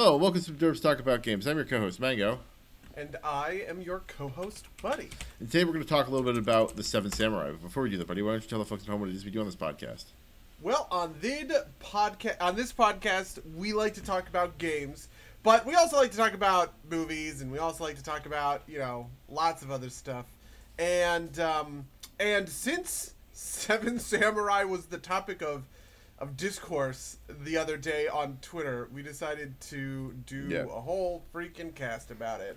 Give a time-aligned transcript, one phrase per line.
[0.00, 1.44] Hello, welcome to Derbs Talk About Games.
[1.48, 2.38] I'm your co-host Mango,
[2.94, 5.08] And I am your co-host, Buddy.
[5.40, 7.50] and today we're going to talk a little bit about the Seven Samurai.
[7.50, 9.08] But before we do that, buddy, why don't you tell the folks at home what
[9.08, 10.04] it is we do on this podcast?
[10.62, 11.50] Well, on vid
[11.82, 15.08] podcast, on this podcast, we like to talk about games,
[15.42, 18.62] but we also like to talk about movies, and we also like to talk about
[18.68, 20.26] you know lots of other stuff.
[20.78, 21.86] And um,
[22.20, 25.64] and since Seven Samurai was the topic of
[26.20, 30.62] of discourse the other day on Twitter, we decided to do Yeah.
[30.62, 32.56] a whole freaking cast about it.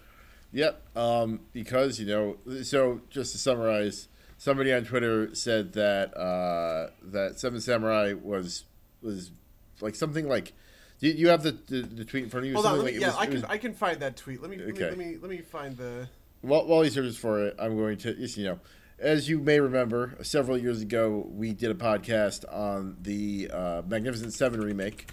[0.54, 6.90] Yep, um, because you know, so just to summarize, somebody on Twitter said that uh,
[7.04, 8.66] that Seven Samurai was
[9.02, 9.32] was
[9.80, 10.54] like something like.
[11.00, 12.54] You, you have the, the, the tweet in front of you.
[12.54, 14.40] Hold on, something me, like, yeah, was- I can was- I can find that tweet.
[14.40, 16.08] Let me, let me let me let me find the.
[16.42, 18.60] While, while he searches for it, I'm going to, you know,
[19.02, 24.32] as you may remember, several years ago, we did a podcast on the uh, Magnificent
[24.32, 25.10] Seven remake.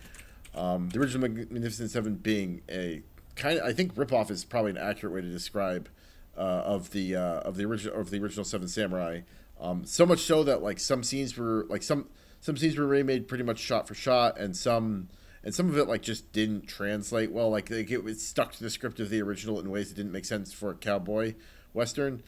[0.54, 3.02] Um, the original Magnificent Seven being a
[3.34, 5.88] kind of, I think, ripoff is probably an accurate way to describe
[6.36, 9.20] uh, of the uh, of the original of the original Seven Samurai.
[9.58, 12.08] Um, so much so that like some scenes were like some
[12.40, 15.08] some scenes were remade pretty much shot for shot, and some
[15.42, 17.48] and some of it like just didn't translate well.
[17.48, 20.26] Like, it was stuck to the script of the original in ways that didn't make
[20.26, 21.34] sense for a cowboy
[21.72, 22.22] western.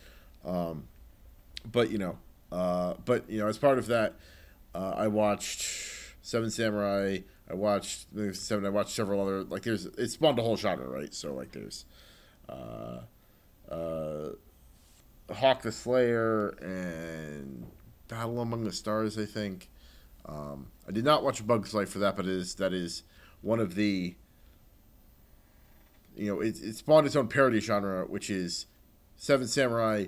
[0.44, 0.84] Um,
[1.70, 2.18] but you know,
[2.52, 4.14] uh, but you know, as part of that,
[4.74, 5.66] uh, I watched
[6.22, 7.18] Seven Samurai.
[7.48, 8.66] I watched Seven.
[8.66, 11.12] I watched several other like there's it spawned a whole genre, right?
[11.14, 11.84] So like there's
[12.48, 13.00] uh,
[13.70, 14.30] uh,
[15.32, 17.66] Hawk the Slayer and
[18.08, 19.18] Battle Among the Stars.
[19.18, 19.68] I think.
[20.26, 23.02] Um, I did not watch Bug's Life for that, but it is that is
[23.40, 24.14] one of the
[26.16, 28.66] you know it, it spawned its own parody genre, which is
[29.16, 30.06] Seven Samurai,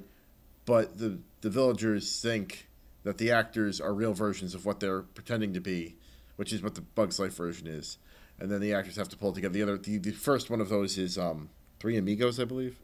[0.65, 2.69] but the the villagers think
[3.03, 5.97] that the actors are real versions of what they're pretending to be,
[6.37, 7.99] which is what the Bug's Life version is,
[8.39, 9.55] and then the actors have to pull it together.
[9.55, 11.51] The other the, the first one of those is um,
[11.81, 12.77] Three Amigos, I believe.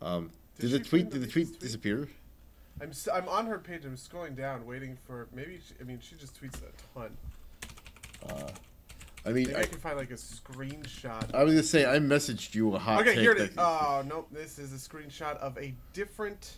[0.00, 1.60] Um, Did did, the tweet did the tweet tweet?
[1.60, 2.08] disappear?
[2.80, 3.84] I'm s- I'm on her page.
[3.84, 5.60] I'm scrolling down, waiting for maybe.
[5.66, 7.16] She, I mean, she just tweets a ton.
[9.24, 11.32] I mean, I, I, can find like a screenshot.
[11.32, 13.50] I was gonna say I messaged you a hot okay, here it is.
[13.56, 16.56] Oh nope, this is a screenshot of a different.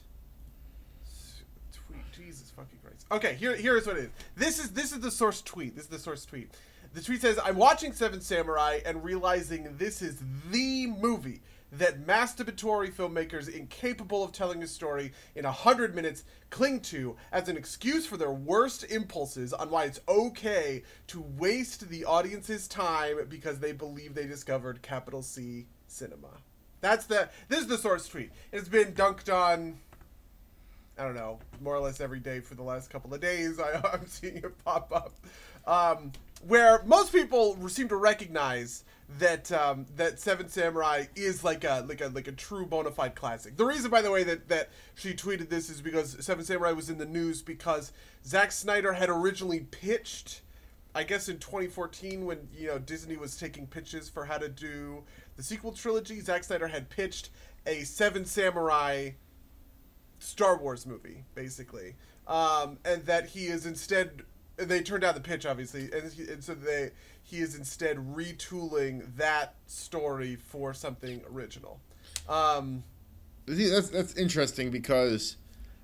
[2.17, 3.07] Jesus fucking Christ.
[3.11, 4.11] Okay, here here is what it is.
[4.37, 5.75] This is this is the source tweet.
[5.75, 6.51] This is the source tweet.
[6.93, 11.43] The tweet says, "I'm watching Seven Samurai and realizing this is the movie."
[11.73, 17.49] That masturbatory filmmakers incapable of telling a story in a hundred minutes cling to as
[17.49, 23.17] an excuse for their worst impulses on why it's okay to waste the audience's time
[23.29, 26.29] because they believe they discovered capital C cinema.
[26.81, 28.31] That's the this is the source tweet.
[28.53, 29.81] It's been dunked on
[30.99, 33.59] I don't know, more or less every day for the last couple of days.
[33.59, 35.15] I, I'm seeing it pop up,
[35.67, 36.13] um,
[36.47, 38.85] where most people seem to recognize
[39.19, 43.15] that um, that Seven Samurai is like a like a like a true bona fide
[43.15, 43.57] classic.
[43.57, 46.89] The reason, by the way, that that she tweeted this is because Seven Samurai was
[46.91, 47.93] in the news because
[48.25, 50.43] Zack Snyder had originally pitched.
[50.97, 55.03] I guess in 2014, when you know Disney was taking pitches for how to do
[55.37, 57.31] the sequel trilogy, Zack Snyder had pitched
[57.67, 59.11] a Seven Samurai
[60.19, 61.95] Star Wars movie, basically,
[62.27, 64.23] um, and that he is instead.
[64.57, 66.91] They turned down the pitch, obviously, and, he, and so they
[67.23, 71.81] he is instead retooling that story for something original.
[72.29, 72.85] Um,
[73.47, 75.37] that's that's interesting because,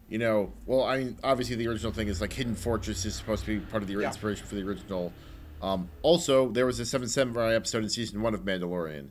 [0.09, 3.45] you know, well, I mean, obviously the original thing is like Hidden Fortress is supposed
[3.45, 4.07] to be part of the Yeah.
[4.07, 5.13] inspiration for the original.
[5.61, 9.09] Um, also, there was a Seven Samurai episode in season one of Mandalorian,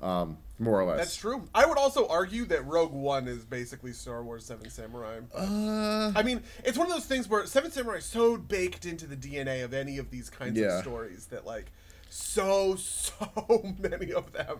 [0.00, 0.98] um, more or less.
[0.98, 1.48] that's true.
[1.54, 5.18] I would also argue that Rogue One is basically Star Wars Seven Samurai.
[5.34, 9.06] Uh, I mean, it's one of those things where Seven Samurai is so baked into
[9.06, 10.76] the DNA of any of these kinds Yeah.
[10.76, 11.72] of stories that like
[12.10, 14.58] so so many of them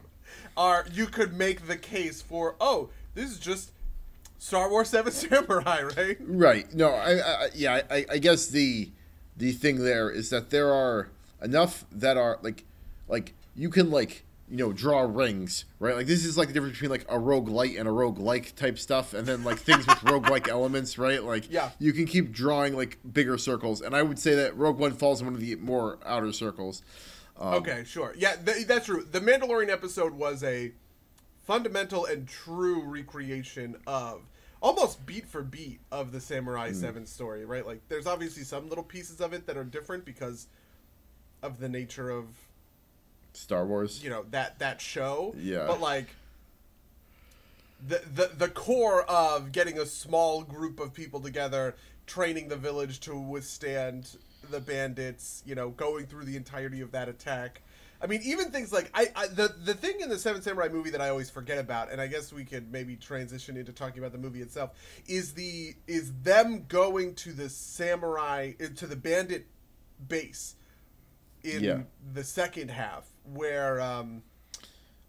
[0.56, 3.72] are you could make the case for oh this is just
[4.38, 6.74] Star Wars Seven Samurai right right.
[6.74, 8.90] No, I, I yeah, I, I guess the
[9.36, 11.08] the thing there is that there are
[11.42, 12.64] enough that are like
[13.08, 15.94] like you can like you know draw rings right?
[15.94, 18.78] Like this is like the difference between like a roguelite and a rogue like type
[18.78, 21.22] stuff and then like things with rogue like elements right?
[21.22, 21.70] Like Yeah.
[21.78, 25.20] you can keep drawing like bigger circles and i would say that rogue one falls
[25.20, 26.82] in one of the more outer circles.
[27.38, 28.12] Um, okay sure.
[28.18, 29.06] Yeah th- that's true.
[29.10, 30.72] The Mandalorian episode was a
[31.44, 34.22] fundamental and true recreation of
[34.60, 37.64] almost beat for beat of the Samurai 7 story right?
[37.66, 40.48] Like there's obviously some little pieces of it that are different because
[41.42, 42.26] of the nature of
[43.32, 45.34] star wars you know that that show.
[45.38, 45.66] Yeah.
[45.66, 46.08] But like
[47.86, 53.00] the the the core of getting a small group of people together, training the village
[53.00, 54.16] to withstand
[54.50, 57.62] the bandits, you know, going through the entirety of that attack.
[58.02, 60.90] I mean, even things like I, I the the thing in the Seven Samurai movie
[60.90, 64.12] that I always forget about, and I guess we could maybe transition into talking about
[64.12, 64.70] the movie itself,
[65.06, 69.46] is the is them going to the samurai uh, to the bandit
[70.08, 70.54] base
[71.42, 71.80] in Yeah.
[72.14, 74.22] the second half, where um,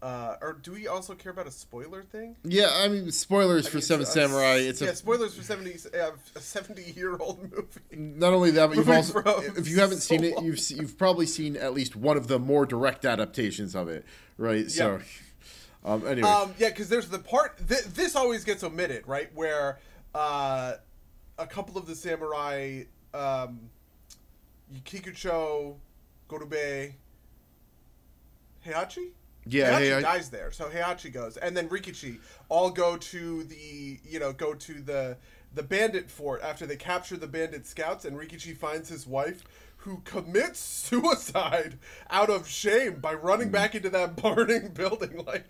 [0.02, 2.34] uh, or do we also care about a spoiler thing?
[2.42, 4.54] Yeah, I mean, spoilers I for mean, Seven uh, Samurai.
[4.56, 7.68] It's yeah, a spoilers for seventy uh, a seventy year old movie.
[8.18, 9.20] not only that, but you've also,
[9.56, 12.38] if you haven't so seen it, you've you've probably seen at least one of the
[12.38, 14.04] more direct adaptations of it,
[14.38, 14.68] right?
[14.70, 15.00] So,
[15.84, 19.32] um, anyway, Um, yeah, because there's the part th- this always gets omitted, right?
[19.34, 19.78] Where
[20.16, 20.74] uh,
[21.38, 22.82] a couple of the samurai,
[23.14, 23.70] um,
[24.84, 25.76] Kikucho,
[26.28, 26.94] Gorobe,
[28.66, 29.10] Heihachi.
[29.46, 32.18] yeah, Heihachi hey, I, dies there, so Heihachi goes, and then Rikichi
[32.48, 35.16] all go to the you know go to the
[35.54, 39.44] the bandit fort after they capture the bandit scouts, and Rikichi finds his wife
[39.84, 41.78] who commits suicide
[42.10, 43.52] out of shame by running Mm.
[43.52, 45.24] back into that burning building.
[45.26, 45.44] Like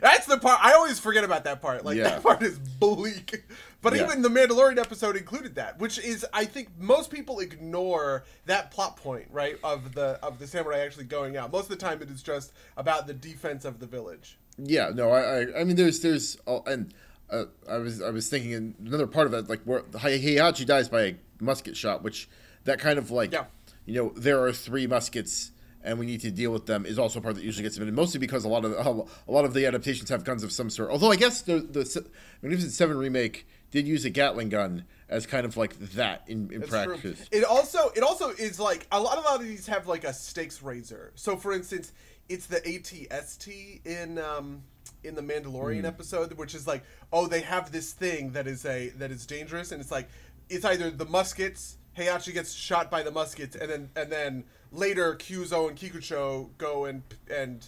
[0.00, 1.84] that's the part I always forget about that part.
[1.84, 2.04] Like Yeah.
[2.04, 3.44] that part is bleak.
[3.82, 4.04] But Yeah.
[4.04, 8.96] even the Mandalorian episode included that, which is I think most people ignore that plot
[8.96, 9.56] point, right?
[9.64, 11.52] Of the of the samurai actually going out.
[11.52, 14.38] Most of the time it is just about the defense of the village.
[14.58, 16.92] yeah, no, I, I, I mean, there's, there's, uh, and
[17.30, 20.88] uh, I was, I was thinking another part of that, like where Hei- Heihachi dies
[20.88, 22.28] by a musket shot, which
[22.64, 23.44] that kind of like, Yeah.
[23.86, 25.52] you know, there are three muskets.
[25.82, 27.94] And we need to deal with them is also a part that usually gets omitted,
[27.94, 28.72] mostly because a lot of
[29.28, 30.90] a lot of the adaptations have guns of some sort.
[30.90, 32.04] Although I guess the the
[32.42, 36.60] Magnificent Seven remake did use a Gatling gun as kind of like that in, in
[36.60, 37.26] That's practice.
[37.26, 37.38] true.
[37.38, 40.12] It also it also is like a lot, a lot of these have like a
[40.12, 41.12] stakes raiser.
[41.14, 41.92] So for instance,
[42.28, 44.62] it's the ATST in um
[45.02, 48.90] in the Mandalorian episode, which is like, oh, they have this thing that is a
[48.98, 50.10] that is dangerous, and it's like
[50.50, 51.78] it's either the muskets.
[51.96, 56.84] Heihachi gets shot by the muskets, and then and then later Kyuzo and Kikucho go
[56.84, 57.66] and and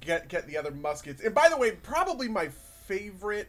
[0.00, 1.22] get get the other muskets.
[1.22, 2.48] And by the way, probably my
[2.86, 3.48] favorite,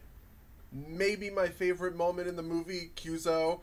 [0.71, 3.59] maybe my favorite moment in the movie, Kyuzo,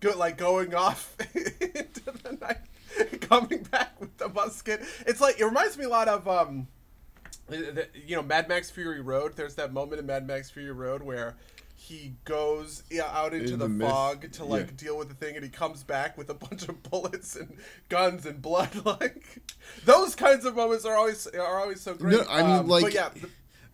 [0.00, 4.80] go, like going off into the night, coming back with the musket.
[5.06, 6.68] It's like it reminds me a lot of um,
[7.50, 9.34] you know, Mad Max Fury Road.
[9.34, 11.36] There's that moment in Mad Max Fury Road where.
[11.88, 14.72] He goes out into In the, the fog to like yeah.
[14.76, 17.56] deal with the thing, and he comes back with a bunch of bullets and
[17.88, 18.70] guns and blood.
[18.84, 19.40] Like
[19.84, 22.12] those kinds of moments are always are always so great.
[22.12, 23.10] No, I mean, Um, like, yeah,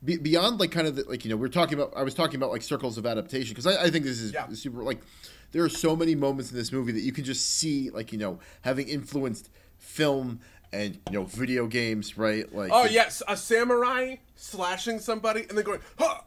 [0.03, 1.93] be, beyond like kind of the, like you know we're talking about.
[1.97, 4.47] I was talking about like circles of adaptation because I, I think this is Yeah.
[4.55, 4.83] super.
[4.83, 5.01] Like,
[5.53, 8.19] there are so many moments in this movie that you can just see like you
[8.19, 10.41] know having influenced film
[10.73, 12.51] and you know video games, right?
[12.55, 16.21] Like, Oh yes, a samurai slashing somebody and then going, huh!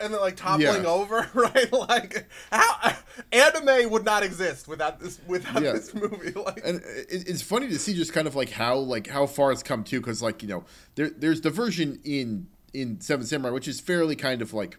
[0.00, 0.88] And then like toppling Yeah.
[0.88, 1.72] over, right?
[1.72, 2.94] Like how
[3.32, 5.72] anime would not exist without this without Yeah.
[5.72, 6.32] this movie.
[6.36, 9.50] Like and it, it's funny to see just kind of like how like how far
[9.52, 10.64] it's come to because like you know
[10.94, 14.78] there there's the version in in Seven Samurai which is fairly kind of like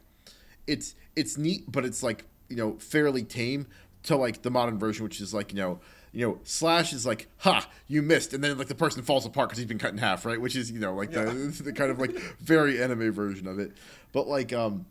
[0.67, 3.67] it's it's neat but it's like you know fairly tame
[4.03, 5.79] to like the modern version which is like you know
[6.13, 9.49] you know slash is like ha you missed and then like the person falls apart
[9.49, 11.21] because he's been cut in half right which is you know like the,
[11.63, 13.73] the kind of like very anime version of it
[14.13, 14.85] but like um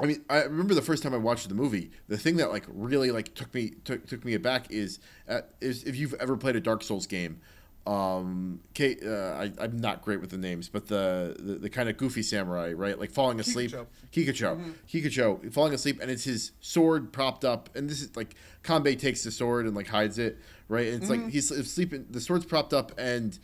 [0.00, 1.90] I mean, I remember the first time I watched the movie.
[2.08, 5.84] The thing that like really like took me took, took me aback is uh, is
[5.84, 7.40] if you've ever played a Dark Souls game.
[7.86, 11.88] Um, Kate, uh, I, I'm not great with the names, but the the, the kind
[11.88, 12.98] of goofy samurai, right?
[12.98, 13.72] Like falling asleep,
[14.12, 14.74] Kikucho.
[14.88, 19.24] Kikucho, falling asleep, and it's his sword propped up, and this is like Kanbei takes
[19.24, 20.38] the sword and like hides it,
[20.68, 20.88] right?
[20.88, 23.38] And it's like he's sleeping, the sword's propped up, and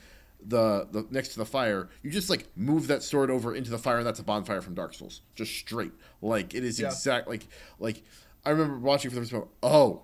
[0.47, 3.79] the, the next to the fire, you just like move that sword over into the
[3.79, 5.93] fire, and that's a bonfire from Dark Souls, just straight.
[6.23, 6.87] Like it is Yeah.
[6.89, 7.29] exact.
[7.29, 7.47] Like
[7.79, 8.03] like
[8.45, 9.45] I remember watching for the first time.
[9.63, 10.03] Oh,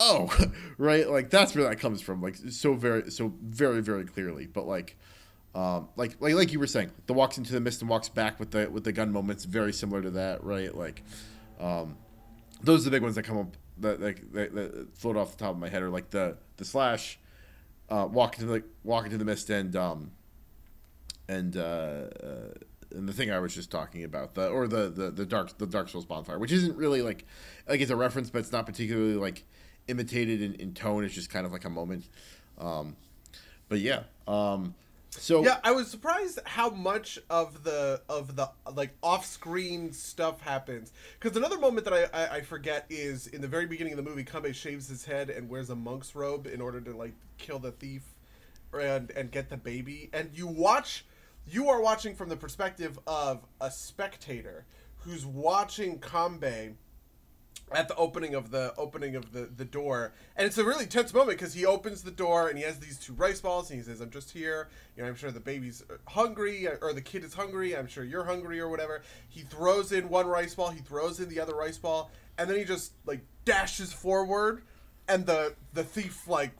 [0.00, 0.30] oh,
[0.78, 1.08] right.
[1.08, 2.20] Like that's where that comes from.
[2.20, 4.46] Like so very so very very clearly.
[4.46, 4.96] But like.
[5.54, 8.40] Um, like, like, like you were saying, the walks into the mist and walks back
[8.40, 10.74] with the with the gun moments, very similar to that, right?
[10.74, 11.02] Like,
[11.60, 11.98] um,
[12.62, 15.44] those are the big ones that come up that that, that, that float off the
[15.44, 17.18] top of my head, are like the the slash,
[17.92, 20.12] uh, into the walk into the mist and um,
[21.28, 22.54] and uh, uh,
[22.90, 25.66] and the thing I was just talking about, the or the, the the dark the
[25.66, 27.26] Dark Souls bonfire, which isn't really like
[27.68, 29.44] like it's a reference, but it's not particularly like
[29.88, 31.04] imitated in, in tone.
[31.04, 32.08] It's just kind of like a moment.
[32.58, 32.96] Um,
[33.68, 34.74] but yeah, um,
[35.12, 40.92] so yeah, I was surprised how much of the of the like off-screen stuff happens.
[41.20, 44.02] Because another moment that I, I I forget is in the very beginning of the
[44.02, 47.58] movie, Kame shaves his head and wears a monk's robe in order to like kill
[47.58, 48.02] the thief
[48.72, 50.08] and and get the baby.
[50.14, 51.04] And you watch,
[51.46, 54.64] you are watching from the perspective of a spectator
[54.98, 56.74] who's watching Kanbei
[57.74, 60.12] at the opening of the opening of the the door.
[60.36, 62.98] And it's a really tense moment because he opens the door and he has these
[62.98, 64.68] two rice balls and he says i'm just here.
[64.96, 67.76] You know i'm sure the baby's hungry or the kid is hungry.
[67.76, 69.02] I'm sure you're hungry or whatever.
[69.28, 70.70] He throws in one rice ball.
[70.70, 72.10] He throws in the other rice ball.
[72.38, 74.62] And then he just like dashes forward
[75.08, 76.52] and the the thief like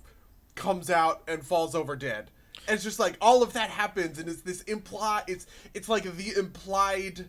[0.54, 2.30] comes out and falls over dead.
[2.68, 6.04] And it's just like all of that happens and it's this imply it's it's like
[6.04, 7.28] the implied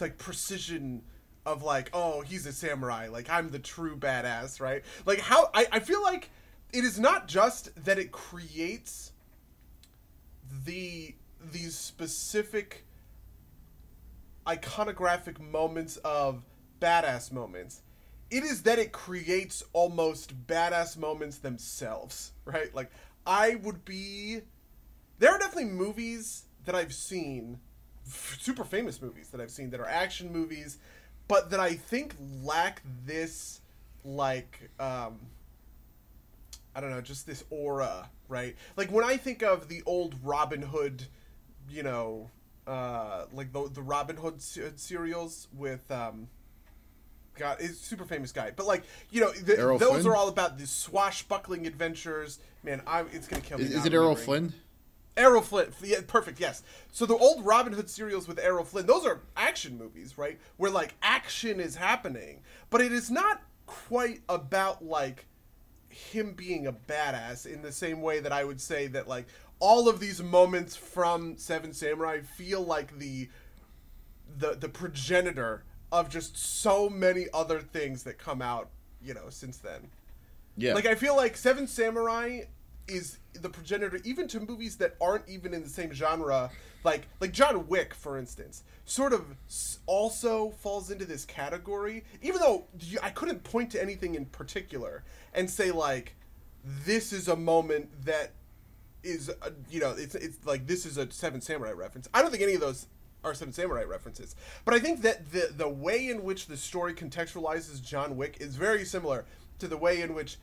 [0.00, 1.02] like precision
[1.44, 3.08] of like oh he's a samurai.
[3.08, 4.82] Like i'm the true badass right?
[5.06, 6.30] Like how i, I feel like
[6.72, 9.12] it is not just that it creates
[10.64, 11.14] the
[11.50, 12.84] these specific
[14.46, 16.42] iconographic moments of
[16.80, 17.82] badass moments.
[18.30, 22.74] It is that it creates almost badass moments themselves right?
[22.74, 22.90] Like
[23.26, 24.40] i would be
[25.18, 27.58] there are definitely movies that i've seen
[28.04, 30.78] super famous movies that i've seen that are action movies
[31.32, 33.62] but that I think lack this
[34.04, 35.18] like um
[36.74, 38.54] I don't know, just this aura, right?
[38.76, 41.06] Like when I think of the old Robin Hood,
[41.70, 42.28] you know,
[42.66, 46.28] uh like the the Robin Hood serials with um
[47.38, 48.52] God, is super famous guy.
[48.54, 50.06] But like, you know, the, those Flynn?
[50.08, 52.40] are all about the swashbuckling adventures.
[52.62, 53.64] Man, I it's gonna kill me.
[53.64, 54.52] Is, is it Errol Flynn?
[55.16, 56.62] Errol Flynn, yeah, perfect, yes.
[56.90, 60.38] So the old Robin Hood serials with Errol Flynn, those are action movies, right?
[60.56, 62.40] Where like action is happening,
[62.70, 65.26] but it is not quite about like
[65.88, 69.26] him being a badass in the same way that I would say that like
[69.58, 73.28] all of these moments from Seven Samurai feel like the
[74.38, 78.70] the the progenitor of just so many other things that come out,
[79.02, 79.90] you know, since then.
[80.56, 80.74] Yeah.
[80.74, 82.42] Like I feel like Seven Samurai
[82.92, 86.50] is the progenitor even to movies that aren't even in the same genre
[86.84, 89.24] like like John Wick for instance sort of
[89.86, 92.66] also falls into this category even though
[93.02, 96.14] I couldn't point to anything in particular and say like
[96.64, 98.32] this is a moment that
[99.02, 102.08] is a, you know it's it's like this is a seven samurai reference.
[102.14, 102.86] I don't think any of those
[103.24, 104.34] are seven samurai references.
[104.64, 108.56] But I think that the the way in which the story contextualizes John Wick is
[108.56, 109.24] very similar
[109.58, 110.38] to the way in which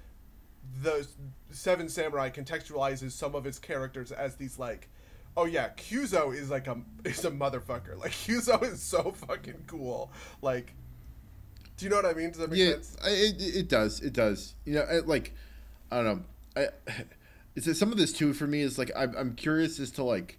[0.82, 1.08] the
[1.52, 4.90] Seven Samurai contextualizes some of its characters as these like,
[5.36, 7.98] oh yeah, Kyuzo is like a is a motherfucker.
[7.98, 10.12] Like Kyuzo is so fucking cool.
[10.42, 10.74] Like,
[11.78, 12.30] do you know what I mean?
[12.30, 12.98] Does that make yeah, sense?
[13.06, 14.02] it, it does.
[14.02, 14.54] It does.
[14.66, 15.34] You know, I, like,
[15.92, 16.24] I don't know.
[16.56, 16.68] I
[17.56, 20.38] it's some of this too for me is like I'm I'm curious as to like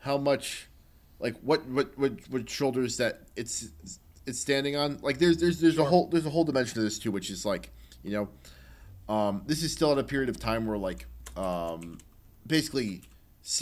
[0.00, 0.68] how much
[1.18, 3.70] like what what what what shoulders that it's
[4.26, 4.98] it's standing on.
[5.02, 5.86] Like there's there's there's sure.
[5.86, 7.70] a whole there's a whole dimension to this too, which is like
[8.02, 8.28] you know
[9.08, 11.98] um, this is still at a period of time where like um,
[12.46, 13.02] basically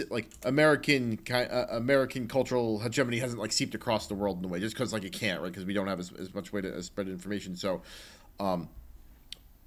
[0.09, 4.61] like American uh, American cultural hegemony hasn't like seeped across the world in a way
[4.61, 5.51] just because like it can't right?
[5.51, 7.55] Because we don't have as, as much way to spread information.
[7.55, 7.83] So
[8.41, 8.69] um,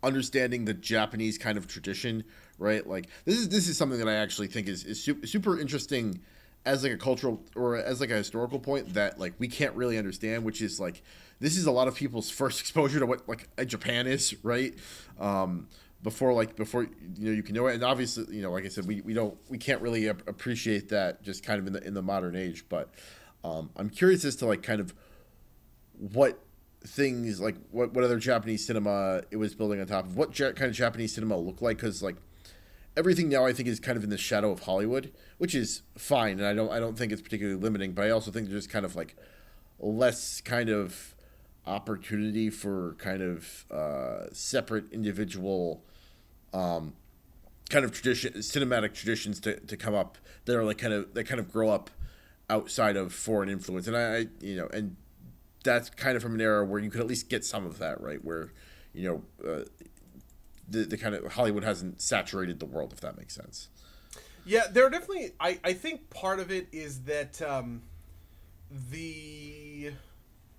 [0.01, 2.23] understanding the Japanese kind of tradition
[2.57, 2.85] right?
[2.87, 6.19] Like this is this is something that I actually think is is super, super interesting
[6.65, 9.97] as like a cultural or as like a historical point that like we can't really
[9.97, 11.01] understand which is like
[11.39, 14.73] this is a lot of people's first exposure to what like Japan is, right?
[15.19, 15.67] Um,
[16.03, 18.69] before like before you know you can know it, and obviously you know like I
[18.69, 21.93] said, we, we don't we can't really appreciate that just kind of in the in
[21.93, 22.65] the modern age.
[22.69, 22.89] But
[23.43, 24.93] um, I'm curious as to like kind of
[25.97, 26.39] what
[26.85, 30.51] things like what what other Japanese cinema it was building on top of what ja-
[30.51, 32.15] kind of Japanese cinema looked like because like
[32.95, 36.39] everything now I think is kind of in the shadow of Hollywood, which is fine,
[36.39, 38.85] and I don't I don't think it's particularly limiting, but I also think there's kind
[38.85, 39.15] of like
[39.79, 41.15] less kind of
[41.65, 45.83] opportunity for kind of uh, separate individual
[46.53, 46.93] um,
[47.69, 51.25] kind of tradition cinematic traditions to, to come up that are like kind of that
[51.25, 51.89] kind of grow up
[52.49, 53.87] outside of foreign influence.
[53.87, 54.95] And I, I you know and
[55.63, 58.01] that's kind of from an era where you could at least get some of that
[58.01, 58.23] right?
[58.23, 58.53] Where
[58.93, 59.63] you know uh,
[60.67, 63.69] the, the kind of hollywood hasn't saturated the world if that makes sense
[64.47, 67.81] yeah there are definitely i, I think part of it is that um,
[68.91, 69.91] the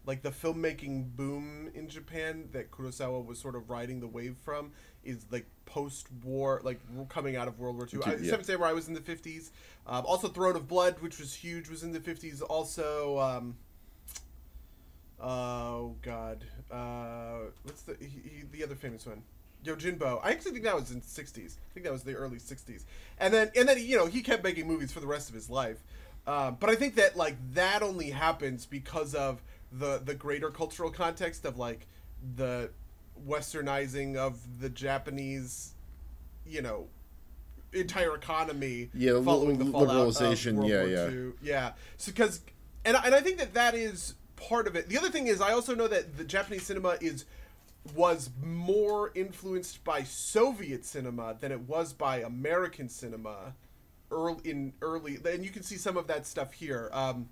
[0.08, 4.72] like the filmmaking boom in Japan that Kurosawa was sort of riding the wave from
[5.04, 6.80] is like post-war, like
[7.10, 8.00] coming out of World War II.
[8.18, 8.30] Yeah.
[8.30, 9.52] Seven Samurai was in the fifties.
[9.86, 12.40] Um, also, Throne of Blood, which was huge, was in the fifties.
[12.40, 13.56] Also, um,
[15.20, 19.22] oh god, uh, what's the he, he, the other famous one?
[19.64, 20.20] Yojimbo.
[20.22, 21.56] I actually think that was in the '60s.
[21.56, 22.84] I think that was the early '60s.
[23.18, 25.50] And then, and then you know, he kept making movies for the rest of his
[25.50, 25.82] life.
[26.26, 30.90] Uh, but I think that like that only happens because of the the greater cultural
[30.90, 31.86] context of like
[32.36, 32.70] the
[33.26, 35.72] westernizing of the Japanese,
[36.46, 36.86] you know,
[37.72, 38.90] entire economy.
[38.94, 40.68] Yeah, following the liberalization.
[40.68, 41.32] yeah, yeah, II.
[41.42, 41.72] yeah.
[41.96, 42.42] So because
[42.84, 44.88] and and I think that that is part of it.
[44.88, 47.24] The other thing is I also know that the Japanese cinema is
[47.94, 53.54] was more influenced by Soviet cinema than it was by American cinema
[54.10, 56.88] early in early and you can see some of that stuff here.
[56.92, 57.28] Um,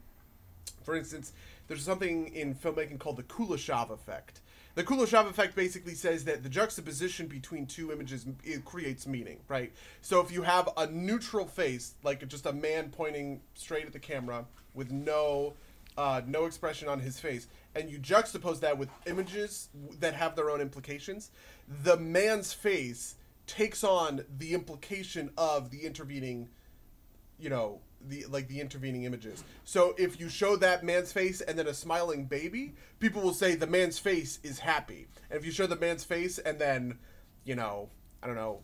[0.83, 1.33] for instance,
[1.69, 4.41] there's something in filmmaking called the Kuleshov effect.
[4.77, 8.27] The Kuleshov effect basically says that the juxtaposition between two images
[8.67, 9.73] creates meaning, right?
[10.03, 13.99] So if you have a neutral face, like just a man pointing straight at the
[13.99, 14.45] camera
[14.75, 15.55] with no
[15.97, 19.69] uh, no expression on his face, and you juxtapose that with images
[20.01, 21.31] that have their own implications,
[21.83, 23.17] the man's face
[23.47, 26.49] takes on the implication of the intervening,
[27.39, 29.45] you know, the like the intervening images.
[29.65, 33.55] So if you show that man's face and then a smiling baby, people will say
[33.55, 35.07] the man's face is happy.
[35.31, 36.99] And if you show the man's face and then,
[37.45, 37.91] you know,
[38.23, 38.61] I don't know,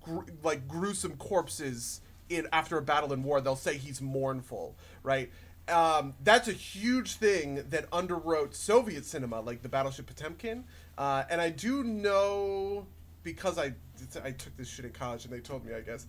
[0.00, 5.30] gr- like gruesome corpses in after a battle in war, they'll say he's mournful, right?
[5.68, 10.64] Um, that's a huge thing that underwrote Soviet cinema, like the Battleship Potemkin.
[10.96, 12.86] Uh, and I do know
[13.22, 13.74] because I
[14.22, 16.06] I took this shit in college and they told me, I guess.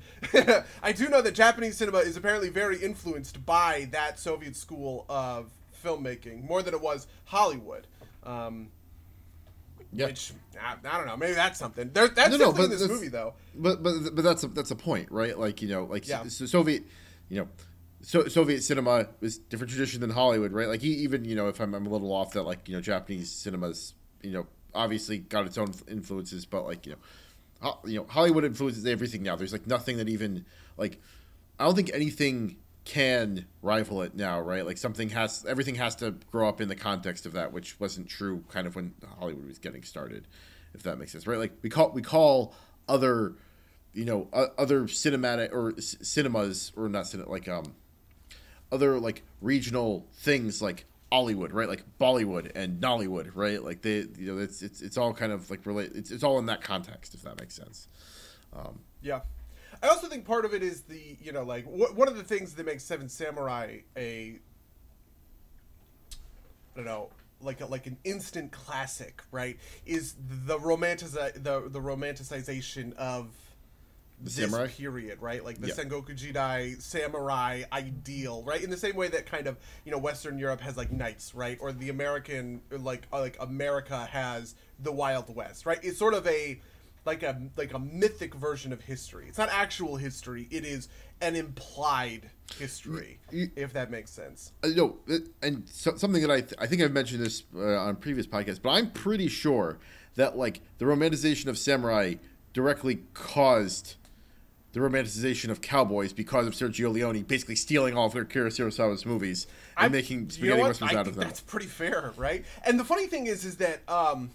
[0.83, 5.49] I do know that Japanese cinema is apparently very influenced by that Soviet school of
[5.83, 7.87] filmmaking more than it was Hollywood.
[8.23, 8.69] Um,
[9.93, 10.07] Yeah.
[10.07, 11.17] Which I, I don't know.
[11.17, 11.89] Maybe that's something.
[11.93, 13.33] There, that's No, no, in this movie though.
[13.55, 15.37] But but but that's a, that's a point, right?
[15.37, 16.23] Like you know, like Yeah.
[16.27, 16.83] so Soviet,
[17.29, 17.47] you know,
[18.07, 20.69] so Soviet cinema is different tradition than Hollywood, right?
[20.69, 22.79] Like he, even you know, if I'm, I'm a little off that, like you know,
[22.79, 26.97] Japanese cinemas, you know, obviously got its own influences, but like you know,
[27.59, 29.35] ho- you know, Hollywood influences everything now.
[29.35, 30.45] There's like nothing that even
[30.77, 31.01] like
[31.59, 34.65] I don't think anything can rival it now, right?
[34.65, 38.07] Like something has everything has to grow up in the context of that, which wasn't
[38.07, 40.29] true kind of when Hollywood was getting started,
[40.73, 41.39] if that makes sense, right?
[41.39, 42.55] Like we call we call
[42.87, 43.33] other,
[43.93, 47.75] you know, uh, other cinematic or c- cinemas or not cinema like um,
[48.71, 51.69] other like regional things like Hollywood, right?
[51.69, 53.63] Like Bollywood and Nollywood, right?
[53.63, 55.91] Like they, you know, it's it's it's all kind of like relate.
[55.95, 57.87] It's it's all in that context, if that makes sense.
[58.53, 59.21] Um, yeah.
[59.81, 62.55] I also think part of it is the, you know, like, one of the things
[62.55, 64.39] that makes Seven Samurai a,
[66.11, 67.09] I don't know,
[67.41, 69.59] like a, like an instant classic, right?
[69.85, 73.27] Is the romanticize the the romanticization of
[74.19, 74.67] this samurai?
[74.67, 75.43] period, right?
[75.43, 75.73] Like the Yeah.
[75.75, 78.63] Sengoku Jidai samurai ideal, right?
[78.63, 81.57] In the same way that kind of you know Western Europe has like knights, right?
[81.61, 85.79] Or the American like uh, like America has the Wild West, right?
[85.83, 86.59] It's sort of a
[87.05, 89.25] like a like a mythic version of history.
[89.29, 90.47] It's not actual history.
[90.51, 90.89] It is
[91.21, 94.51] an implied history, You- if that makes sense.
[94.63, 97.59] Uh, no, it- and so, something that I th- I think I've mentioned this uh,
[97.77, 99.77] on previous podcasts, but I'm pretty sure
[100.15, 102.15] that like the romanticization of samurai
[102.53, 103.95] directly caused
[104.77, 109.47] the romanticization of cowboys because of Sergio Leone basically stealing all of their Kurosawa's movies
[109.75, 111.23] and I- making you know spaghetti westerns out of them.
[111.23, 112.45] That's pretty fair, right?
[112.65, 114.29] And the funny thing is, is that um,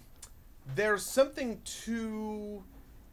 [0.75, 2.61] there's something to,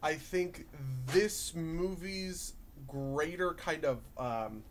[0.03, 0.67] I think,
[1.07, 2.53] this movie's
[2.87, 4.63] greater kind of, um,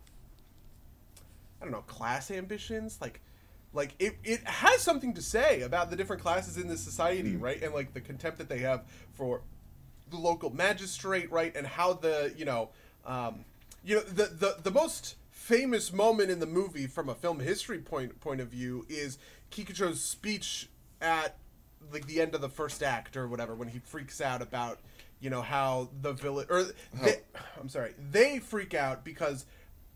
[1.59, 3.21] I don't know, class ambitions, like.
[3.73, 7.41] Like it, it has something to say about the different classes in this society, Mm.
[7.41, 7.63] right?
[7.63, 9.43] And like the contempt that they have for
[10.11, 12.69] the local magistrate, right, and how the you know,
[13.05, 13.45] um,
[13.83, 17.79] you know, the the the most famous moment in the movie from a film history
[17.79, 19.17] point point of view is
[19.49, 20.69] Kikucho's speech
[21.01, 21.35] at
[21.91, 24.79] like the end of the first act or whatever when he freaks out about
[25.19, 26.65] you know how the village or
[27.01, 27.15] they,
[27.59, 29.45] I'm sorry they freak out because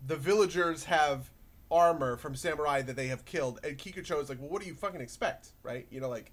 [0.05, 1.29] the villagers have
[1.69, 4.73] armor from samurai that they have killed and Kikucho is like well what do you
[4.73, 5.49] fucking expect?
[5.63, 5.85] Right?
[5.91, 6.31] You know like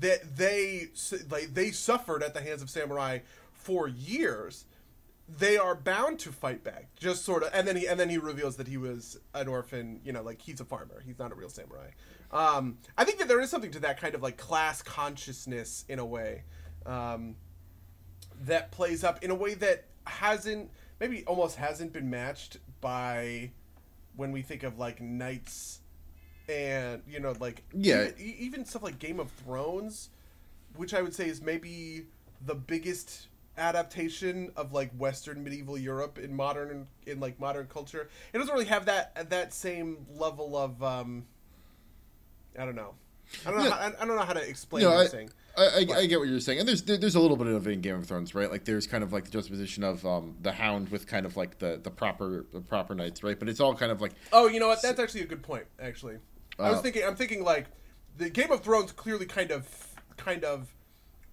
[0.00, 0.88] that they
[1.30, 3.18] like they suffered at the hands of samurai
[3.52, 4.64] for years
[5.26, 8.18] they are bound to fight back just sort of and then he and then he
[8.18, 11.34] reveals that he was an orphan you know like he's a farmer he's not a
[11.34, 11.90] real samurai.
[12.32, 15.98] Um, i think that there is something to that kind of like class consciousness in
[15.98, 16.42] a way
[16.84, 17.36] um,
[18.42, 23.50] that plays up in a way that hasn't maybe almost hasn't been matched by
[24.16, 25.80] when we think of like knights
[26.48, 28.08] and you know like Yeah.
[28.18, 30.10] even, even stuff like game of thrones
[30.76, 32.06] which i would say is maybe
[32.44, 38.38] the biggest adaptation of like western medieval europe in modern in like modern culture it
[38.38, 41.24] doesn't really have that that same level of um
[42.58, 42.94] i don't know
[43.46, 43.70] i don't know Yeah.
[43.70, 45.06] how, I, I don't know how to explain No, I,
[45.56, 47.64] I, I, I get what you're saying, and there's there, there's a little bit of
[47.68, 48.50] it in Game of Thrones, right?
[48.50, 51.60] Like there's kind of like the juxtaposition of um, the Hound with kind of like
[51.60, 53.38] the, the proper the proper knights, right?
[53.38, 54.82] But it's all kind of like Oh, you know what?
[54.82, 55.66] That's actually a good point.
[55.80, 56.16] Actually,
[56.58, 57.04] I was Uh, thinking.
[57.04, 57.66] I'm thinking like
[58.16, 59.66] the Game of Thrones clearly kind of,
[60.16, 60.74] kind of,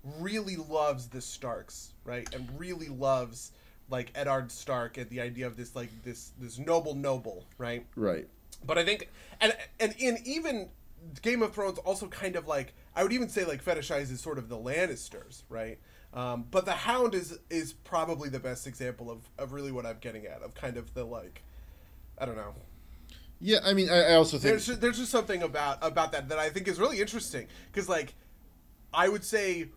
[0.04, 2.28] really loves the Starks, right?
[2.34, 3.52] And really loves
[3.90, 7.86] like Eddard Stark and the idea of this like this this noble noble, right?
[7.96, 8.28] right.
[8.66, 10.70] But I think, and and in even
[11.22, 14.50] Game of Thrones also kind of like I would even say like fetishizes sort of
[14.50, 15.80] the Lannisters, right?
[16.14, 19.98] Um, but the Hound is is probably the best example of, of really what I'm
[20.00, 21.44] getting at of kind of the like,
[22.18, 22.54] I don't know.
[23.42, 26.30] Yeah, I mean, I, I also think There's just, there's just something about about that
[26.30, 28.14] that I think is really interesting because like,
[28.94, 29.70] I would say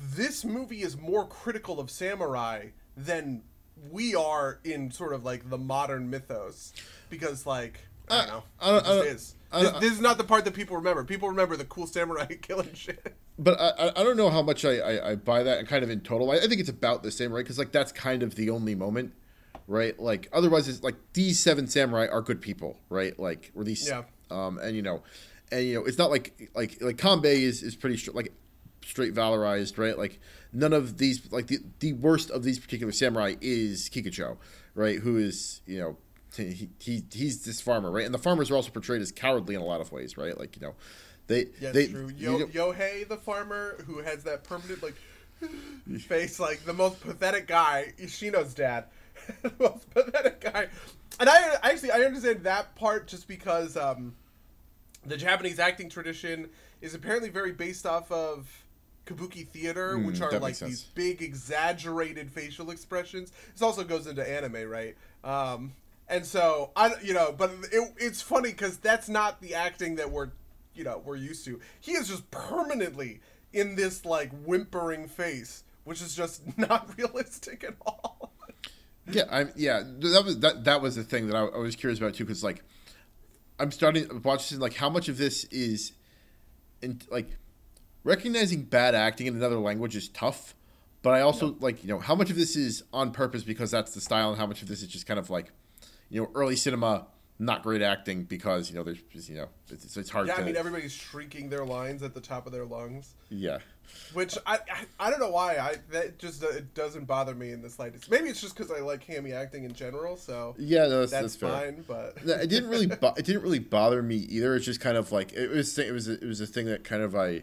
[0.00, 3.42] this movie is more critical of samurai than
[3.90, 6.72] we are in sort of like the modern mythos
[7.08, 7.80] because like
[8.10, 8.42] I don't know.
[8.60, 9.34] I don't- I don't- is.
[9.52, 11.02] This, this is not the part that people remember.
[11.04, 13.14] People remember the cool samurai killing shit.
[13.38, 16.00] but I, I- don't know how much I, I, I buy that kind of in
[16.02, 16.30] total.
[16.30, 17.44] I, I think it's about the same, right?
[17.44, 19.12] Because like that's kind of the only moment,
[19.70, 19.98] right?
[19.98, 23.18] Like otherwise, it's like these seven samurai are good people, right?
[23.18, 24.02] Like or these, Yeah.
[24.30, 25.02] um, and you know,
[25.52, 28.32] and you know, it's not like like like Kanbei is is pretty str- like
[28.84, 29.96] straight valorized, right?
[29.96, 30.20] Like
[30.52, 34.36] none of these like the the worst of these particular samurai is Kikucho,
[34.74, 34.98] right?
[34.98, 35.96] Who is you know.
[36.36, 38.04] He, he he's this farmer, right?
[38.04, 40.38] And the farmers are also portrayed as cowardly in a lot of ways, right?
[40.38, 40.76] Like you know,
[41.26, 42.08] they Yeah, they true.
[42.16, 44.94] you Yo, know- Yohei, the farmer who has that permanent like
[45.98, 48.84] face, like the most pathetic guy, Ishino's dad,
[49.58, 50.68] most pathetic guy.
[51.18, 54.14] And I actually I understand that part just because um,
[55.04, 56.48] the Japanese acting tradition
[56.80, 58.64] is apparently very based off of
[59.06, 63.32] kabuki theater, Mm, which are like these big exaggerated facial expressions.
[63.52, 64.96] This also goes into anime, right?
[65.24, 65.74] Um,
[66.08, 70.10] and so I, you know, but it, it's funny because that's not the acting that
[70.10, 70.30] we're,
[70.74, 71.60] you know, we're used to.
[71.80, 73.20] He is just permanently
[73.52, 78.32] in this like whimpering face, which is just not realistic at all.
[79.14, 79.50] Yeah, I'm.
[79.56, 80.64] Yeah, that was that.
[80.64, 82.62] That was the thing that I, I was curious about too, because like,
[83.58, 85.92] I'm starting to watch this, like how much of this is,
[86.82, 87.28] in like,
[88.04, 90.54] recognizing bad acting in another language is tough,
[91.02, 93.94] but I also like you know how much of this is on purpose because that's
[93.94, 95.52] the style, and how much of this is just kind of like,
[96.08, 97.06] you know, early cinema
[97.40, 100.44] not great acting because you know there's you know it's, it's hard Yeah, to I
[100.44, 103.58] mean everybody's shrieking their lines at the top of their lungs, yeah
[104.12, 107.52] which I I, I don't know why I that just uh, it doesn't bother me
[107.52, 108.10] in the slightest.
[108.10, 111.36] Maybe it's just because I like hammy acting in general, so yeah no, that's, that's,
[111.36, 111.84] that's fine.
[111.86, 114.54] But it didn't really bo- it didn't really bother me either.
[114.56, 116.84] It's just kind of like it was it was a, it was a thing that
[116.84, 117.42] kind of I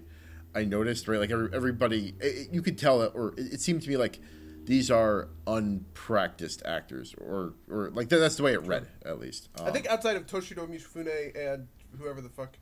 [0.56, 3.82] I noticed right like every, everybody it, you could tell it or it, it seemed
[3.84, 4.20] to me like
[4.66, 9.50] these are unpracticed actors or or like that, that's the way it read at least.
[9.60, 12.58] I Um, think outside of Toshiro Mifune and whoever the fuck,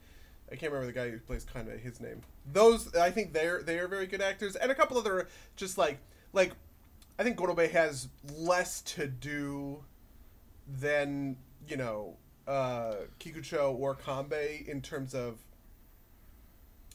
[0.52, 2.22] I can't remember the guy who plays kind of his name.
[2.52, 6.00] Those I think they're they are very good actors, and a couple other just like
[6.34, 6.52] like
[7.18, 9.84] I think Gorobe has less to do
[10.68, 15.40] than you know uh, Kikucho or Kanbei in terms of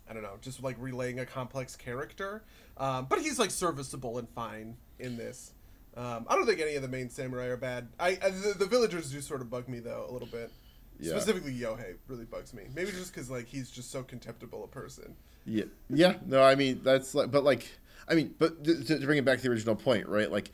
[0.08, 2.42] I don't know, just like relaying a complex character.
[2.76, 5.52] Um, but he's like serviceable and fine in this.
[5.96, 7.88] Um, I don't think any of the main samurai are bad.
[7.98, 10.50] I, I the, the villagers do sort of bug me though a little bit.
[11.00, 11.12] Yeah.
[11.12, 12.64] Specifically, Yohei really bugs me.
[12.74, 15.16] Maybe just because like he's just so contemptible a person.
[15.46, 16.16] Yeah, yeah.
[16.26, 17.66] No, I mean that's like, but like,
[18.08, 20.30] I mean, but to, to bring it back to the original point, right?
[20.30, 20.50] Like,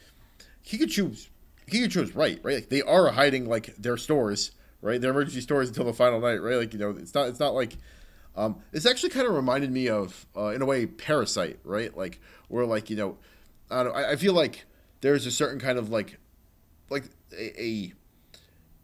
[0.65, 1.29] Kikuchu's
[1.71, 2.57] Kikuchu's right, right?
[2.57, 5.01] Like they are hiding like their stores, right?
[5.01, 6.57] Their emergency stores until the final night, right?
[6.57, 7.77] Like you know, it's not, it's not like.
[8.37, 11.97] Um, this actually kind of reminded me of, uh, in a way, Parasite, right?
[11.97, 13.17] Like where, like you know,
[13.71, 13.95] I don't.
[13.95, 14.67] know, I, I feel like
[15.01, 16.19] there's a certain kind of like,
[16.91, 17.93] like a, a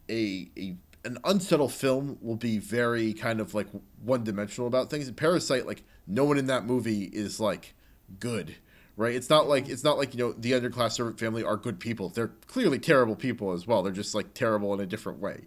[0.09, 3.67] a, a an unsettled film will be very kind of like
[4.01, 5.07] one dimensional about things.
[5.07, 7.73] In Parasite, like no one in that movie is like
[8.19, 8.55] good,
[8.95, 9.13] right?
[9.13, 12.09] It's not like it's not like you know the underclass servant family are good people.
[12.09, 13.83] They're clearly terrible people as well.
[13.83, 15.41] They're just like terrible in a different way.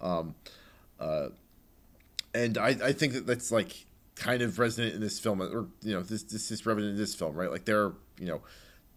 [0.00, 0.34] Um,
[1.00, 1.28] uh,
[2.34, 5.94] and I, I think that that's like kind of resonant in this film, or you
[5.94, 7.50] know this this is resonant in this film, right?
[7.50, 8.42] Like they're you know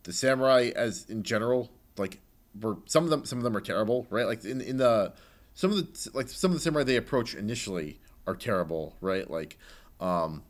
[0.04, 2.20] the samurai as in general, like
[2.60, 4.26] were some of them some of them are terrible, right?
[4.26, 5.14] Like in in the
[5.54, 9.30] some of the like some of the samurai they approach initially are terrible, right?
[9.30, 9.58] Like,
[10.00, 10.44] um,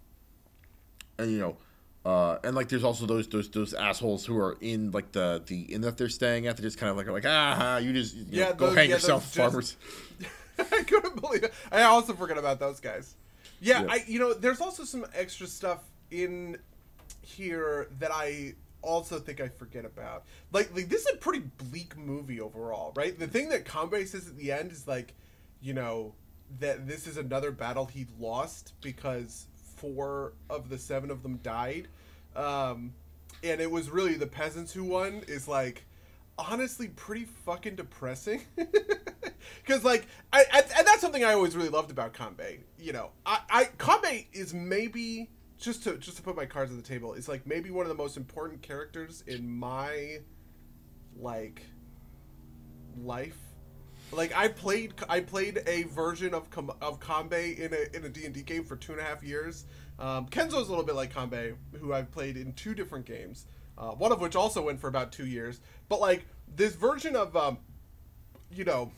[1.17, 1.57] and you know.
[2.03, 5.61] Uh, and like, there's also those those those assholes who are in like the the
[5.71, 6.57] inn that they're staying at.
[6.57, 8.89] They're just kind of like like ah, you just you Yeah, know, go those- hang
[8.89, 9.77] yeah, yourself, those just- farmers.
[10.79, 11.53] I couldn't believe it.
[11.71, 13.13] I also forgot about those guys.
[13.59, 13.87] Yeah, Yeah.
[13.91, 16.57] I you know, there's also some extra stuff in
[17.21, 20.25] here that I also think I forget about.
[20.51, 23.17] Like, like this is a pretty bleak movie overall, right?
[23.17, 25.13] The thing that Kanbei says at the end is like,
[25.61, 26.13] you know,
[26.59, 31.87] that this is another battle he lost because four of the seven of them died.
[32.35, 32.93] Um,
[33.43, 35.85] and it was really the peasants who won is like
[36.37, 41.91] honestly pretty fucking depressing because like I, I and that's something i always really loved
[41.91, 45.29] about kanbei you know i i kanbei is maybe
[45.62, 47.89] just to just to put my cards on the table is like maybe one of
[47.89, 50.19] the most important characters in my
[51.15, 51.63] like
[52.97, 53.38] life
[54.12, 56.47] Like I played, I played a version of
[56.82, 59.24] of Kanbei in a in a D and D game for two and a half
[59.24, 59.65] years.
[60.00, 63.45] Um, Kenzo's a little bit like Kanbei, who I've played in two different games,
[63.78, 65.62] uh, one of which also went for about two years.
[65.89, 67.60] But like this version of, um,
[68.52, 68.91] you know,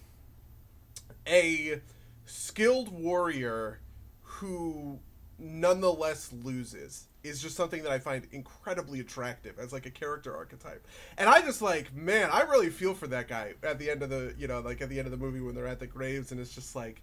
[1.27, 1.81] a
[2.25, 3.81] skilled warrior
[4.21, 4.99] who
[5.39, 10.85] nonetheless loses is just something that I find incredibly attractive as like a character archetype.
[11.17, 14.09] And I just like, man, I really feel for that guy at the end of
[14.09, 16.31] the, you know, like at the end of the movie when they're at the graves
[16.31, 17.01] and it's just like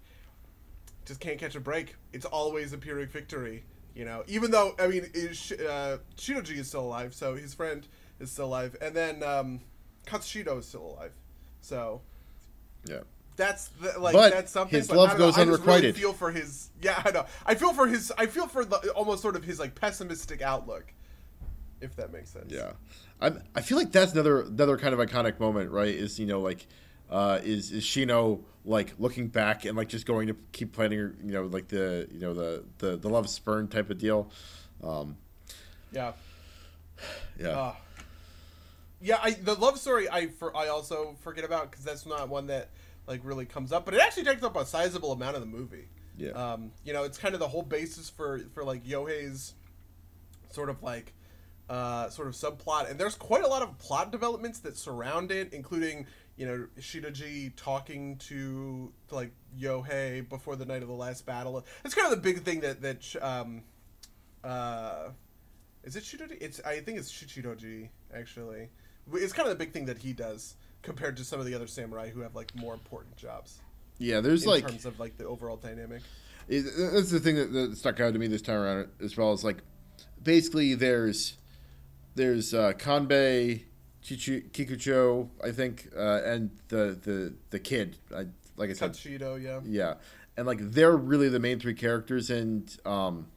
[1.06, 1.96] just can't catch a break.
[2.12, 3.64] It's always a Pyrrhic victory,
[3.94, 4.22] you know.
[4.26, 7.86] Even though I mean, uh, Shidoji is still alive, so his friend
[8.18, 9.60] is still alive, and then um,
[10.06, 11.12] Katsushito is still alive.
[11.62, 12.02] So
[12.84, 13.00] Yeah.
[13.40, 14.78] That's the, like But that's something.
[14.78, 16.68] his but love I don't know, goes I just really feel for his.
[16.82, 17.24] Yeah, I know.
[17.46, 18.12] I feel for his.
[18.18, 20.92] I feel for the almost sort of his like pessimistic outlook,
[21.80, 22.52] if that makes sense.
[22.52, 22.72] Yeah,
[23.20, 25.94] I I feel like that's another another kind of iconic moment, right?
[25.94, 26.66] Is you know like,
[27.10, 31.32] uh, is is Shino like looking back and like just going to keep planning, you
[31.32, 34.30] know, like the you know the the the love spurn type of deal.
[34.84, 35.16] Um,
[35.92, 36.12] Yeah.
[37.40, 37.74] yeah, Uh,
[39.00, 42.48] yeah, I the love story I for I also forget about because that's not one
[42.48, 42.68] that
[43.10, 45.88] like really comes up, but it actually takes up a sizable amount of the movie.
[46.16, 49.54] yeah, Um, you know, it's kind of the whole basis for for like Yohei's
[50.52, 51.12] sort of like
[51.68, 55.52] uh, sort of subplot, and there's quite a lot of plot developments that surround it,
[55.52, 61.26] including you know Shidoji talking to, to like Yohei before the night of the last
[61.26, 61.64] battle.
[61.84, 63.64] It's kind of the big thing that that um,
[64.44, 65.08] uh,
[65.82, 66.38] is it Shidoji?
[66.40, 68.68] It's I think it's Shichidoji actually.
[69.12, 71.66] It's kind of the big thing that he does compared to some of the other
[71.66, 73.60] samurai who have like more important jobs
[74.00, 74.20] yeah.
[74.20, 76.02] There's like in like terms of like the overall dynamic.
[76.48, 79.30] it, that's the thing that, that stuck out to me this time around as well
[79.30, 79.58] as like
[80.20, 81.34] basically there's
[82.16, 83.64] there's uh, Kanbei,
[84.02, 87.98] Chichu, Kikucho, I think, uh, and the the the kid.
[88.12, 89.60] I, like I said, Tuxedo, yeah.
[89.64, 89.94] Yeah,
[90.36, 93.28] and like they're really the main three characters, and um,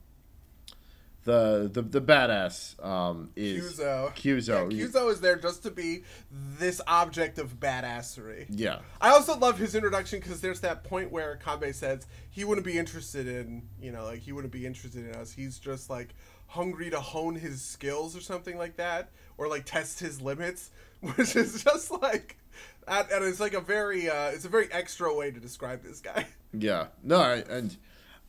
[1.24, 4.14] the the the badass um is Kyuzo.
[4.16, 4.72] Kyuzo.
[4.72, 8.46] Yeah, is there just to be this object of badassery.
[8.50, 12.66] Yeah, I also love his introduction because there's that point where Kanbei says he wouldn't
[12.66, 15.32] be interested in, you know, like he wouldn't be interested in us.
[15.32, 16.14] He's just like
[16.48, 20.72] hungry to hone his skills or something like that, or like test his limits,
[21.16, 22.38] which is just like,
[22.88, 26.02] and and it's like a very, uh, it's a very extra way to describe this
[26.02, 26.28] guy.
[26.54, 26.88] yeah.
[27.02, 27.78] No, I, and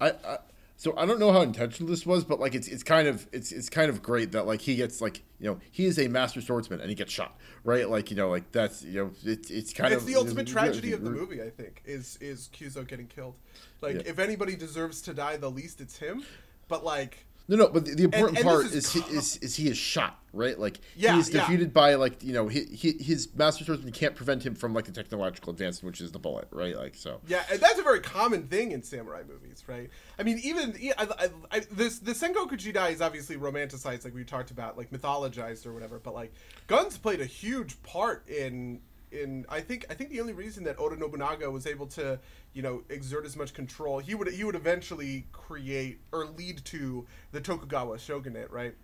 [0.00, 0.38] I, I
[0.76, 3.52] so I don't know how intentional this was, but like it's it's kind of it's
[3.52, 6.40] it's kind of great that like he gets like you know he is a master
[6.40, 9.72] swordsman and he gets shot right like you know like that's you know it, it's
[9.72, 12.86] kind of it's of the ultimate tragedy of the movie, I think, is is Kyuzo
[12.86, 13.34] getting killed.
[13.80, 14.02] Like, Yeah.
[14.06, 16.24] if anybody deserves to die, the least it's him.
[16.68, 19.54] But like, No, no, but the, the important and part is, is he, is is
[19.54, 20.58] he is shot, right?
[20.58, 21.40] Like Yeah, he's yeah.
[21.40, 24.86] defeated by like you know he, he, his master swordsman can't prevent him from like
[24.86, 26.74] the technological advancement, which is the bullet, right?
[26.74, 27.20] Like so.
[27.26, 29.90] yeah, and that's a very common thing in samurai movies, right?
[30.18, 34.14] I mean, even yeah, I, I, I, this the Sengoku Jidai is obviously romanticized, like
[34.14, 35.98] we talked about, like mythologized or whatever.
[35.98, 36.32] But like,
[36.66, 38.80] guns played a huge part in
[39.14, 42.18] in I think I think the only reason that Oda Nobunaga was able to
[42.52, 47.06] you know exert as much control, he would he would eventually create or lead to
[47.32, 48.74] the Tokugawa shogunate, right?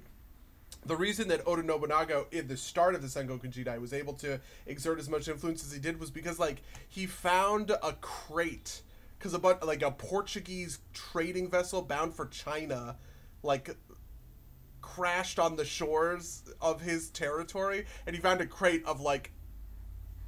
[0.86, 4.40] the reason that Oda Nobunaga in the start of the Sengoku Jidai was able to
[4.66, 8.82] exert as much influence as he did was because like he found a crate
[9.18, 12.96] because about like a Portuguese trading vessel bound for China
[13.42, 13.76] like
[14.80, 19.32] crashed on the shores of his territory and he found a crate of like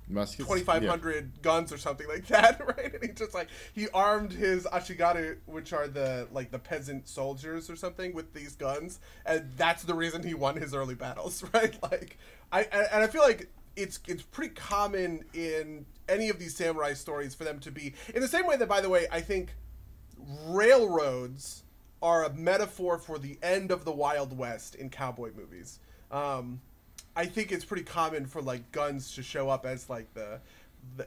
[0.09, 0.49] Muskets?
[0.49, 2.95] 2500 guns or something like that right?
[2.95, 7.71] And he just like he armed his ashigaru which are the like the peasant soldiers
[7.71, 11.77] or something with these guns and that's the reason he won his early battles right?
[11.83, 12.19] Like
[12.51, 17.35] i and i feel like it's it's pretty common in any of these samurai stories
[17.35, 19.55] for them to be in the same way that by the way i think
[20.47, 21.63] railroads
[22.03, 25.79] are a metaphor for the end of the wild west in cowboy movies.
[26.11, 26.61] Um
[27.15, 30.41] I think it's pretty common for like guns to show up as like the
[30.97, 31.07] the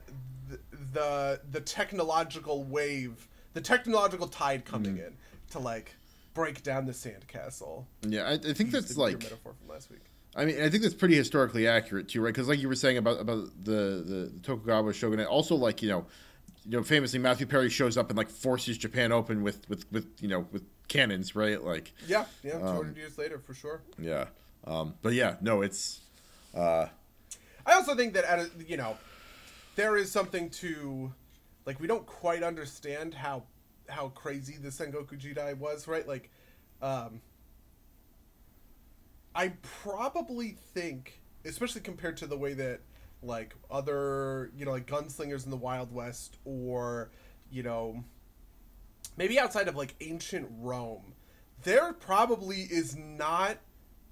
[0.50, 0.60] the
[0.94, 5.14] the, the technological wave, the technological tide coming in
[5.52, 5.96] to like
[6.34, 7.86] break down the sandcastle.
[8.08, 9.22] Yeah, I, I think Use that's the- like.
[9.24, 10.02] metaphor from last week.
[10.38, 12.34] I mean, I think that's pretty historically accurate too, right?
[12.34, 16.06] Because like you were saying about about the the Tokugawa shogunate, also like you know,
[16.66, 20.06] you know, famously Matthew Perry shows up and like forces Japan open with with with
[20.20, 21.64] you know with cannons, right?
[21.64, 23.82] Like, Yeah, yeah, two Um, years later for sure.
[23.98, 24.26] yeah,
[24.66, 26.02] um, but yeah, no, it's.
[26.56, 26.88] Uh,
[27.66, 28.98] I also think that at a, you know,
[29.76, 31.12] there is something to,
[31.66, 33.44] like, we don't quite understand how
[33.88, 36.08] how crazy the Sengoku Jidai was, right?
[36.08, 36.32] Like,
[36.82, 37.22] um,
[39.36, 42.82] I probably think, especially compared to the way that
[43.22, 47.10] like other you know like gunslingers in the Wild West or
[47.50, 48.04] you know
[49.18, 51.14] maybe outside of like ancient Rome,
[51.64, 53.58] there probably is not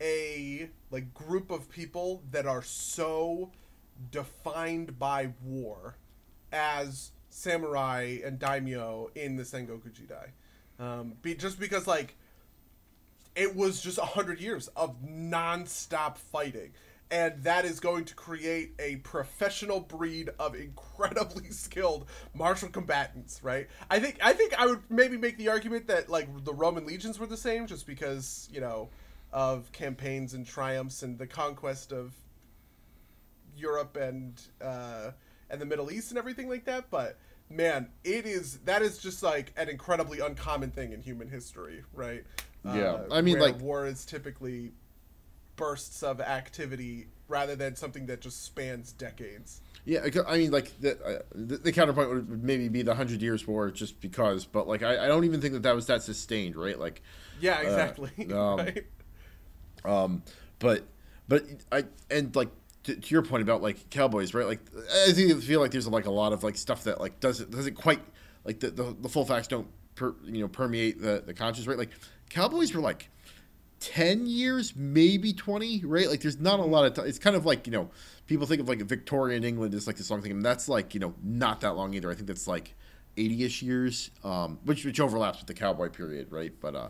[0.03, 3.51] a like group of people that are so
[4.11, 5.95] defined by war
[6.51, 10.29] as samurai and daimyo in the Sengoku Jidai.
[10.79, 12.15] Um, be, just because like
[13.35, 16.73] it was just a hundred years of non-stop fighting
[17.11, 23.67] and that is going to create a professional breed of incredibly skilled martial combatants right
[23.89, 27.19] i think i think i would maybe make the argument that like the roman legions
[27.19, 28.89] were the same just because you know
[29.33, 32.13] of campaigns and triumphs and the conquest of
[33.57, 35.11] europe and uh
[35.49, 37.17] and the middle east and everything like that but
[37.49, 42.23] man it is that is just like an incredibly uncommon thing in human history right
[42.65, 42.71] Yeah.
[42.71, 44.71] Uh, I mean, like- war is typically
[45.55, 49.61] bursts of activity rather than something that just spans decades.
[49.85, 53.45] Yeah, I mean, like the, uh, the the counterpoint would maybe be the Hundred Years'
[53.45, 54.45] War, just because.
[54.45, 56.79] But like, I, I don't even think that that was that sustained, right?
[56.79, 57.01] Like,
[57.41, 58.11] Yeah, exactly.
[58.33, 58.85] um, right?
[59.85, 60.23] Um,
[60.59, 60.83] but
[61.27, 62.49] but I and like
[62.83, 64.45] to, to your point about like cowboys, right?
[64.45, 64.59] Like,
[65.07, 68.01] I feel like there's like a lot of like stuff that like doesn't doesn't quite
[68.45, 71.77] like the the, the full facts don't per, you know permeate the the conscious, right?
[71.77, 71.91] Like,
[72.29, 73.09] cowboys were like.
[73.79, 77.67] 10 years maybe 20 right like there's not a lot of it's kind of like
[77.67, 77.89] you know
[78.27, 81.01] people think of like victorian england as like this long thing and that's like you
[81.01, 82.75] know not that long either i think that's like
[83.17, 86.89] 80ish years um which which overlaps with the cowboy period right but uh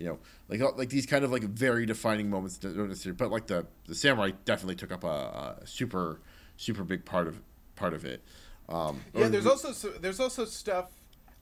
[0.00, 3.46] you know like like these kind of like very defining moments don't necessarily but like
[3.46, 6.20] the the samurai definitely took up a, a super
[6.56, 7.40] super big part of
[7.76, 8.22] part of it
[8.70, 10.90] um Yeah, there's also so, there's also stuff.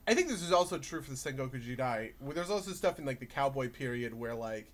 [0.07, 2.13] I think this is also true for the Sengoku Jidai.
[2.19, 4.71] Where there's also stuff in like the cowboy period where like,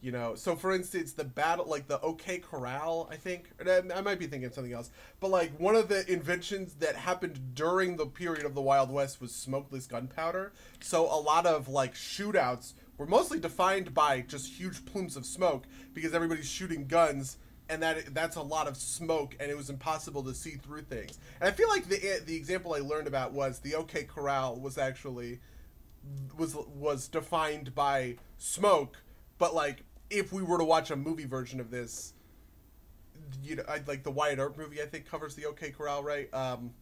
[0.00, 4.18] you know, so for instance, the battle like the OK Corral, I think, I might
[4.18, 8.06] be thinking of something else, but like one of the inventions that happened during the
[8.06, 10.52] period of the Wild West was smokeless gunpowder.
[10.80, 15.66] So a lot of like shootouts were mostly defined by just huge plumes of smoke
[15.94, 20.22] because everybody's shooting guns and that that's a lot of smoke and it was impossible
[20.24, 21.18] to see through things.
[21.40, 24.78] And I feel like the the example I learned about was the OK Corral was
[24.78, 25.40] actually
[26.36, 28.96] was was defined by smoke,
[29.38, 32.14] but like if we were to watch a movie version of this,
[33.42, 36.32] you know, I, like the Wyatt Earp movie, I think covers the OK Corral, right?
[36.32, 36.72] Um,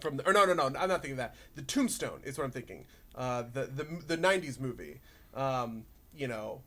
[0.00, 1.34] from the or no no no, I'm not thinking of that.
[1.54, 2.86] The Tombstone is what I'm thinking.
[3.14, 5.00] Uh, the the the '90s movie.
[5.34, 6.60] Um, you know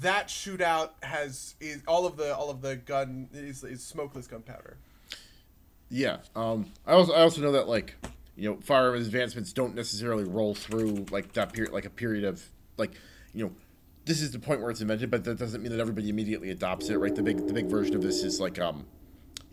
[0.00, 4.76] that shootout has is all of the all of the gun is, is smokeless gunpowder.
[5.90, 6.18] Yeah.
[6.34, 7.96] Um, I also I also know that like
[8.36, 12.42] you know firearm advancements don't necessarily roll through like that period like a period of
[12.78, 12.92] like
[13.34, 13.52] you know
[14.04, 16.88] this is the point where it's invented, but that doesn't mean that everybody immediately adopts
[16.88, 16.96] it.
[16.96, 17.14] Right.
[17.14, 18.86] The big the big version of this is like um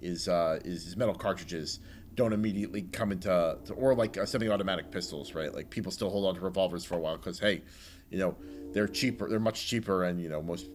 [0.01, 1.79] is uh is, is metal cartridges
[2.19, 5.53] don't immediately come into to, or like uh, semi-automatic pistols right?
[5.53, 7.63] Like people still hold on to revolvers for a while because hey
[8.09, 8.35] you know
[8.73, 10.67] they're cheaper they're much cheaper and you know most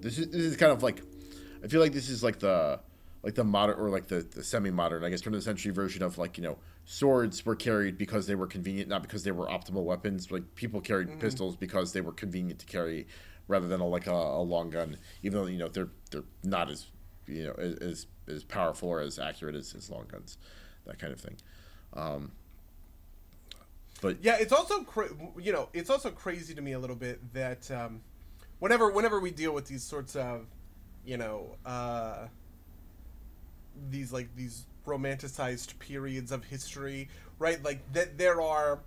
[0.00, 1.02] this is this is kind of like
[1.64, 2.78] i feel like this is like the
[3.22, 6.02] like the modern or like the, the semi-modern i guess turn of the century version
[6.02, 6.56] of like you know
[6.90, 10.30] swords were carried because they were convenient not because they were optimal weapons.
[10.30, 13.06] Like people carried pistols because they were convenient to carry
[13.46, 16.68] rather than a, like a, a long gun even though you know they're they're not
[16.68, 16.86] as
[17.26, 20.36] you know as as, as powerful or as accurate as, as long guns
[20.86, 21.36] that kind of thing
[21.94, 22.30] um
[24.00, 27.34] but Yeah, it's also cra- you know it's also crazy to me a little bit
[27.34, 28.00] that um,
[28.58, 30.46] whenever whenever we deal with these sorts of
[31.04, 32.26] you know uh,
[33.90, 37.62] these like these romanticized periods of history, right?
[37.62, 38.80] Like that there are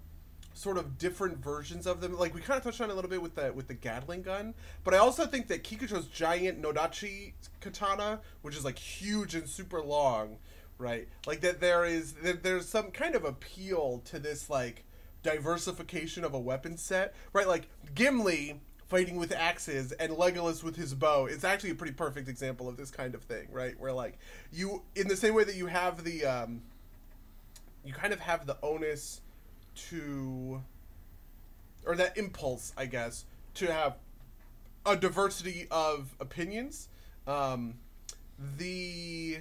[0.56, 2.17] sort of different versions of them.
[2.17, 4.56] Like we kind of touched on a little bit with the with the Gatling gun,
[4.84, 9.82] but I also think that Kikuchiyo's giant Nodachi katana, which is like huge and super
[9.82, 10.38] long,
[10.77, 11.07] right?
[11.25, 14.86] Like that there is that there's some kind of appeal to this like
[15.23, 17.47] diversification of a weapon set, right?
[17.47, 21.26] Like Gimli fighting with axes and Legolas with his bow.
[21.26, 23.80] It's actually a pretty perfect example of this kind of thing, right?
[23.80, 24.19] Where like
[24.51, 26.61] you in the same way that you have the um
[27.84, 29.21] you kind of have the onus
[29.89, 30.61] to
[31.86, 33.97] or that impulse, I guess, to have
[34.86, 36.89] a diversity of opinions.
[37.26, 37.76] Um
[38.57, 39.39] the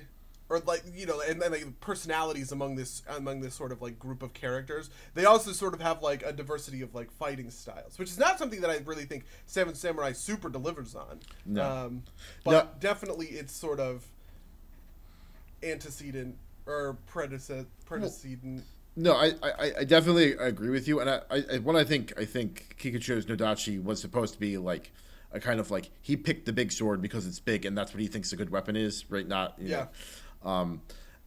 [0.52, 3.98] or like you know and then like personalities among this among this sort of like
[3.98, 7.98] group of characters they also sort of have like a diversity of like fighting styles
[7.98, 11.62] which is not something that i really think seven samurai super delivers on No.
[11.86, 12.02] um,
[12.44, 12.68] but No.
[12.80, 14.04] definitely it's sort of
[15.62, 16.36] antecedent
[16.66, 21.76] or predecessor predecedent No, I, I, I definitely agree with you, and I, I what
[21.76, 24.92] I think I think Kikuchiyo's Nodachi was supposed to be like
[25.32, 28.00] a kind of like he picked the big sword because it's big and that's what
[28.02, 29.26] he thinks a good weapon is, right?
[29.26, 29.86] Not you Yeah.
[30.44, 30.82] Um,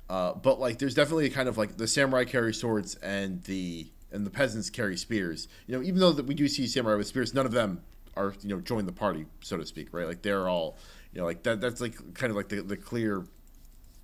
[0.10, 3.88] uh, but like, there's definitely a kind of like the samurai carry swords and the
[4.12, 5.48] and the peasants carry spears.
[5.68, 7.82] You know, even though that we do see samurai with spears, none of them
[8.16, 10.08] are you know join the party, so to speak, right?
[10.08, 10.78] Like they're all
[11.14, 11.62] you know like that.
[11.62, 13.26] That's like kind of like the, the clear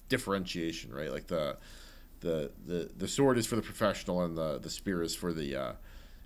[0.09, 1.11] differentiation, right?
[1.11, 1.57] Like the
[2.19, 5.55] the the the sword is for the professional and the the spear is for the
[5.55, 5.73] uh,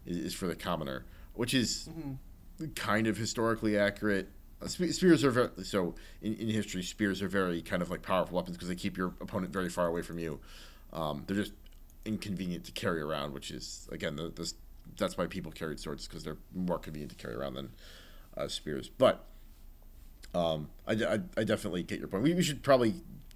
[0.06, 2.72] is for the commoner, which is mm-hmm.
[2.76, 4.30] kind of historically accurate.
[4.62, 6.82] Uh, spears are very, so in, in history.
[6.82, 9.88] Spears are very kind of like powerful weapons because they keep your opponent very far
[9.88, 10.40] away from you.
[10.94, 11.54] Um, they're just
[12.06, 14.52] inconvenient to carry around, which is again the, the
[14.98, 17.72] that's why people carried swords because they're more convenient to carry around than
[18.38, 18.90] uh, spears.
[18.90, 19.26] But
[20.34, 22.24] um, I, I, I, definitely get your point.
[22.24, 22.96] We, we should probably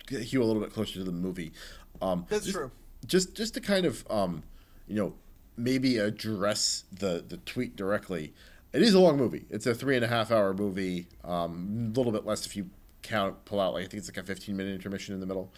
[0.10, 1.54] hew a little bit closer to the movie.
[2.02, 2.72] Um, that's just, true.
[3.06, 4.44] Just just to kind of um,
[4.88, 5.14] you know
[5.58, 8.34] maybe address the the tweet directly.
[8.72, 9.46] It is a long movie.
[9.50, 11.08] It's a three and a half hour movie.
[11.24, 12.70] Um, a little bit less if you
[13.02, 15.52] count pull out like I think it's like a fifteen minute intermission in the middle.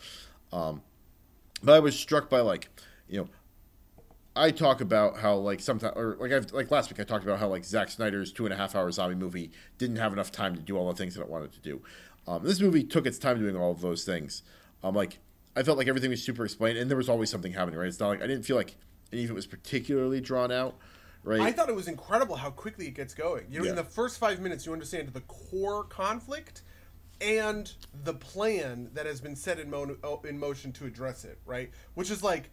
[0.53, 0.81] Um,
[1.63, 2.69] but I was struck by like
[3.07, 3.27] you know
[4.35, 7.39] I talk about how like sometimes or like I've like last week I talked about
[7.39, 10.55] how like Zack Snyder's two and a half hour zombie movie didn't have enough time
[10.55, 11.81] to do all the things that it wanted to do.
[12.27, 14.43] Um, this movie took its time doing all of those things.
[14.83, 15.19] Um, like
[15.55, 17.77] I felt like everything was super explained, and there was always something happening.
[17.77, 17.89] Right?
[17.89, 18.77] It's not like I didn't feel like
[19.11, 20.75] any of it was particularly drawn out.
[21.23, 21.41] Right?
[21.41, 23.45] I thought it was incredible how quickly it gets going.
[23.49, 23.71] You know, yeah.
[23.71, 26.63] in the first five minutes, you understand the core conflict
[27.19, 27.71] and
[28.03, 31.39] the plan that has been set in, mo- in motion to address it.
[31.45, 31.69] Right?
[31.93, 32.49] Which is like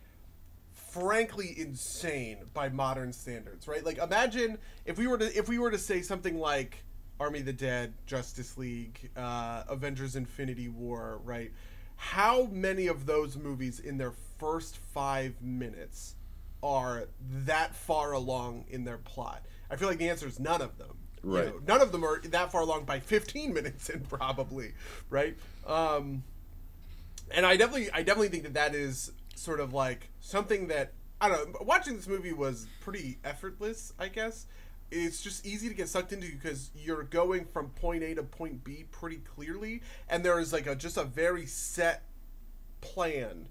[0.91, 3.85] frankly insane by modern standards, right?
[3.85, 6.83] Like imagine if we were to if we were to say something like
[7.21, 11.53] Army of the Dead, Justice League, uh, Avengers Infinity War, right?
[11.97, 16.15] How many of those movies in their first five minutes
[16.63, 17.09] are
[17.45, 19.45] that far along in their plot?
[19.71, 20.97] I feel like the answer is none of them.
[21.23, 21.47] Right.
[21.47, 24.73] You know, none of them are that far along by 15 minutes in, probably,
[25.11, 25.37] right?
[25.67, 26.25] Um,
[27.31, 31.29] and I definitely, I definitely think that that is sort of like something that I
[31.29, 31.59] don't know.
[31.63, 34.47] Watching this movie was pretty effortless, I guess.
[34.91, 38.65] It's just easy to get sucked into because you're going from point A to point
[38.65, 42.05] B pretty clearly, and there is like a just a very set
[42.81, 43.49] plan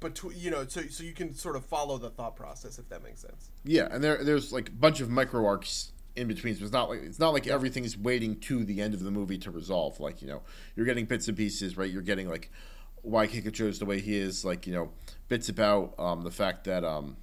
[0.00, 3.02] between you know so so you can sort of follow the thought process if that
[3.02, 3.50] makes sense.
[3.64, 6.54] Yeah, and there there's like a bunch of micro arcs in between.
[6.56, 9.10] So it's not like it's not like everything is waiting to the end of the
[9.10, 10.00] movie to resolve.
[10.00, 10.42] Like you know,
[10.74, 11.90] you're getting bits and pieces, right?
[11.90, 12.50] You're getting like
[13.02, 14.90] why Kikuchiyo is the way he is, like you know,
[15.28, 17.16] bits about um, the fact that um,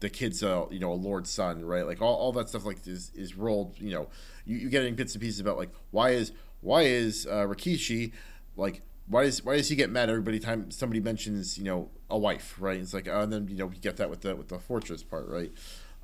[0.00, 1.86] the kid's a you know a lord's son, right?
[1.86, 3.78] Like all, all that stuff like is is rolled.
[3.78, 4.08] You know,
[4.44, 8.12] you, you're getting bits and pieces about like why is why is uh, Rikichi
[8.56, 8.82] like
[9.12, 12.56] why does why does he get mad every time somebody mentions you know a wife,
[12.58, 12.78] right?
[12.78, 15.02] It's like oh, and then you know you get that with the with the fortress
[15.02, 15.52] part, right?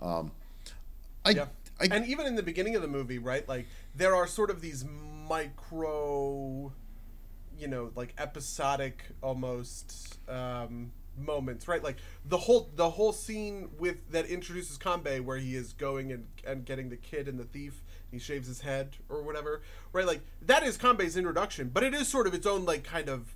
[0.00, 0.32] Um,
[1.24, 1.46] I, yeah.
[1.80, 3.48] I, and even in the beginning of the movie, right?
[3.48, 4.84] Like there are sort of these
[5.28, 6.72] micro
[7.58, 14.10] you know like episodic almost um, moments right like the whole the whole scene with
[14.12, 17.82] that introduces Kanbei where he is going and, and getting the kid and the thief
[18.10, 22.08] he shaves his head or whatever right like that is Kanbei's introduction but it is
[22.08, 23.34] sort of its own like kind of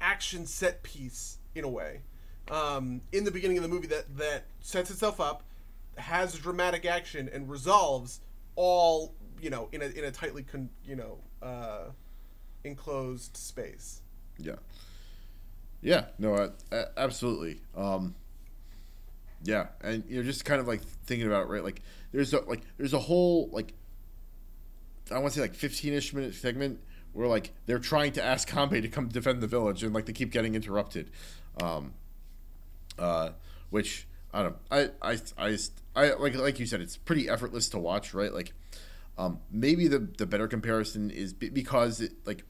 [0.00, 2.00] action set piece in a way
[2.50, 5.42] um, in the beginning of the movie that that sets itself up
[5.96, 8.20] has dramatic action and resolves
[8.56, 11.90] all you know in a in a tightly con, you know uh,
[12.64, 14.00] enclosed space.
[14.38, 14.56] Yeah.
[15.80, 16.06] Yeah.
[16.18, 16.52] No.
[16.70, 17.60] Uh, absolutely.
[17.76, 18.14] Um,
[19.44, 21.64] yeah, and you're just kind of like thinking about it, right?
[21.64, 23.74] Like there's a like there's a whole like
[25.12, 26.80] I want to say like 15ish minute segment
[27.12, 30.12] where like they're trying to ask Kanbei to come defend the village and like they
[30.12, 31.10] keep getting interrupted,
[31.60, 31.92] um,
[32.98, 33.30] uh,
[33.70, 34.90] which I don't know.
[35.02, 35.58] I I I
[35.94, 38.32] I like like you said, it's pretty effortless to watch, right?
[38.32, 38.52] Like,
[39.18, 42.44] um, maybe the the better comparison is because it like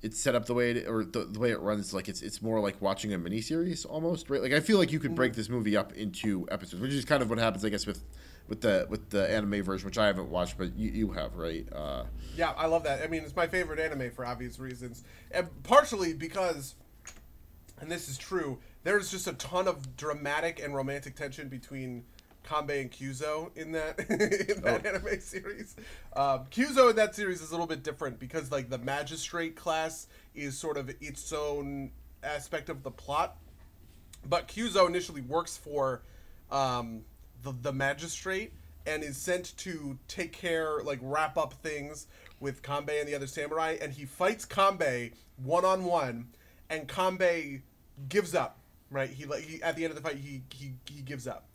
[0.00, 2.40] it's set up the way it or the, the way it runs like it's it's
[2.40, 5.40] more like watching a miniseries almost right like i feel like you could break mm-hmm.
[5.40, 8.04] this movie up into episodes which is kind of what happens i guess with
[8.48, 11.66] with the with the anime version which i haven't watched but you, you have right
[11.72, 12.04] uh,
[12.36, 16.12] yeah i love that i mean it's my favorite anime for obvious reasons and partially
[16.12, 16.74] because
[17.80, 22.04] and this is true there's just a ton of dramatic and romantic tension between
[22.48, 24.88] Kanbei and Kyuzo in that in that oh.
[24.88, 25.76] anime series.
[26.16, 30.06] Um, Kyuzo in that series is a little bit different because like the magistrate class
[30.34, 31.90] is sort of its own
[32.22, 33.36] aspect of the plot,
[34.26, 36.02] but Kyuzo initially works for
[36.50, 37.02] um,
[37.42, 38.52] the the magistrate
[38.86, 42.06] and is sent to take care like wrap up things
[42.40, 46.28] with Kanbei and the other samurai, and he fights Kanbei one on one,
[46.70, 47.62] and Kanbei
[48.08, 48.58] gives up.
[48.90, 51.48] Right, he he, at the end of the fight he he, he gives up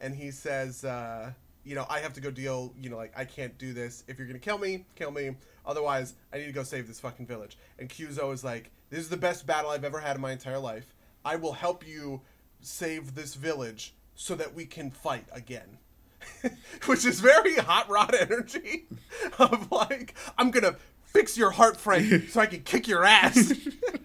[0.00, 1.32] and he says, uh,
[1.62, 2.72] you know, I have to go deal.
[2.80, 4.02] You know, like I can't do this.
[4.08, 5.36] If you're gonna kill me, kill me.
[5.66, 7.58] Otherwise, I need to go save this fucking village.
[7.78, 10.58] And Kyuzo is like, This is the best battle I've ever had in my entire
[10.58, 10.94] life.
[11.24, 12.22] I will help you
[12.62, 15.78] save this village so that we can fight again.
[16.84, 18.86] Which is very hot rod energy
[19.38, 20.76] of like, I'm gonna
[21.14, 23.50] fics your heart, Frank, so I can kick your ass.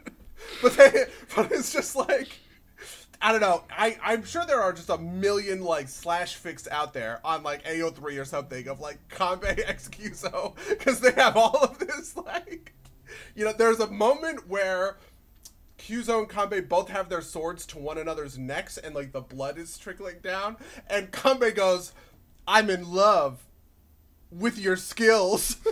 [0.62, 2.30] but they, but it's just like
[3.22, 3.66] I don't know.
[3.70, 7.66] I I'm sure there are just a million like slash fix out there on like
[7.66, 12.74] AO3 or something of like X Kyuzo because they have all of this like
[13.36, 14.96] you know there's a moment where
[15.78, 19.58] Kyuzo and Kanbei both have their swords to one another's necks and like the blood
[19.58, 20.58] is trickling down
[20.90, 21.94] and Kanbei goes
[22.48, 23.44] I'm in love
[24.32, 25.58] with your skills.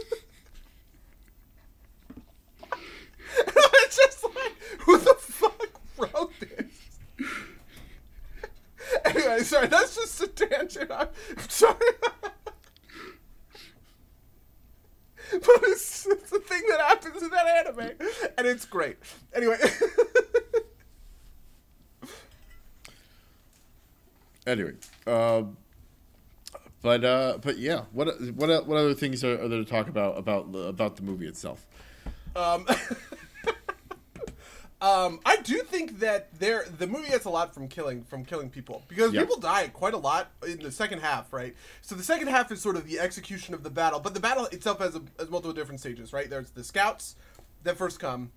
[2.72, 7.00] and I'm just like who the fuck wrote this?
[9.06, 10.92] anyway, sorry, that's just a tangent.
[10.92, 11.76] I'm, I'm sorry.
[15.46, 17.92] but it's, it's the thing that happens in that anime,
[18.38, 18.98] and it's great.
[19.34, 19.58] Anyway.
[24.48, 24.74] anyway,
[25.08, 25.58] um,
[26.82, 30.18] but uh, but yeah, what what what other things are, are there to talk about
[30.18, 31.66] about about the movie itself?
[32.36, 32.68] Um,
[34.84, 38.50] um, I do think that there the movie gets a lot from killing from killing
[38.50, 39.22] people because Yeah.
[39.22, 41.56] people die quite a lot in the second half, right?
[41.82, 44.46] So the second half is sort of the execution of the battle, but the battle
[44.48, 46.30] itself has, a, has multiple different stages, right?
[46.30, 47.16] There's the scouts
[47.64, 48.32] that first come.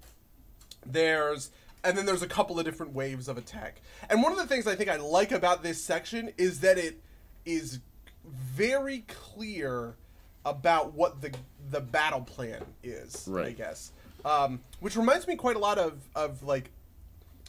[0.87, 1.51] There's
[1.83, 3.81] and then there's a couple of different waves of attack.
[4.09, 7.01] And one of the things I think I like about this section is that it
[7.45, 7.81] is
[8.25, 9.97] very clear
[10.45, 11.33] about what the
[11.71, 13.27] the battle plan is.
[13.29, 13.47] Right.
[13.47, 13.91] I guess.
[14.27, 16.70] Um, which reminds me quite a lot of of like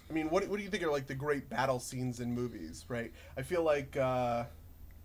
[0.09, 2.86] I mean, what, what do you think are like the great battle scenes in movies,
[2.88, 3.11] right?
[3.36, 4.45] I feel like uh,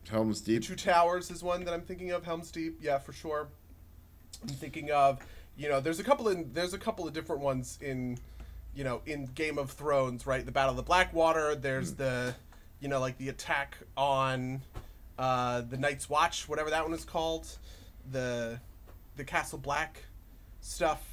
[0.08, 0.62] Helm's Deep.
[0.62, 2.24] Two Towers is one that I'm thinking of.
[2.24, 3.48] Helm's Deep, yeah, for sure.
[4.42, 5.18] I'm thinking of,
[5.56, 8.18] you know, there's a couple of there's a couple of different ones in,
[8.74, 10.44] you know, in Game of Thrones, right?
[10.44, 11.56] The Battle of the Blackwater.
[11.56, 12.34] There's the,
[12.80, 14.62] you know, like the attack on,
[15.18, 17.48] uh, the Night's Watch, whatever that one is called,
[18.10, 18.60] the,
[19.16, 20.04] the Castle Black,
[20.60, 21.11] stuff.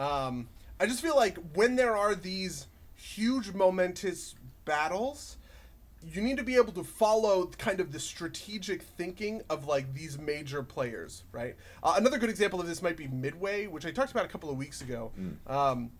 [0.00, 0.48] Um,
[0.80, 4.34] I just feel like when there are these huge momentous
[4.64, 5.36] battles,
[6.02, 10.18] you need to be able to follow kind of the strategic thinking of like these
[10.18, 11.54] major players, right?
[11.82, 14.48] Uh, another good example of this might be Midway, which I talked about a couple
[14.48, 15.12] of weeks ago,
[15.46, 15.90] um,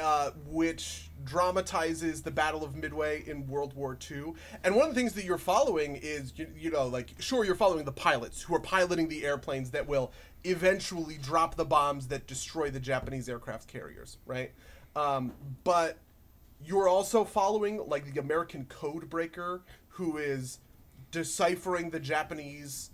[0.00, 4.34] uh, which dramatizes the Battle of Midway in World War II.
[4.64, 7.54] And one of the things that you're following is, you, you know, like sure you're
[7.54, 10.12] following the pilots who are piloting the airplanes that will
[10.44, 14.52] eventually drop the bombs that destroy the Japanese aircraft carriers, right?
[14.96, 15.32] Um,
[15.64, 15.98] but
[16.64, 20.58] you're also following like the American code breaker who is
[21.10, 22.90] deciphering the Japanese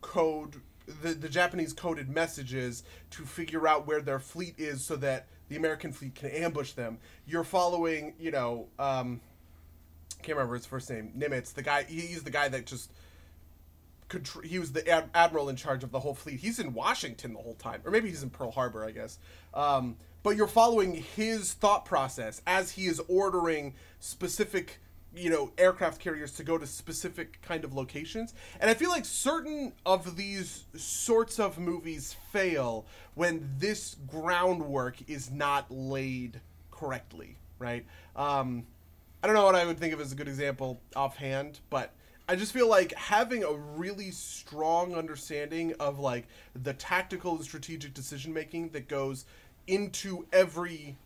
[0.00, 0.56] code
[1.02, 5.56] the, the Japanese coded messages to figure out where their fleet is so that the
[5.56, 6.98] American fleet can ambush them.
[7.26, 9.20] You're following, you know, um
[10.22, 12.90] can't remember his first name, Nimitz, the guy he's the guy that just
[14.44, 16.40] he was the ad- admiral in charge of the whole fleet.
[16.40, 19.18] He's in Washington the whole time, or maybe he's in Pearl Harbor, I guess.
[19.52, 24.80] Um, but you're following his thought process as he is ordering specific,
[25.16, 28.34] you know, aircraft carriers to go to specific kind of locations.
[28.60, 35.30] And I feel like certain of these sorts of movies fail when this groundwork is
[35.30, 36.40] not laid
[36.70, 37.86] correctly, right?
[38.14, 38.66] Um,
[39.22, 41.94] I don't know what I would think of as a good example offhand, but
[42.28, 47.94] I just feel like having a really strong understanding of like the tactical and strategic
[47.94, 49.24] decision making that goes
[49.66, 50.96] into every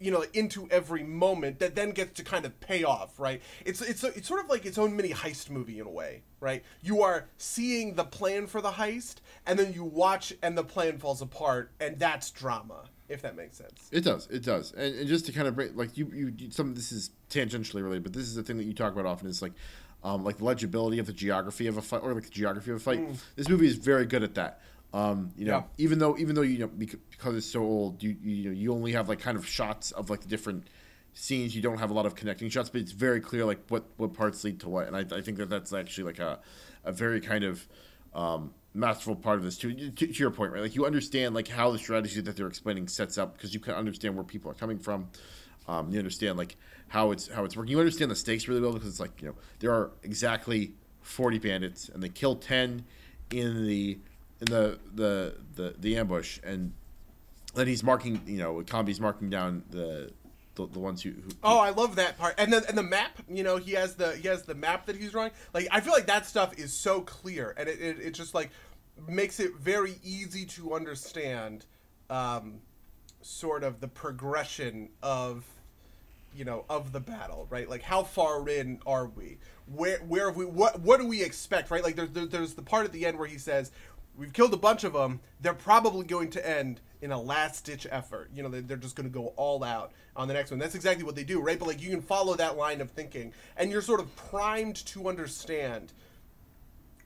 [0.00, 3.80] you know into every moment that then gets to kind of pay off right it's
[3.82, 7.02] it's it's sort of like its own mini heist movie in a way right you
[7.02, 11.20] are seeing the plan for the heist and then you watch and the plan falls
[11.20, 14.28] apart and that's drama if that makes sense It does.
[14.30, 14.72] It does.
[14.72, 17.10] And, and just to kind of break, like you, you, you- some of this is
[17.28, 19.50] tangentially related, but this is the thing that you talk about often is like,
[20.04, 22.76] um, like the legibility of the geography of a fight, or like the geography of
[22.76, 23.00] a fight.
[23.34, 24.60] This movie is very good at that.
[24.92, 25.62] Um, you know, Yeah.
[25.78, 28.92] even though even though you know because it's so old, you you know you only
[28.92, 30.66] have like kind of shots of like the different
[31.12, 31.54] scenes.
[31.54, 34.12] You don't have a lot of connecting shots, but it's very clear like what what
[34.14, 34.88] parts lead to what.
[34.88, 36.40] And I, I think that that's actually like a
[36.84, 37.68] a very kind of
[38.14, 39.72] um, masterful part of this too.
[39.90, 40.62] To, to your point, right?
[40.62, 43.74] Like you understand like how the strategy that they're explaining sets up because you can
[43.74, 45.08] understand where people are coming from.
[45.68, 46.56] Um, you understand like
[46.88, 47.70] how it's how it's working.
[47.70, 51.38] You understand the stakes really well because it's like you know there are exactly forty
[51.38, 52.84] bandits and they kill ten
[53.30, 53.98] in the
[54.40, 56.72] in the the the, the ambush and
[57.54, 60.12] then he's marking you know Kanbei's marking down the
[60.56, 62.34] the, the ones who, who Oh, I love that part.
[62.36, 64.96] And then and the map, you know, he has the he has the map that
[64.96, 65.30] he's drawing.
[65.54, 68.50] Like I feel like that stuff is so clear and it, it, it just like
[69.08, 71.64] makes it very easy to understand
[72.10, 72.60] um
[73.22, 75.44] sort of the progression of
[76.34, 80.36] you know of the battle right like how far in are we where where have
[80.36, 83.06] we what what do we expect right like there's there, there's the part at the
[83.06, 83.70] end where he says
[84.20, 87.86] we've killed a bunch of them they're probably going to end in a last ditch
[87.90, 88.30] effort.
[88.34, 90.60] You know they're, just going to go all out on the next one.
[90.60, 91.58] That's exactly what they do right?
[91.58, 93.32] But like you can follow that line of thinking.
[93.56, 95.92] And you're sort of primed to understand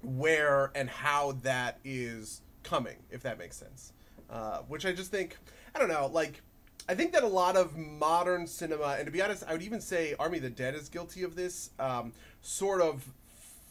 [0.02, 3.92] where and how that is coming if that makes sense.
[4.28, 5.36] Uh, which i just think
[5.74, 6.40] i don't know like
[6.88, 9.80] I think that a lot of modern cinema, and to be honest, I would even
[9.80, 12.12] say Army of the Dead is guilty of this, um,
[12.42, 13.10] sort of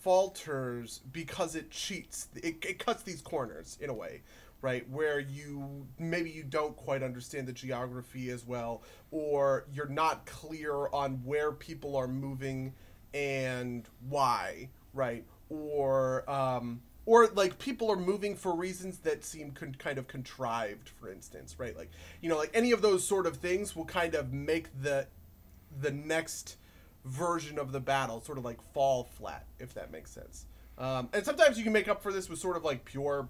[0.04, 2.28] falters because it cheats.
[2.36, 4.22] It, it cuts these corners in a way,
[4.62, 4.88] right?
[4.90, 10.88] Where you maybe you don't quite understand the geography as well, or you're not clear
[10.90, 12.74] on where people are moving
[13.14, 15.24] and why, right?
[15.50, 20.88] Or um, or like people are moving for reasons that seem con- kind of contrived
[20.88, 21.90] for instance right like
[22.22, 25.06] you know like any of those sort of things will kind of make the
[25.82, 26.56] the next
[27.06, 30.46] version of the battle sort of like fall flat if that makes sense.
[30.78, 33.28] Um, and sometimes you can make up for this with sort of like pure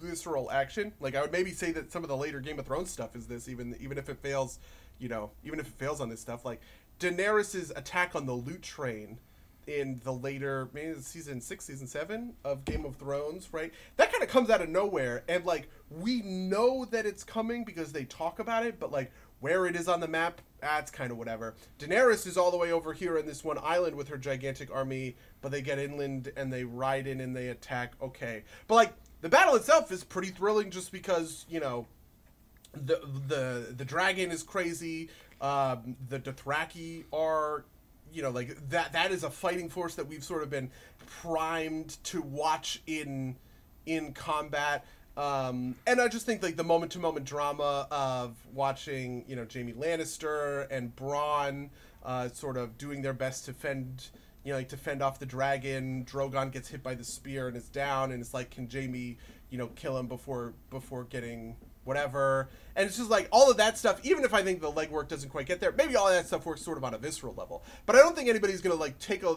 [0.00, 0.92] visceral action.
[1.00, 3.26] Like i would maybe say that some of the later game of thrones stuff is
[3.26, 4.58] this even even if it fails
[4.98, 6.44] you know even if it fails on this stuff.
[6.44, 6.60] Like
[6.98, 9.18] daenerys's attack on the loot train
[9.66, 13.72] in the later maybe season six, season seven of Game of Thrones, right?
[13.96, 17.92] That kind of comes out of nowhere, and like we know that it's coming because
[17.92, 21.18] they talk about it, but like where it is on the map, that's kind of
[21.18, 21.54] whatever.
[21.78, 25.16] Daenerys is all the way over here in this one island with her gigantic army,
[25.40, 27.92] but they get inland and they ride in and they attack.
[28.00, 31.86] Okay, but like the battle itself is pretty thrilling just because you know
[32.72, 35.10] the the the dragon is crazy.
[35.40, 37.64] Um, the Dothraki are
[38.12, 40.70] you know like that that is a fighting force that we've sort of been
[41.20, 43.36] primed to watch in
[43.84, 44.86] in combat
[45.16, 49.46] um, and I just think like the moment to moment drama of watching you know
[49.52, 51.70] Jaime Lannister and Bronn
[52.02, 54.08] uh, sort of doing their best to fend
[54.44, 56.04] you know like to fend off the dragon.
[56.04, 59.18] Drogon gets hit by the spear and is down and it's like can Jaime
[59.50, 62.48] you know kill him before before getting whatever.
[62.74, 65.30] And it's just like all of that stuff, even if I think the legwork doesn't
[65.30, 67.62] quite get there, maybe all that stuff works sort of on a visceral level.
[67.86, 69.36] But I don't think anybody's going to like take a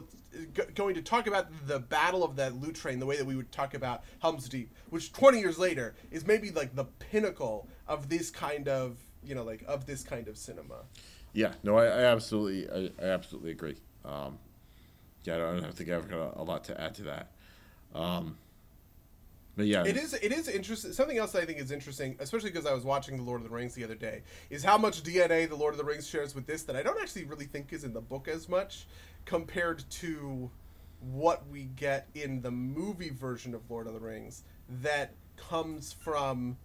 [0.73, 3.51] going to talk about the battle of that loot train the way that we would
[3.51, 8.29] talk about Helm's Deep, which 20 years later is maybe like the pinnacle of this
[8.29, 10.83] kind of, you know, like of this kind of cinema.
[11.33, 13.75] Yeah, no, I, I absolutely, I, I, absolutely agree.
[14.05, 14.39] Um,
[15.23, 17.31] yeah, I don't, I don't think I've got a, a, lot to add to that.
[17.93, 18.37] Um,
[19.55, 20.13] but yeah, it is.
[20.13, 20.91] It is interesting.
[20.91, 23.53] Something else I think is interesting, especially because I was watching the Lord of the
[23.53, 26.45] Rings the other day, is how much DNA the Lord of the Rings shares with
[26.45, 28.87] this that I don't actually really think is in the book as much
[29.25, 30.49] compared to
[30.99, 34.43] what we get in the movie version of Lord of the Rings
[34.81, 36.57] that comes from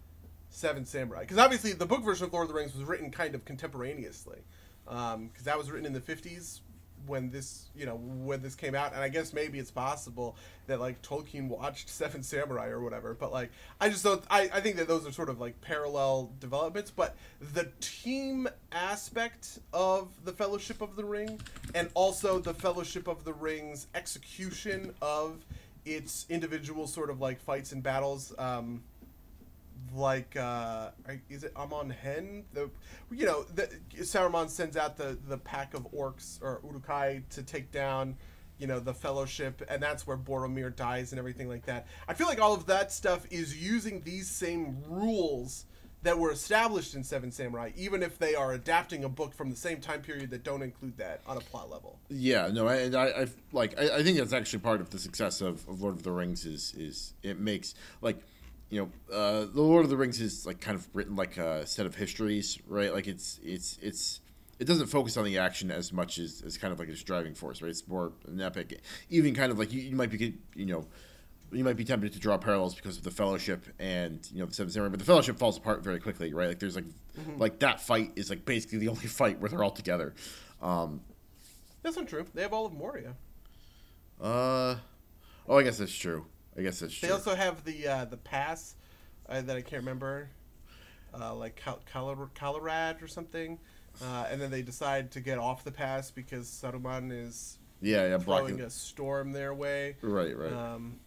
[0.49, 1.20] Seven Samurai.
[1.20, 4.38] Because obviously the book version of Lord of the Rings was written kind of contemporaneously,
[4.84, 6.62] because um, that was written in the fifties
[7.07, 10.37] when this you know when this came out and i guess maybe it's possible
[10.67, 14.61] that like tolkien watched seven samurai or whatever but like i just don't i, I
[14.61, 17.17] think that those are sort of like parallel developments but
[17.55, 21.41] the team aspect of the fellowship of the ring
[21.75, 25.45] and also the fellowship of the ring's execution of
[25.85, 28.83] its individual sort of like fights and battles um,
[29.95, 30.91] like uh
[31.28, 32.70] is it Amon Hen the
[33.11, 33.68] you know the
[33.99, 38.16] Saruman sends out the the pack of orcs or Uruk-hai to take down
[38.59, 41.87] you know the fellowship and that's where Boromir dies and everything like that.
[42.07, 45.66] I feel like all of that stuff is using these same rules
[46.03, 49.57] that were established in Seven Samurai, even if they are adapting a book from the
[49.57, 51.99] same time period that don't include that on a plot level.
[52.09, 55.43] Yeah, no, I, I, I like, I, I think that's actually part of the success
[55.43, 58.18] of, of Lord of the Rings is, is it makes like
[58.71, 61.66] you know, uh, the Lord of the Rings is like kind of written like a
[61.66, 62.93] set of histories, right?
[62.93, 64.21] Like it's it's it's
[64.61, 67.35] it doesn't focus on the action as much as, as kind of like its driving
[67.35, 67.71] force, right?
[67.71, 70.87] It's more an epic, even kind of like you, you might be you know
[71.53, 74.55] you might be tempted to draw parallels because of the Fellowship and you know the
[74.55, 76.49] Seven Samurai, but the Fellowship falls apart very quickly, right?
[76.49, 76.85] Like there's like
[77.18, 77.39] mm-hmm.
[77.39, 80.14] like that fight is like basically the only fight where they're all together.
[80.62, 81.01] Um,
[81.83, 82.25] that's not true.
[82.35, 83.16] They have all of Moria.
[84.21, 84.77] Uh,
[85.49, 86.27] oh, I guess that's true.
[86.57, 87.09] I guess that's true.
[87.09, 88.75] They also have the uh, the pass
[89.29, 90.29] uh, that I can't remember,
[91.19, 93.59] uh, like Cal- Calarad or something,
[94.03, 98.17] uh, and then they decide to get off the pass because Saruman is yeah yeah
[98.19, 98.61] blocking.
[98.61, 99.97] a storm their way.
[100.03, 100.53] Right right.
[100.53, 100.99] Um,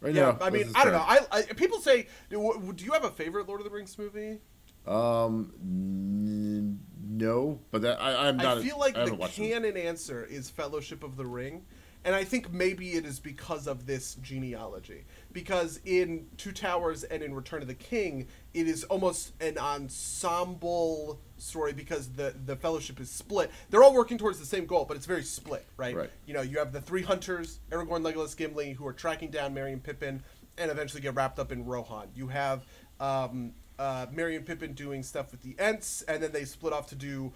[0.00, 0.98] right yeah, now, I mean I don't know.
[0.98, 4.38] I, I, people say, do, do you have a favorite Lord of the Rings movie?
[4.86, 8.58] Um, n- no, but that I, I'm not.
[8.58, 11.64] I feel like the canon answer is Fellowship of the Ring
[12.04, 15.04] And I think maybe it is because of this genealogy.
[15.32, 21.20] Because in Two Towers and in Return of the King, it is almost an ensemble
[21.36, 23.50] story because the the fellowship is split.
[23.70, 25.94] They're all working towards the same goal, but it's very split, right?
[25.94, 26.10] Right.
[26.26, 29.72] You know, you have the three hunters, Aragorn, Legolas, Gimli, who are tracking down Merry
[29.72, 30.22] and Pippin
[30.56, 32.08] and eventually get wrapped up in Rohan.
[32.14, 32.64] You have
[33.00, 36.88] um, uh, Merry and Pippin doing stuff with the Ents, and then they split off
[36.88, 37.32] to do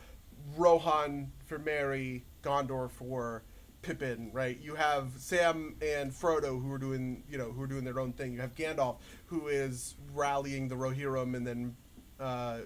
[0.56, 3.44] Rohan for Merry, Gondor for
[3.82, 4.58] Pippin, right?
[4.60, 8.12] You have Sam and Frodo who are doing, you know, who are doing their own
[8.12, 8.32] thing.
[8.32, 11.76] You have Gandalf who is rallying the Rohirrim and then,
[12.20, 12.60] uh,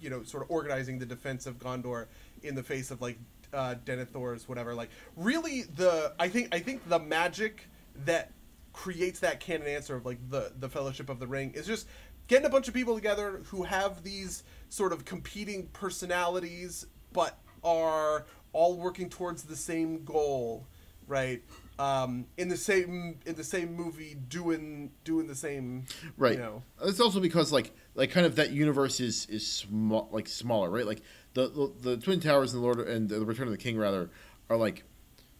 [0.00, 2.06] you know, sort of organizing the defense of Gondor
[2.42, 3.18] in the face of like
[3.52, 4.74] uh, Denethor's whatever.
[4.74, 7.68] Like, really, the I think I think the magic
[8.04, 8.32] that
[8.72, 11.86] creates that canon answer of like the the Fellowship of the Ring is just
[12.26, 18.26] getting a bunch of people together who have these sort of competing personalities but are
[18.58, 20.66] all working towards the same goal
[21.08, 21.42] right?
[21.78, 25.86] Um, in the same in the same movie doing doing the same
[26.16, 26.32] right.
[26.32, 26.62] you know.
[26.82, 30.86] It's also because like like kind of that universe is is small like smaller right?
[30.86, 31.02] Like
[31.34, 34.10] the the, the twin towers and the lord and the return of the king rather
[34.50, 34.84] are like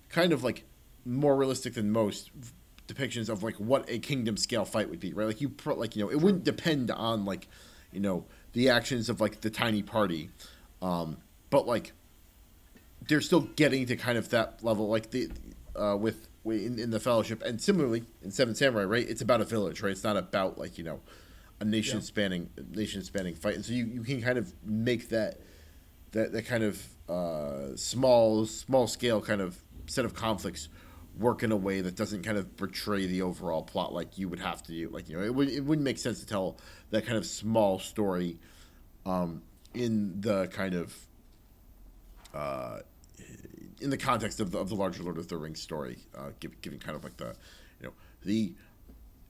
[0.09, 0.65] kind of like
[1.05, 2.31] more realistic than most
[2.87, 5.27] depictions of like what a kingdom scale fight would be right?
[5.27, 7.49] Like you pro, like you know it wouldn't depend on like
[7.93, 10.31] you know the actions of like the tiny party.
[10.81, 11.19] Um
[11.51, 11.93] but like
[13.07, 15.31] they're still getting to kind of that level like the
[15.77, 17.43] uh with in, in the fellowship.
[17.43, 19.93] And similarly in seven samurai right it's about a village right?
[19.93, 21.01] It's not about like you know
[21.61, 23.57] a nation spanning nation spanning fight.
[23.57, 25.41] And so you, you can kind of make that
[26.13, 30.69] that that kind of uh small small scale kind of set of conflicts
[31.19, 34.39] work in a way that doesn't kind of betray the overall plot like you would
[34.39, 34.89] have to do.
[34.89, 36.59] Like you know it, would, it wouldn't make sense to tell
[36.91, 38.39] that kind of small story
[39.05, 39.43] um
[39.75, 40.95] in the kind of
[42.35, 42.81] uh
[43.81, 46.61] in the context of the, of the larger Lord of the Rings story, uh, give,
[46.61, 47.37] giving kind of like the,
[47.81, 47.93] you know,
[48.25, 48.53] the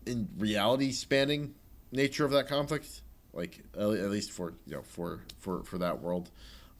[0.06, 1.54] in reality spanning
[1.92, 6.30] nature of that conflict, like at least for you know for for for that world.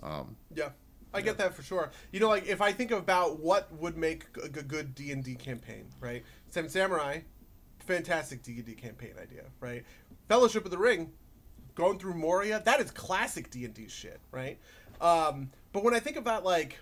[0.03, 0.71] Um, yeah,
[1.13, 1.91] I get that for sure.
[2.11, 5.35] You know, like if I think about what would make a good D and D
[5.35, 6.25] campaign, right?
[6.49, 7.21] Seven Samurai,
[7.81, 9.85] fantastic D and D campaign idea, right?
[10.29, 11.13] Fellowship of the Ring,
[11.75, 14.59] going through Moria, that is classic D and D shit, right?
[15.01, 16.81] Um, but when I think about like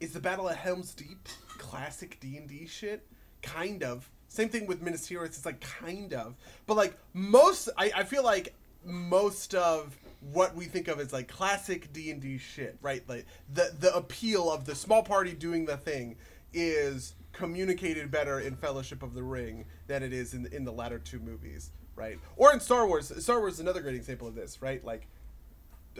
[0.00, 1.28] is the Battle of Helm's Deep
[1.58, 3.06] classic D and D shit?
[3.40, 4.10] Kind of.
[4.26, 5.26] Same thing with Minas Tirith.
[5.26, 6.34] It's like kind of,
[6.66, 8.52] but like most, I, I feel like
[8.84, 9.96] most of
[10.32, 13.08] what we think of as like classic D and D shit, right?
[13.08, 16.16] Like the the appeal of the small party doing the thing
[16.52, 20.98] is communicated better in Fellowship of the Ring than it is in in the latter
[20.98, 22.18] two movies, right?
[22.34, 23.12] Or in Star Wars.
[23.22, 24.84] Star Wars is another great example of this, right?
[24.84, 25.06] Like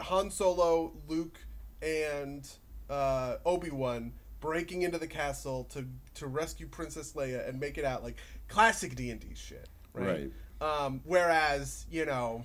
[0.01, 1.39] Han Solo, Luke,
[1.85, 2.49] and
[2.89, 7.85] uh, Obi Wan breaking into the castle to to rescue Princess Leia and make it
[7.85, 8.17] out like
[8.49, 10.31] classic D and D shit, right?
[10.61, 10.87] right.
[10.87, 12.45] Um, whereas you know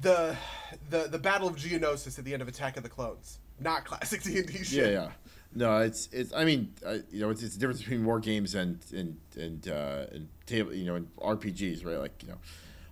[0.00, 0.36] the
[0.90, 4.22] the the Battle of Geonosis at the end of Attack of the Clones, not classic
[4.22, 4.92] D and D shit.
[4.92, 5.10] Yeah, yeah.
[5.56, 6.32] No, it's it's.
[6.32, 9.68] I mean, I, you know, it's, it's the difference between war games and and and
[9.68, 11.98] uh, and table, you know, and RPGs, right?
[11.98, 12.38] Like you know,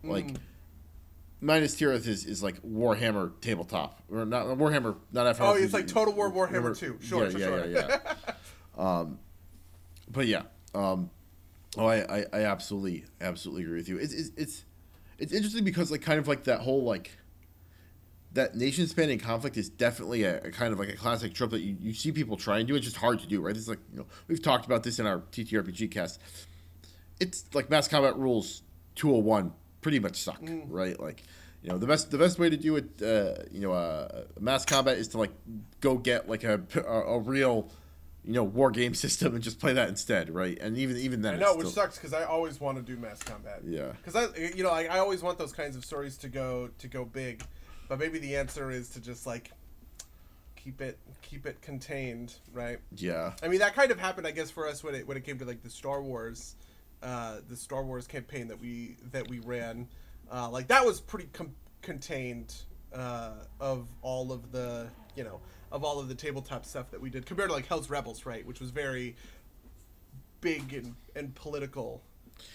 [0.05, 0.27] like.
[0.27, 0.37] Mm.
[1.43, 5.43] Minas Tirith is, is like Warhammer tabletop, or not Warhammer, not after.
[5.43, 6.99] Oh, it's like Total War Warhammer Two.
[7.03, 7.67] Sure, yeah, sure, yeah, sure.
[7.67, 8.35] yeah, yeah.
[8.79, 9.19] um,
[10.09, 11.11] but yeah, um,
[11.77, 13.99] oh, I, I, I absolutely, absolutely agree with you.
[13.99, 14.65] It's, it's, it's,
[15.19, 17.11] it's interesting because like kind of like that whole like
[18.35, 21.61] that nation spanning conflict is definitely a, a, kind of like a classic trope that
[21.61, 22.77] you, you see people try and do.
[22.77, 23.57] It's just hard to do, right?
[23.57, 26.21] It's like you know we've talked about this in our TTRPG cast.
[27.19, 28.63] It's like mass combat rules
[28.95, 29.53] 201
[29.83, 30.65] pretty much suck, mm.
[30.69, 30.99] right?
[30.99, 31.23] Like,
[31.63, 34.65] you know, the best the best way to do it, uh, you know, uh, mass
[34.65, 35.33] combat is to like
[35.81, 37.69] go get like a a, a real,
[38.25, 40.59] you know, war game system and just play that instead, right?
[40.61, 41.85] And even even then, I know, which still...
[41.85, 43.61] sucks because I always want to do mass combat.
[43.67, 46.71] Yeah, because I, you know, I, I always want those kinds of stories to go
[46.79, 47.43] to go big,
[47.89, 49.51] but maybe the answer is to just like
[50.57, 52.79] keep it keep it contained, right?
[52.97, 53.33] Yeah.
[53.43, 55.39] I mean, that kind of happened, I guess, for us when it when it came
[55.39, 56.57] to like the Star Wars
[57.03, 59.89] uh, the Star Wars campaign that we that we ran,
[60.33, 62.55] uh, like that was pretty com- contained
[62.95, 65.41] uh, of all of the you know
[65.71, 68.47] of all of the tabletop stuff that we did compared to like Hell's Rebels, right,
[68.47, 69.17] which was very
[70.41, 72.03] big and, and political.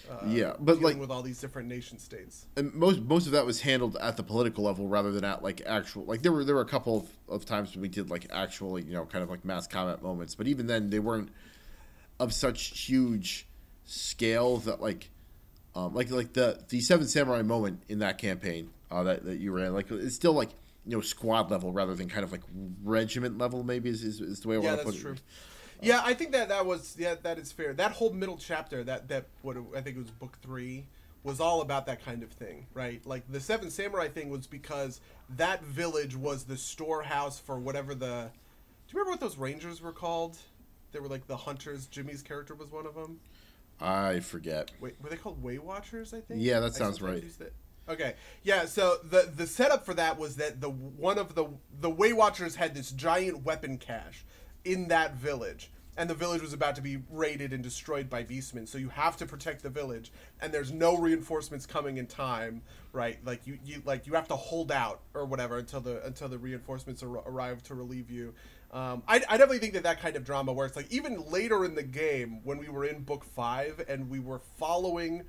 [0.10, 3.46] Uh, yeah, but like with all these different nation states, and most most of that
[3.46, 6.04] was handled at the political level rather than at like actual.
[6.06, 8.84] Like there were there were a couple of, of times when we did like actually
[8.84, 11.30] you know kind of like mass combat moments, but even then they weren't
[12.20, 13.47] of such huge
[13.88, 15.10] scale that like
[15.76, 19.52] um, like like the the seven samurai moment in that campaign uh, that, that you
[19.52, 20.50] ran like it's still like
[20.86, 22.42] you know squad level rather than kind of like
[22.84, 25.02] regiment level maybe is, is, is the way I yeah, want to put it.
[25.02, 25.16] True.
[25.82, 27.74] Yeah, I think that that was yeah that is fair.
[27.74, 30.86] That whole middle chapter that that what I think it was book three
[31.24, 33.06] was all about that kind of thing, right?
[33.06, 35.02] Like the Seven Samurai thing was because
[35.36, 38.32] that village was the storehouse for whatever the.
[38.88, 40.38] Do you remember what those rangers were called?
[40.92, 41.86] They were like the hunters.
[41.88, 43.20] Jimmy's character was one of them.
[43.80, 44.72] I forget.
[44.80, 46.14] Wait, were they called Way Watchers?
[46.14, 46.42] I think.
[46.42, 47.24] Yeah, that sounds right.
[47.90, 48.66] Okay, yeah.
[48.66, 51.48] So the the setup for that was that the one of the
[51.80, 54.26] the Way Watchers had this giant weapon cache
[54.66, 58.68] in that village, and the village was about to be raided and destroyed by beastmen.
[58.68, 60.12] So you have to protect the village,
[60.42, 62.62] and there's no reinforcements coming in time,
[62.92, 63.24] right?
[63.24, 66.38] Like you you like you have to hold out or whatever until the until the
[66.38, 68.34] reinforcements ar- arrive to relieve you.
[68.72, 70.76] Um, I, I definitely think that that kind of drama works.
[70.76, 74.40] Like even later in the game, when we were in book five and we were
[74.58, 75.24] following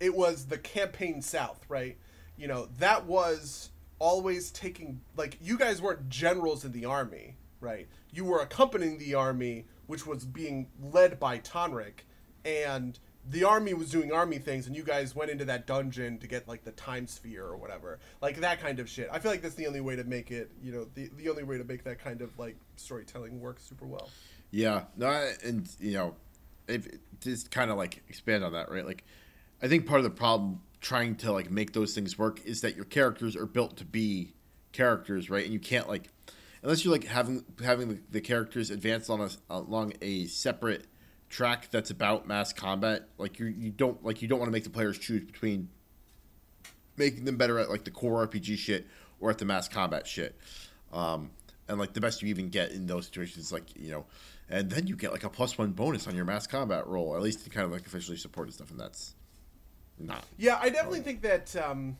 [0.00, 1.96] it was the campaign south right
[2.36, 7.88] you know that was always taking like you guys weren't generals in the army right
[8.12, 12.04] you were accompanying the army which was being led by tonrik
[12.44, 12.98] and
[13.30, 16.48] the army was doing army things and you guys went into that dungeon to get
[16.48, 19.54] like the time sphere or whatever like that kind of shit i feel like that's
[19.56, 21.98] the only way to make it you know the, the only way to make that
[22.02, 24.08] kind of like storytelling work super well
[24.50, 26.14] Yeah, no, and you know,
[26.68, 26.88] if
[27.20, 28.86] just kind of like expand on that, right?
[28.86, 29.04] Like,
[29.62, 32.74] I think part of the problem trying to like make those things work is that
[32.74, 34.32] your characters are built to be
[34.72, 35.44] characters, right?
[35.44, 36.08] And you can't like,
[36.62, 40.86] unless you're like having having the, the characters advance on a along a separate
[41.28, 43.08] track that's about mass combat.
[43.18, 45.68] Like you you don't like you don't want to make the players choose between
[46.96, 48.86] making them better at like the core RPG shit
[49.20, 50.36] or at the mass combat shit.
[50.92, 51.30] Um,
[51.68, 54.06] and like the best you even get in those situations, is, like you know,
[54.48, 57.22] and then you get like a plus one bonus on your mass combat roll, at
[57.22, 59.14] least to kind of like officially supported stuff, and that's
[59.98, 60.24] not.
[60.38, 61.98] Yeah, I definitely think that um,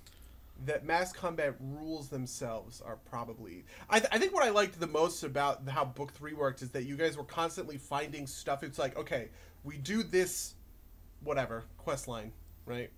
[0.67, 3.65] that mass combat rules themselves are probably.
[3.89, 6.71] I, th- I think what I liked the most about how book three worked is
[6.71, 8.63] that you guys were constantly finding stuff.
[8.63, 9.29] It's like, okay,
[9.65, 10.55] we do this,
[11.23, 12.33] whatever quest line,
[12.67, 12.91] right?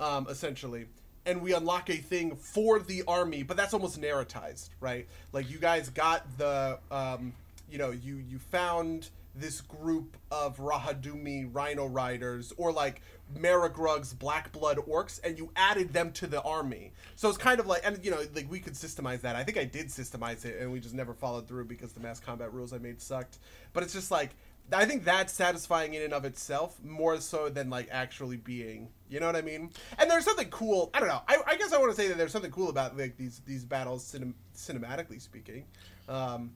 [0.00, 0.86] Um, essentially,
[1.26, 5.06] and we unlock a thing for the army, but that's almost narratized, right?
[5.32, 7.32] Like you guys got the, um,
[7.70, 13.00] you know, you you found this group of Rahadoumi Rhino Riders or like
[13.34, 16.92] Maragrug's Black Blood Orcs, and you added them to the army.
[17.16, 19.36] So it's kind of like, and you know, like we could systemize that.
[19.36, 22.20] I think I did systemize it, and we just never followed through because the mass
[22.20, 23.38] combat rules I made sucked.
[23.72, 24.30] But it's just like.
[24.72, 29.18] I think that's satisfying in and of itself, more so than like actually being, you
[29.18, 29.70] know what I mean?
[29.98, 30.88] And there's something cool.
[30.94, 31.20] I don't know.
[31.26, 33.64] I, I guess I want to say that there's something cool about like these these
[33.64, 35.64] battles, cinem- cinematically speaking.
[36.08, 36.52] Um,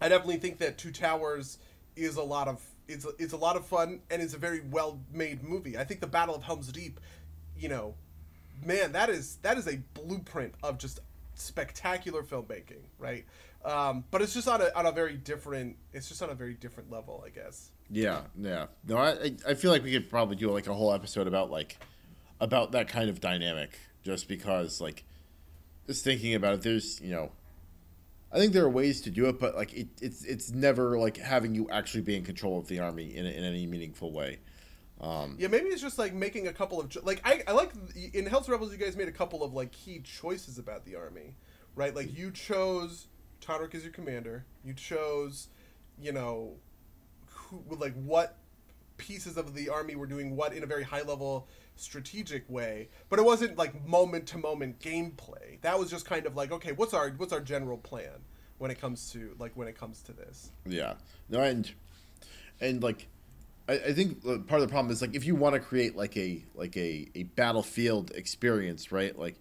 [0.00, 1.58] I definitely think that Two Towers
[1.96, 2.60] is a lot of
[2.90, 5.76] is is a lot of fun and is a very well made movie.
[5.78, 7.00] I think the Battle of Helm's Deep,
[7.58, 7.94] you know,
[8.64, 11.00] man, that is that is a blueprint of just
[11.34, 13.24] spectacular filmmaking, right?
[13.64, 15.76] Um, but it's just on a on a very different.
[15.92, 17.70] It's just on a very different level, I guess.
[17.90, 18.66] Yeah, yeah.
[18.86, 21.50] No, I I- I feel like we could probably do like a whole episode about
[21.50, 21.76] like
[22.40, 25.04] about that kind of dynamic, just because like
[25.86, 27.32] just thinking about it, there's you know.
[28.32, 31.16] I think there are ways to do it, but like it, it's it's never like
[31.16, 34.38] having you actually be in control of the army in, in any meaningful way.
[35.00, 37.72] Um, Yeah, maybe it's just like making a couple of like I, I like
[38.12, 41.36] in Hell's Rebels you guys made a couple of like key choices about the army,
[41.74, 41.94] right?
[41.94, 43.08] Like you chose
[43.40, 44.44] Todrick as your commander.
[44.62, 45.48] You chose,
[45.98, 46.56] you know,
[47.26, 48.36] who like what
[48.96, 51.48] pieces of the army were doing what in a very high level
[51.80, 55.60] strategic way, but it wasn't like moment to moment gameplay.
[55.62, 58.24] That was just kind of like okay, what's our what's our general plan
[58.58, 60.50] when it comes to like when it comes to this.
[60.66, 60.94] Yeah.
[61.28, 61.70] No, and
[62.60, 63.08] and like
[63.68, 65.96] I, I think uh, part of the problem is like if you want to create
[65.96, 69.18] like a like a, a battlefield experience, right?
[69.18, 69.36] Like,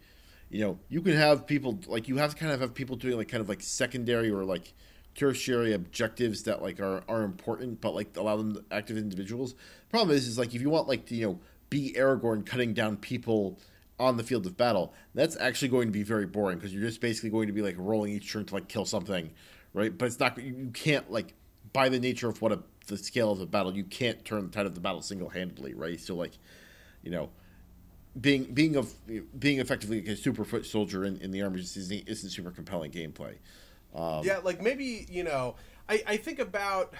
[0.50, 3.18] you know, you can have people like you have to kind of have people doing
[3.18, 4.74] like kind of like secondary or like
[5.16, 9.54] tertiary objectives that like are, are important but like allow them active individuals.
[9.54, 11.40] The problem is is like if you want like to, you know,
[11.70, 13.60] be Aragorn cutting down people
[14.00, 17.02] on the field of battle, that's actually going to be very boring because you're just
[17.02, 19.30] basically going to be like rolling each turn to like kill something,
[19.74, 19.98] right?
[19.98, 21.34] But it's not you can't like
[21.74, 24.52] by the nature of what a the scale of the battle, you can't turn the
[24.52, 26.00] tide of the battle single handedly, right?
[26.00, 26.32] So like,
[27.04, 27.30] you know,
[28.20, 28.94] being being of
[29.40, 32.52] being effectively like a super foot soldier in, in the army just isn't, isn't super
[32.52, 33.36] compelling gameplay.
[33.96, 35.56] Um, yeah, like maybe you know,
[35.88, 36.94] I I think about.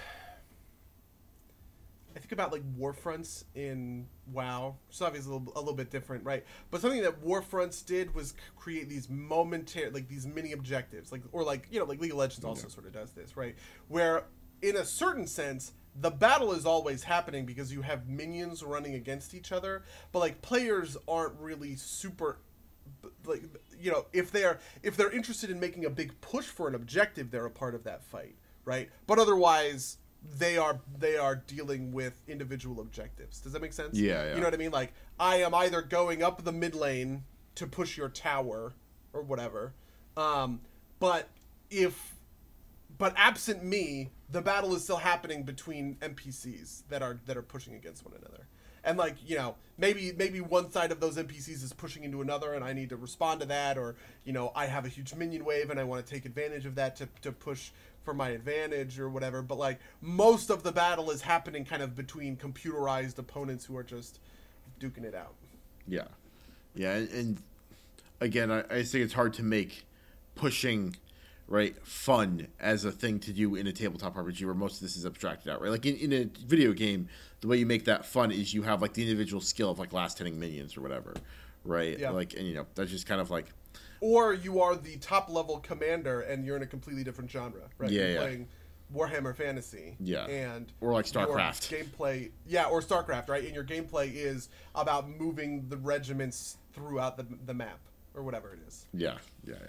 [2.16, 4.76] I think about like Warfronts in WoW.
[4.90, 6.44] It's obviously a little, a little bit different, right?
[6.72, 11.44] But something that Warfronts did was create these momentary, like these mini objectives, like or
[11.44, 13.56] like you know, like League of Legends also sort of does this, right?
[13.88, 14.26] Where
[14.62, 19.34] in a certain sense, the battle is always happening because you have minions running against
[19.34, 22.40] each other, but like players aren't really super
[23.26, 23.44] like
[23.80, 27.32] you know if they're if they're interested in making a big push for an objective
[27.32, 28.36] they're a part of that fight
[28.66, 29.99] right but otherwise
[30.38, 33.40] they are they are dealing with individual objectives.
[33.40, 33.98] Does that make sense?
[33.98, 34.34] Yeah, yeah.
[34.36, 34.72] You know what I mean?
[34.72, 37.24] Like I am either going up the mid lane
[37.56, 38.74] to push your tower
[39.14, 39.74] or whatever,
[40.18, 40.62] um,
[41.00, 41.30] but
[41.70, 42.16] if
[42.98, 47.76] but absent me, the battle is still happening between NPCs that are that are pushing
[47.76, 48.48] against one another.
[48.84, 52.54] And like you know, maybe maybe one side of those NPCs is pushing into another,
[52.54, 53.96] and I need to respond to that, or
[54.26, 56.76] you know, I have a huge minion wave and I want to take advantage of
[56.76, 57.72] that to to push
[58.04, 59.42] for my advantage or whatever.
[59.42, 63.84] But like most of the battle is happening kind of between computerized opponents who are
[63.84, 64.20] just
[64.80, 65.36] duking it out.
[65.88, 66.08] Yeah,
[66.76, 67.42] yeah, and, and
[68.22, 69.86] again, I, I think it's hard to make
[70.36, 70.96] pushing
[71.48, 74.96] right fun as a thing to do in a tabletop RPG where most of this
[74.96, 75.72] is abstracted out, right?
[75.72, 77.10] Like in, in a video game,
[77.42, 79.92] the way you make that fun is you have like the individual skill of like
[79.92, 81.16] last hitting minions or whatever,
[81.66, 81.98] right?
[81.98, 82.12] Yeah.
[82.12, 83.48] Like and you know that's just kind of like
[84.02, 87.90] Or you are the top level commander and you're in a completely different genre, right?
[87.92, 88.20] Yeah, you're yeah.
[88.20, 88.48] playing
[88.96, 89.96] Warhammer Fantasy.
[90.00, 90.26] Yeah.
[90.28, 91.70] And Or like your StarCraft.
[91.70, 93.44] gameplay yeah, or StarCraft, right?
[93.44, 97.80] And your gameplay is about moving the regiments throughout the the map
[98.16, 98.86] or whatever it is.
[98.94, 99.68] yeah, yeah, yeah.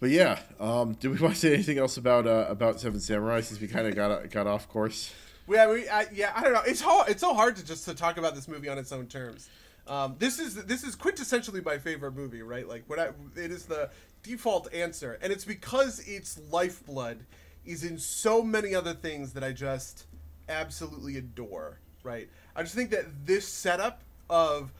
[0.00, 3.40] But yeah, um, do we want to say anything else about uh, about Seven Samurai
[3.40, 5.12] since we kind of got got off course?
[5.48, 6.62] Yeah, we, I, yeah, I don't know.
[6.64, 7.08] It's hard.
[7.08, 9.48] It's so hard to just to talk about this movie on its own terms.
[9.86, 12.68] Um, this is this is quintessentially my favorite movie, right?
[12.68, 13.90] Like when I, it is the
[14.22, 17.24] default answer, and it's because its lifeblood
[17.64, 20.06] is in so many other things that I just
[20.48, 21.78] absolutely adore.
[22.02, 22.28] Right?
[22.56, 24.72] I just think that this setup of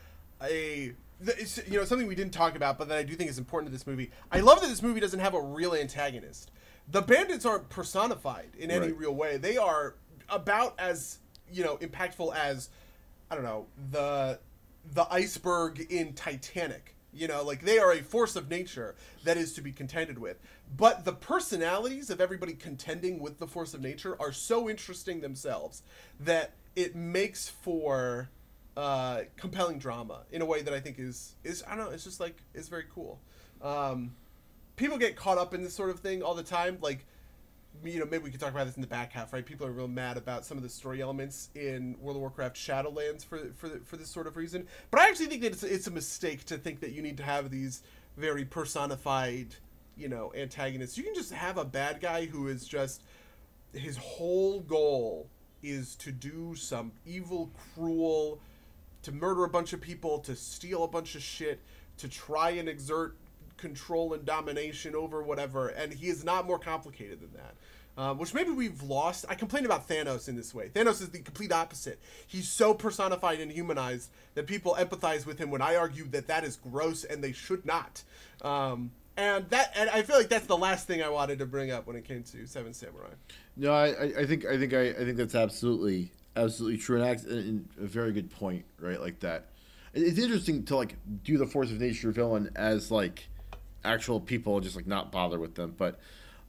[0.43, 3.39] a it's, you know something we didn't talk about, but that I do think is
[3.39, 4.11] important to this movie.
[4.33, 6.51] I love that this movie doesn't have a real antagonist.
[6.89, 8.97] The bandits aren't personified in any Right.
[8.97, 9.37] real way.
[9.37, 9.97] They are
[10.29, 11.19] about as
[11.53, 12.71] you know impactful as
[13.31, 14.39] I don't know the
[14.85, 16.95] the iceberg in Titanic.
[17.13, 20.39] You know, like they are a force of nature that is to be contended with.
[20.77, 25.83] But the personalities of everybody contending with the force of nature are so interesting themselves
[26.21, 28.31] that it makes for
[28.77, 31.91] uh, compelling drama in a way that I think is is I don't know.
[31.91, 33.21] It's just like it's very cool.
[33.61, 34.13] Um,
[34.81, 36.79] people get caught up in this sort of thing all the time.
[36.81, 37.07] Like,
[37.85, 39.45] you know, maybe we could talk about this in the back half, right?
[39.45, 43.25] People are real mad about some of the story elements in World of Warcraft Shadowlands
[43.25, 44.67] for for for this sort of reason.
[44.91, 47.23] But I actually think that it's, it's a mistake to think that you need to
[47.23, 47.83] have these
[48.17, 49.55] very personified,
[49.97, 50.99] you know, antagonists.
[50.99, 53.03] You can just have a bad guy who is just
[53.73, 55.29] his whole goal
[55.63, 58.41] is to do some evil, cruel,
[59.03, 61.61] to murder a bunch of people, to steal a bunch of shit,
[61.99, 63.17] to try and exert
[63.61, 65.69] control and domination over whatever.
[65.69, 67.55] And he is not more complicated than that.
[67.99, 69.27] Um, which maybe we've lost.
[69.29, 70.69] I complain about Thanos in this way.
[70.69, 72.01] Thanos is the complete opposite.
[72.27, 76.45] He's so personified and humanized that people empathize with him when I argue that that
[76.45, 78.03] is gross and they should not.
[78.43, 81.71] Um, and that, and I feel like that's the last thing I wanted to bring
[81.73, 83.11] up when it came to Seven Samurai.
[83.57, 87.69] No, I, I think I think I, I think that's absolutely absolutely true and, and
[87.79, 89.01] a very good point, right?
[89.01, 89.47] Like that.
[89.93, 93.29] It's interesting to like do the force of nature villain as like
[93.85, 95.75] actual people, just like not bother with them.
[95.77, 95.99] But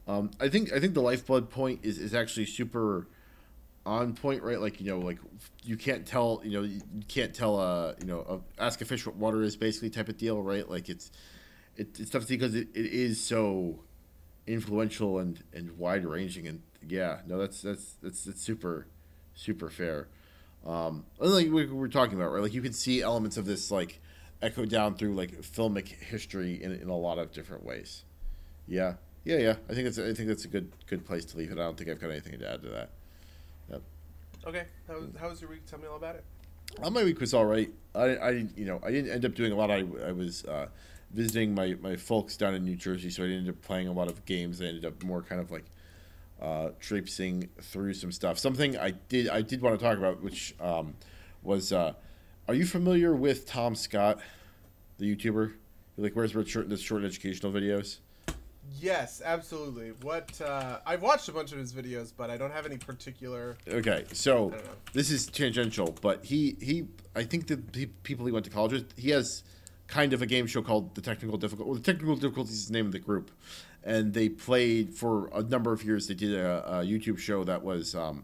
[0.07, 3.07] um, I think I think the lifeblood point is is actually super
[3.85, 4.59] on point, right?
[4.59, 5.19] Like you know, like
[5.63, 9.05] you can't tell, you know, you can't tell, a you know, uh, ask a fish
[9.05, 10.69] what water is, basically type of deal, right?
[10.69, 11.11] Like it's
[11.77, 13.79] it, it's tough to see because it, it is so
[14.47, 18.87] influential and and wide ranging and yeah no that's that's that's that's super
[19.35, 20.07] super fair
[20.65, 23.99] um like we we're talking about right like you can see elements of this like
[24.41, 28.03] echo down through like filmic history in, in a lot of different ways
[28.67, 31.51] yeah yeah yeah i think that's i think that's a good good place to leave
[31.51, 32.89] it i don't think i've got anything to add to that
[33.69, 33.81] yep
[34.47, 35.65] Okay, how, how was your week?
[35.67, 36.23] Tell me all about it.
[36.81, 37.69] Uh, my week was all right.
[37.93, 39.69] I, I didn't, you know, I didn't end up doing a lot.
[39.69, 40.67] I, I was uh,
[41.11, 43.91] visiting my, my folks down in New Jersey, so I didn't end up playing a
[43.91, 44.61] lot of games.
[44.61, 45.65] I ended up more kind of like
[46.41, 48.39] uh, traipsing through some stuff.
[48.39, 50.95] Something I did I did want to talk about, which um,
[51.43, 51.93] was, uh,
[52.47, 54.19] are you familiar with Tom Scott,
[54.97, 55.53] the YouTuber?
[55.95, 57.97] Who, like wears red short, the short educational videos.
[58.79, 59.89] Yes, absolutely.
[60.01, 63.57] What uh, I've watched a bunch of his videos, but I don't have any particular.
[63.67, 64.71] Okay, so I don't know.
[64.93, 68.73] this is tangential, but he he I think the pe- people he went to college
[68.73, 69.43] with, he has
[69.87, 71.67] kind of a game show called the Technical Difficult.
[71.67, 73.31] Well, the Technical Difficulties is the name of the group,
[73.83, 76.07] and they played for a number of years.
[76.07, 78.23] They did a, a YouTube show that was um,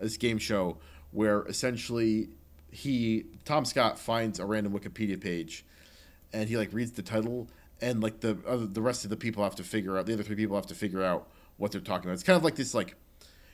[0.00, 0.78] this game show
[1.10, 2.30] where essentially
[2.72, 5.64] he Tom Scott finds a random Wikipedia page,
[6.32, 7.48] and he like reads the title,
[7.80, 10.22] and like the other, the rest of the people have to figure out the other
[10.22, 12.14] three people have to figure out what they're talking about.
[12.14, 12.96] It's kind of like this like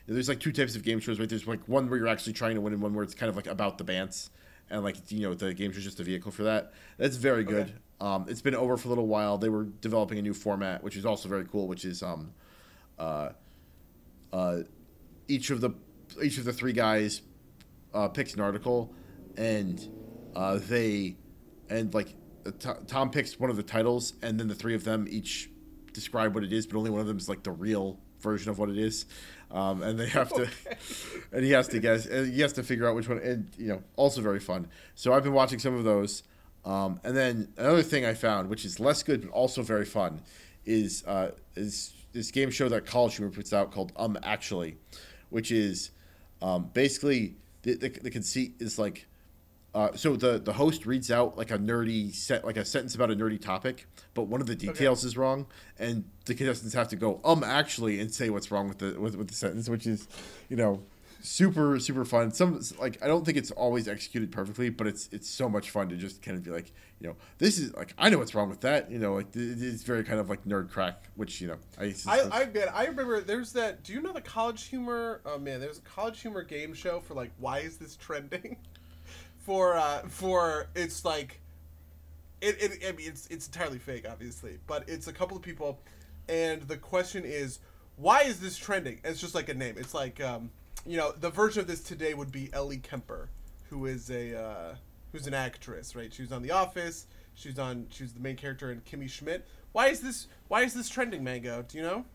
[0.07, 1.29] there's like two types of game shows, right?
[1.29, 3.35] There's like one where you're actually trying to win, and one where it's kind of
[3.35, 4.29] like about the bands,
[4.69, 6.73] and like you know the game show's just a vehicle for that.
[6.97, 7.67] That's very good.
[7.67, 7.73] Okay.
[8.01, 9.37] Um, it's been over for a little while.
[9.37, 12.31] They were developing a new format, which is also very cool, which is um,
[12.97, 13.31] uh,
[14.31, 14.59] uh,
[15.27, 15.71] each of the
[16.23, 17.21] each of the three guys
[17.93, 18.93] uh, picks an article,
[19.37, 19.87] and
[20.35, 21.17] uh, they
[21.69, 22.15] and like
[22.45, 25.49] uh, T- Tom picks one of the titles, and then the three of them each
[25.93, 28.59] describe what it is, but only one of them is like the real version of
[28.59, 29.05] what it is,
[29.51, 30.47] um, and they have to,
[31.31, 33.67] and he has to guess, and he has to figure out which one, and you
[33.67, 34.67] know, also very fun.
[34.95, 36.23] So I've been watching some of those,
[36.65, 40.21] um, and then another thing I found, which is less good but also very fun,
[40.65, 44.77] is uh, is this game show that College Humor puts out called Um Actually,
[45.29, 45.91] which is
[46.41, 49.07] um, basically the, the the conceit is like
[49.73, 53.11] uh, so the the host reads out like a nerdy set like a sentence about
[53.11, 55.45] a nerdy topic, but one of the details is wrong,
[55.77, 59.15] and the contestants have to go um actually and say what's wrong with the with,
[59.15, 60.07] with the sentence, which is,
[60.49, 60.81] you know,
[61.21, 62.31] super super fun.
[62.31, 65.89] Some like I don't think it's always executed perfectly, but it's it's so much fun
[65.89, 68.49] to just kind of be like, you know, this is like I know what's wrong
[68.49, 68.89] with that.
[68.89, 72.39] You know, like it's very kind of like nerd crack, which you know I I,
[72.39, 72.73] I get.
[72.73, 73.83] I remember there's that.
[73.83, 75.21] Do you know the College Humor?
[75.25, 78.57] Oh man, there's a College Humor game show for like why is this trending?
[79.39, 81.39] for uh for it's like,
[82.41, 85.79] it, it I mean it's it's entirely fake obviously, but it's a couple of people,
[86.27, 87.59] and the question is
[87.95, 88.99] why is this trending?
[89.03, 89.75] It's just like a name.
[89.77, 90.51] It's like um
[90.85, 93.29] you know the version of this today would be Ellie Kemper,
[93.69, 94.75] who is a uh,
[95.11, 96.13] who's an actress, right?
[96.13, 97.07] She was on The Office.
[97.35, 97.87] She's on.
[97.89, 99.47] She's the main character in Kimmy Schmidt.
[99.71, 100.27] Why is this?
[100.47, 101.63] Why is this trending, Mango?
[101.67, 102.05] Do you know?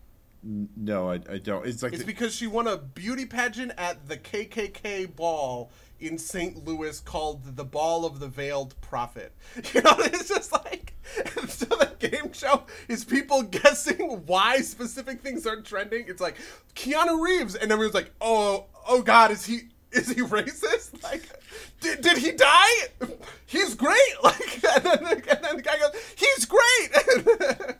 [0.43, 1.65] no I, I don't.
[1.65, 6.17] It's like It's the- because she won a beauty pageant at the KKK ball in
[6.17, 6.65] St.
[6.65, 9.33] Louis called the Ball of the Veiled Prophet.
[9.73, 10.93] You know, it's just like
[11.47, 16.05] so the game show is people guessing why specific things aren't trending.
[16.07, 16.35] It's like
[16.75, 21.01] Keanu Reeves, and everyone's like, "Oh, oh God, is he?" Is he racist?
[21.03, 21.21] Like,
[21.79, 22.87] did, did he die?
[23.45, 23.95] He's great.
[24.23, 27.77] Like, and then, the- and then the guy goes, "He's great."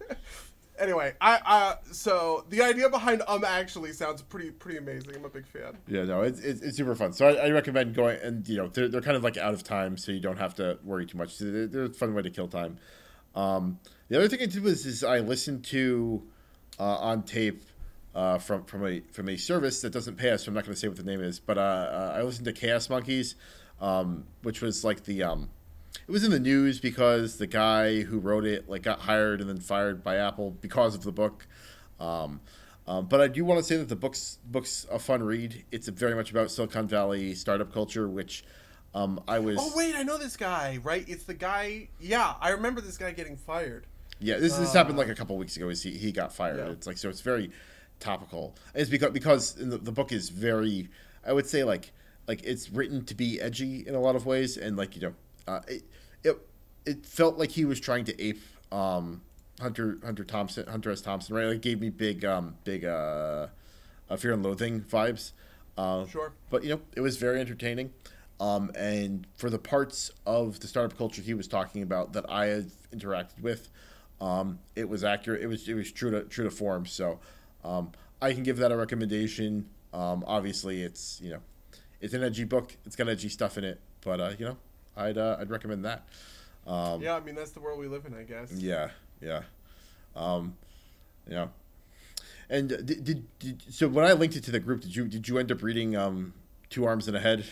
[0.80, 5.16] Anyway, I uh, so the idea behind um actually sounds pretty pretty amazing.
[5.16, 5.78] I'm a big fan.
[5.88, 7.14] Yeah, no, it's, it's, it's super fun.
[7.14, 9.64] So I, I recommend going, and you know, they're, they're kind of like out of
[9.64, 11.38] time, so you don't have to worry too much.
[11.38, 12.78] They're, they're a fun way to kill time.
[13.36, 16.24] Um, the other thing I did was is I listened to
[16.80, 17.64] uh, on tape
[18.14, 20.46] uh, from from a from a service that doesn't pay us.
[20.46, 22.46] So I'm not going to say what the name is, but uh, uh, I listened
[22.46, 23.36] to Chaos Monkeys,
[23.82, 25.50] um, which was like the um,
[26.08, 29.50] it was in the news because the guy who wrote it like got hired and
[29.50, 31.48] then fired by Apple because of the book.
[32.00, 32.42] Um,
[32.88, 35.66] um, but I do want to say that the book's book's a fun read.
[35.72, 38.44] It's very much about Silicon Valley startup culture, which
[38.94, 39.58] um, I was.
[39.60, 40.80] Oh wait, I know this guy.
[40.84, 41.04] Right?
[41.08, 41.90] It's the guy.
[42.00, 43.88] Yeah, I remember this guy getting fired.
[44.20, 45.70] Yeah, this this happened like a couple weeks ago.
[45.70, 46.60] Is he, he got fired?
[46.60, 46.72] Yeah.
[46.72, 47.10] It's like so.
[47.10, 47.50] It's very
[48.00, 48.56] topical.
[48.76, 50.90] It's because because the, the book is very.
[51.26, 51.92] I would say like
[52.28, 55.14] like it's written to be edgy in a lot of ways, and like you know,
[55.48, 55.84] uh, it
[56.24, 56.48] it
[56.86, 58.42] it felt like he was trying to ape
[58.72, 59.22] um,
[59.60, 61.02] Hunter Hunter Thompson Hunter S.
[61.02, 61.46] Thompson right.
[61.46, 63.48] Like gave me big um big uh,
[64.10, 65.32] uh Fear and Loathing vibes.
[65.78, 66.32] Uh, Sure.
[66.50, 67.92] but you know it was very entertaining.
[68.40, 72.48] Um, and for the parts of the startup culture he was talking about that i
[72.48, 73.70] had interacted with
[74.22, 75.42] um, it was accurate.
[75.42, 76.86] It was it was true to true to form.
[76.86, 77.20] So
[77.64, 77.92] um,
[78.22, 79.70] i can give that a recommendation.
[79.94, 81.40] Um, obviously it's you know
[82.02, 82.76] it's an edgy book.
[82.86, 83.80] It's got edgy stuff in it.
[84.02, 84.58] But uh, you know
[84.98, 86.06] i'd uh, i'd recommend that
[86.68, 88.52] um, Yeah, I mean that's the world we live in, I guess.
[88.52, 88.90] yeah,
[89.22, 89.42] yeah,
[90.16, 90.56] um,
[91.30, 91.48] yeah.
[92.50, 95.06] And uh, did, did, did so when I linked it to the group, did you
[95.08, 96.34] did you end up reading um,
[96.70, 97.46] Two Arms and a Head?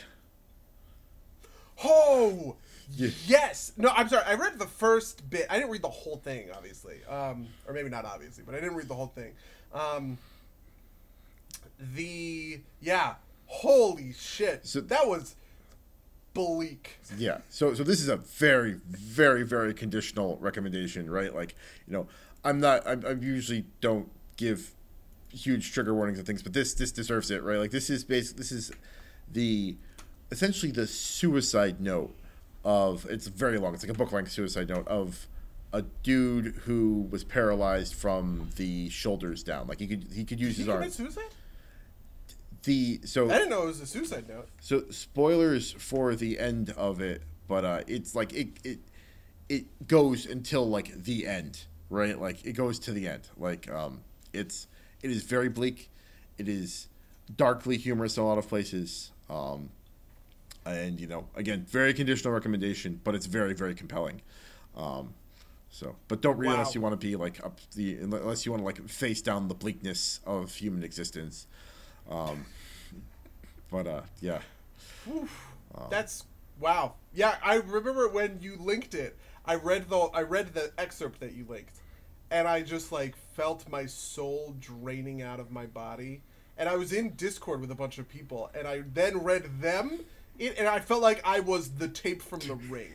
[1.84, 2.56] Oh,
[2.92, 3.10] Yeah.
[3.26, 3.72] yes.
[3.78, 4.24] No, I'm sorry.
[4.28, 5.46] I read the first bit.
[5.50, 6.98] I didn't read the whole thing, obviously.
[7.10, 9.34] Um, or maybe not obviously, but I didn't read the whole thing.
[9.74, 10.18] Um,
[11.96, 13.16] the yeah.
[13.48, 14.66] Holy shit.
[14.66, 15.36] So- that was
[16.34, 17.00] bleak.
[17.18, 17.40] Yeah.
[17.50, 21.34] So so this is a very very very conditional recommendation, right?
[21.34, 21.56] Like
[21.88, 22.08] you know,
[22.44, 22.86] I'm not.
[22.88, 24.72] I'm, I usually don't give
[25.32, 27.60] huge trigger warnings and things, but this this deserves it, right?
[27.60, 28.38] Like this is basic.
[28.38, 28.72] This is
[29.32, 29.76] the
[30.32, 32.16] essentially the suicide note
[32.64, 33.06] of.
[33.10, 33.74] It's very long.
[33.74, 35.28] It's like a book length suicide note of
[35.72, 39.68] a dude who was paralyzed from the shoulders down.
[39.68, 40.96] Like he could he could use Did his arms.
[40.96, 41.34] suicide?
[42.64, 44.48] The so I didn't know it was a suicide note.
[44.62, 48.80] so spoilers for the end of it, but uh, it's like it it
[49.50, 52.20] it goes until like the end, right?
[52.20, 53.28] Like it goes to the end.
[53.38, 54.68] Like um, it's
[55.02, 55.90] it is very bleak.
[56.38, 56.88] It is
[57.36, 59.12] darkly humorous in a lot of places.
[59.30, 59.70] Um,
[60.66, 64.22] and you know, again, very conditional recommendation, but it's very very compelling.
[64.78, 65.14] Um,
[65.70, 66.54] so, but don't read Wow.
[66.54, 69.50] unless you want to be like up the unless you want to like face down
[69.50, 71.46] the bleakness of human existence.
[72.10, 72.46] Um,
[73.72, 74.40] but uh, yeah.
[75.90, 76.26] That's
[76.60, 76.94] wow.
[77.14, 79.18] Yeah, I remember when you linked it.
[79.46, 81.80] I read the I read the excerpt that you linked,
[82.32, 86.22] and I just like felt my soul draining out of my body,
[86.58, 90.00] and I was in Discord with a bunch of people, and I then read them,
[90.40, 92.94] it, and I felt like I was the tape from the ring.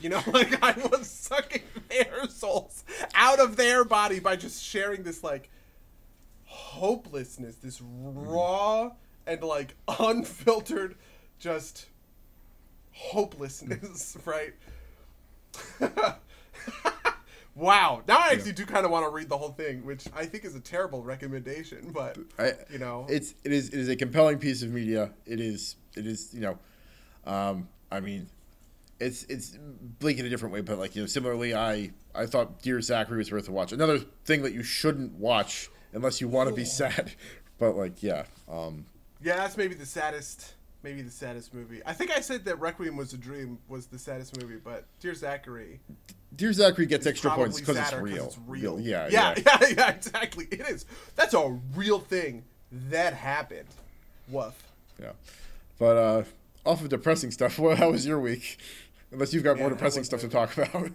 [0.00, 2.84] You know, like I was sucking their souls
[3.14, 5.50] out of their body by just sharing this like
[6.50, 8.90] hopelessness, this raw
[9.26, 10.96] and like unfiltered,
[11.38, 11.86] just
[12.92, 14.54] hopelessness, right?
[17.54, 18.02] wow.
[18.06, 20.44] Now I actually do kind of want to read the whole thing, which I think
[20.44, 24.38] is a terrible recommendation, but I, you know, it's it is it is a compelling
[24.38, 25.12] piece of media.
[25.26, 26.58] It is it is you know,
[27.26, 28.28] um, I mean,
[28.98, 29.56] it's it's
[30.00, 33.18] bleak in a different way, but like you know, similarly, I I thought Dear Zachary
[33.18, 33.72] was worth a watch.
[33.72, 37.12] Another thing that you shouldn't watch unless you want to be sad,
[37.58, 38.86] but like yeah, um,
[39.22, 40.54] yeah, that's maybe the saddest.
[40.82, 41.82] Maybe the saddest movie.
[41.84, 45.12] I think I said that Requiem was a Dream was the saddest movie, but Dear
[45.12, 45.78] Zachary.
[46.34, 48.24] Dear Zachary gets extra points because it's real.
[48.24, 48.80] it's real.
[48.80, 49.58] Yeah, yeah, yeah.
[49.60, 50.48] yeah, yeah, exactly.
[50.50, 50.86] It is.
[51.16, 53.68] That's a real thing that happened.
[54.28, 54.54] Woof.
[54.98, 55.12] Yeah.
[55.78, 56.22] But uh,
[56.64, 58.58] off of depressing stuff, well, how was your week?
[59.12, 60.92] Unless you've got more Man, depressing stuff to talk about.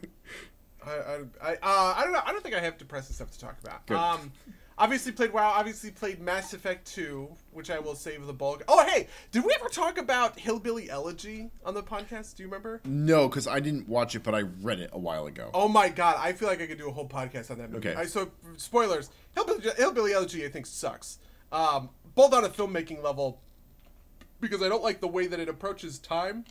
[0.86, 2.22] I, I, I, uh, I don't know.
[2.26, 3.86] I don't think I have depressing stuff to talk about.
[3.88, 3.98] Good.
[3.98, 4.32] Um,
[4.78, 5.54] obviously played WoW.
[5.56, 8.64] Obviously played Mass Effect 2, which I will save the bulk.
[8.68, 12.36] Oh, hey, did we ever talk about Hillbilly Elegy on the podcast?
[12.36, 12.82] Do you remember?
[12.86, 15.50] no, because I didn't watch it, but I read it a while ago.
[15.54, 17.90] Oh my god, I feel like I could do a whole podcast on that movie.
[17.90, 18.00] Okay.
[18.00, 21.20] I, so, spoilers: Hillbilly, Hillbilly Elegy, I think sucks.
[21.52, 23.42] Um, both on a filmmaking level,
[24.42, 26.46] because I don't like the way that it approaches time.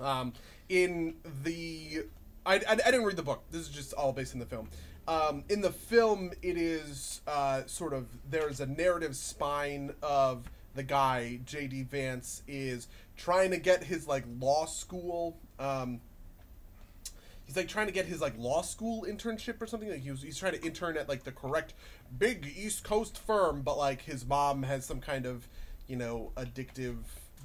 [0.00, 0.32] Um,
[0.68, 1.14] in
[1.44, 2.04] the,
[2.44, 3.44] I, I, I didn't read the book.
[3.50, 4.68] This is just all based in the film.
[5.08, 10.82] Um, in the film, it is uh, sort of there's a narrative spine of the
[10.82, 11.84] guy J.D.
[11.84, 15.38] Vance is trying to get his like law school.
[15.58, 16.02] Um,
[17.46, 19.88] he's like trying to get his like law school internship or something.
[19.88, 21.72] Like he was, he's trying to intern at like the correct
[22.18, 25.48] big East Coast firm, but like his mom has some kind of
[25.86, 26.98] you know addictive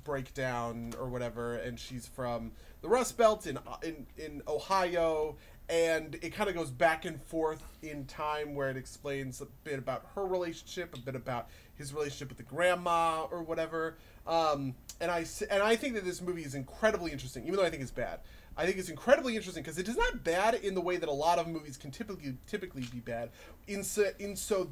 [0.03, 5.37] breakdown or whatever, and she's from the Rust Belt in in in Ohio.
[5.73, 9.79] And it kind of goes back and forth in time, where it explains a bit
[9.79, 13.97] about her relationship, a bit about his relationship with the grandma or whatever.
[14.27, 17.71] Um, and I and I think that this movie is incredibly interesting, even though I
[17.71, 18.19] think it's bad.
[18.55, 21.13] I think it's incredibly interesting because it is not bad in the way that a
[21.13, 23.31] lot of movies can typically typically be bad.
[23.67, 24.69] In so, in so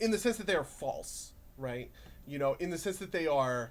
[0.00, 1.88] in the sense that they are false, right?
[2.26, 3.70] You know, in the sense that they are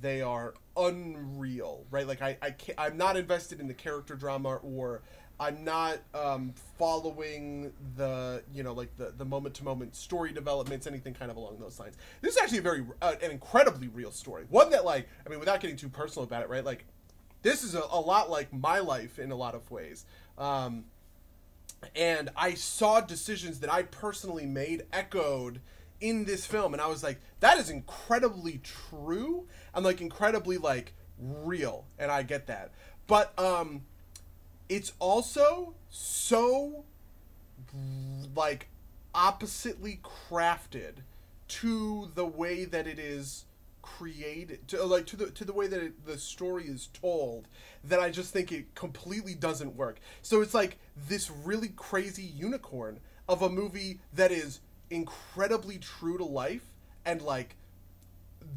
[0.00, 2.06] they are unreal, right?
[2.06, 5.02] Like I I can't, I'm not invested in the character drama or
[5.40, 10.86] I'm not um, following the you know like the the moment to moment story developments,
[10.86, 11.96] anything kind of along those lines.
[12.20, 15.38] This is actually a very uh, an incredibly real story, one that like I mean
[15.38, 16.64] without getting too personal about it, right?
[16.64, 16.84] Like
[17.42, 20.04] this is a, a lot like my life in a lot of ways.
[20.36, 20.84] Um,
[21.94, 25.60] and I saw decisions that I personally made echoed
[26.00, 29.46] in this film, and I was like, that is incredibly true.
[29.74, 32.72] and like incredibly like real, and I get that.
[33.06, 33.82] But um,
[34.68, 36.84] it's also so
[38.34, 38.68] like
[39.14, 40.96] oppositely crafted
[41.48, 43.46] to the way that it is
[43.80, 47.48] created to uh, like to the to the way that it, the story is told
[47.82, 49.98] that I just think it completely doesn't work.
[50.20, 50.78] So it's like
[51.08, 56.66] this really crazy unicorn of a movie that is incredibly true to life
[57.04, 57.56] and like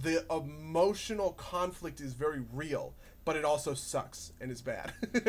[0.04, 2.94] the emotional conflict is very real,
[3.32, 4.92] but it also sucks and is bad.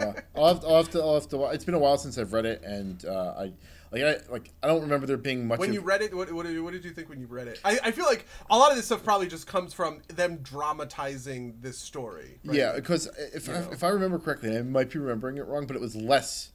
[0.00, 1.00] Uh, I'll, have, I'll have to.
[1.00, 1.44] I'll have to.
[1.46, 3.52] It's been a while since I've read it, and uh, I
[3.92, 4.02] like.
[4.02, 4.50] I like.
[4.62, 5.58] I don't remember there being much.
[5.58, 7.48] when of, you read it, what, what, did, what did you think when you read
[7.48, 7.60] it?
[7.64, 11.56] I, I feel like a lot of this stuff probably just comes from them dramatizing
[11.60, 12.38] this story.
[12.44, 12.56] right?
[12.56, 13.68] Yeah, because if I, know.
[13.72, 16.52] if I remember correctly, I might be remembering it wrong, but it was less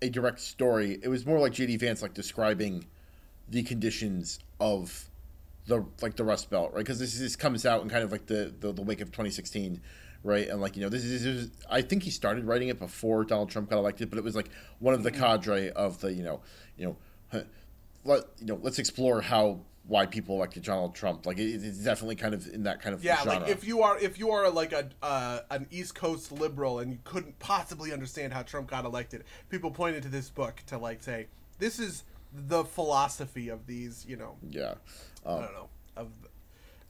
[0.00, 0.98] a direct story.
[1.02, 2.86] It was more like JD Vance like describing
[3.48, 5.08] the conditions of
[5.66, 6.80] the like the Rust Belt, right?
[6.80, 9.80] Because this this comes out in kind of like the, the the wake of 2016,
[10.22, 10.48] right?
[10.48, 13.24] And like you know, this is, this is I think he started writing it before
[13.24, 16.22] Donald Trump got elected, but it was like one of the cadre of the you
[16.22, 16.40] know
[16.76, 17.42] you know
[18.04, 21.26] let you know let's explore how why people elected Donald Trump.
[21.26, 23.40] Like it, it's definitely kind of in that kind of Yeah, genre.
[23.40, 26.92] like if you are if you are like a uh, an East Coast liberal and
[26.92, 31.02] you couldn't possibly understand how Trump got elected, people pointed to this book to like
[31.02, 31.26] say
[31.58, 34.74] this is the philosophy of these, you know, yeah.
[35.26, 36.08] I don't know of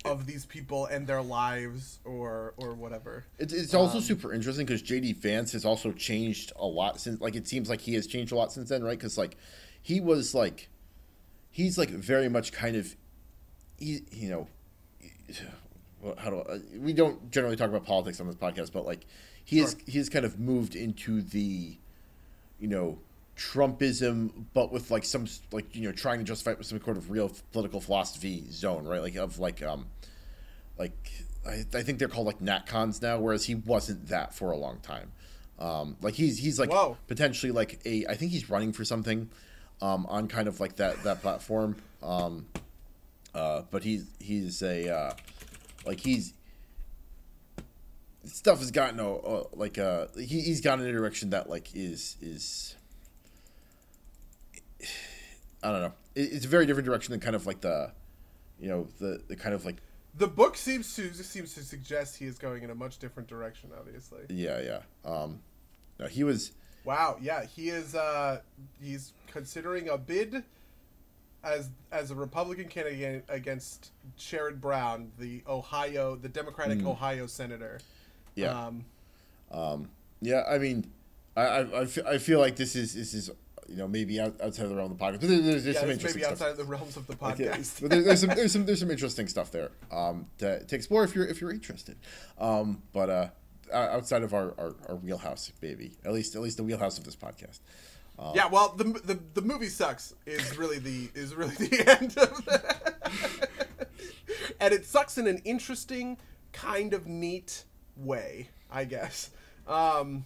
[0.05, 3.25] of these people and their lives or or whatever.
[3.39, 7.21] It's, it's also um, super interesting because JD Vance has also changed a lot since.
[7.21, 8.99] Like it seems like he has changed a lot since then, right?
[8.99, 9.37] Because like
[9.81, 10.69] he was like
[11.51, 12.97] he's like very much kind of
[13.79, 14.49] he you know
[16.19, 19.07] how do I, we don't generally talk about politics on this podcast, but like
[19.45, 21.77] he is he has kind of moved into the
[22.59, 22.99] you know
[23.51, 26.97] Trumpism, but with like some like you know trying to justify it with some sort
[26.97, 29.03] of real political philosophy zone, right?
[29.03, 29.87] Like of like um,
[30.79, 31.11] like
[31.47, 34.79] I, I think they're called like natcons now, whereas he wasn't that for a long
[34.81, 35.11] time.
[35.59, 36.97] Um, like he's he's like Whoa.
[37.09, 39.29] potentially like a I think he's running for something,
[39.81, 41.77] um, on kind of like that that platform.
[42.03, 42.47] Um,
[43.35, 45.15] uh, but he's he's a uh,
[45.85, 46.33] like he's
[48.25, 51.75] stuff has gotten a, a like uh he, he's gone in a direction that like
[51.75, 52.77] is is
[55.63, 55.93] I don't know.
[56.15, 57.93] It, it's a very different direction than kind of like the
[58.61, 59.77] you know the the kind of like
[60.17, 63.71] The book seems to seems to suggest he is going in a much different direction.
[63.79, 64.23] Obviously.
[64.29, 64.81] yeah yeah
[65.11, 65.41] um
[65.99, 66.53] no, he was
[66.85, 67.17] Wow.
[67.21, 67.95] Yeah, he is.
[67.95, 68.41] Uh,
[68.81, 70.43] he's considering a bid
[71.45, 77.81] as as a Republican candidate against Sherrod Brown, the Ohio, the Democratic Ohio senator.
[78.35, 78.71] yeah
[79.51, 79.91] Um,
[80.21, 80.91] yeah I mean
[81.37, 83.31] I I, I, feel, I feel like this is this is
[83.69, 85.75] you know maybe out, outside of the realm of the podcast but there, there's, there's
[85.77, 87.81] yeah, some interesting be stuff outside of the realms of the Like, yeah, podcast.
[87.81, 91.05] but there, there's some there's some there's some interesting stuff there um, to, to explore
[91.05, 91.97] if you're if you're interested.
[92.39, 93.29] Um, but uh,
[93.73, 97.17] outside of our, our, our wheelhouse, baby, at least at least the wheelhouse of this
[97.17, 97.61] podcast.
[98.19, 102.17] Um, Yeah, well, the, the the movie sucks is really the is really the end
[102.19, 103.49] of the
[104.61, 106.19] and it sucks in an interesting
[106.53, 107.65] kind of neat
[107.97, 109.31] way, I guess.
[109.67, 110.25] Um,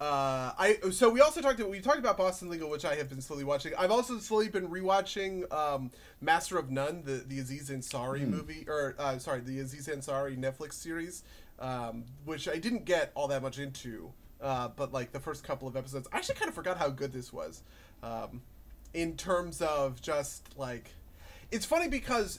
[0.00, 3.20] uh, I so we also talked we talked about Boston Legal, which I have been
[3.20, 3.72] slowly watching.
[3.76, 8.94] I've also slowly been rewatching um, Master of None, the the Aziz Ansari movie, or
[8.98, 11.24] uh, sorry, the Aziz Ansari Netflix series,
[11.58, 14.12] um, which I didn't get all that much into.
[14.40, 17.12] Uh, but like the first couple of episodes, I actually kind of forgot how good
[17.12, 17.62] this was.
[18.04, 18.42] Um,
[18.94, 20.90] in terms of just like,
[21.50, 22.38] it's funny because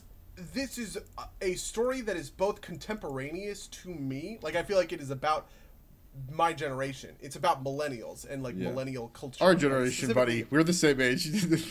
[0.54, 0.98] this is
[1.42, 4.40] a story that is both contemporaneous to me.
[4.42, 5.50] Like I feel like it is about
[6.32, 7.16] my generation.
[7.22, 8.70] It's about millennials and like Yeah.
[8.70, 9.44] millennial culture.
[9.44, 11.28] Our generation, buddy, we're the same age.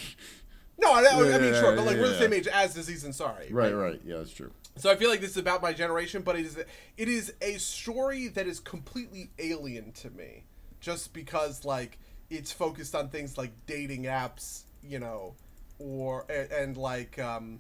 [0.81, 3.02] No, I, I, I mean sure, but like yeah, we're the same age as Aziz
[3.02, 3.52] Ansari.
[3.52, 4.52] right, right, yeah, that's true.
[4.77, 7.55] So I feel like this is about my generation, but it is it is a
[7.59, 10.44] story that is completely alien to me,
[10.81, 11.98] just because like
[12.31, 15.35] it's focused on things like dating apps, you know,
[15.81, 17.59] or and, and like um,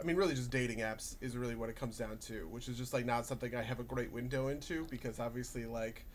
[0.00, 2.78] I mean, really just dating apps is really what it comes down to, which is
[2.78, 6.06] just like not something I have a great window into because obviously like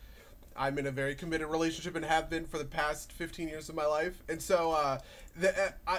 [0.56, 3.74] I'm in a very committed relationship and have been for the past 15 years of
[3.74, 4.98] my life, and so uh,
[5.36, 5.98] the, uh, I.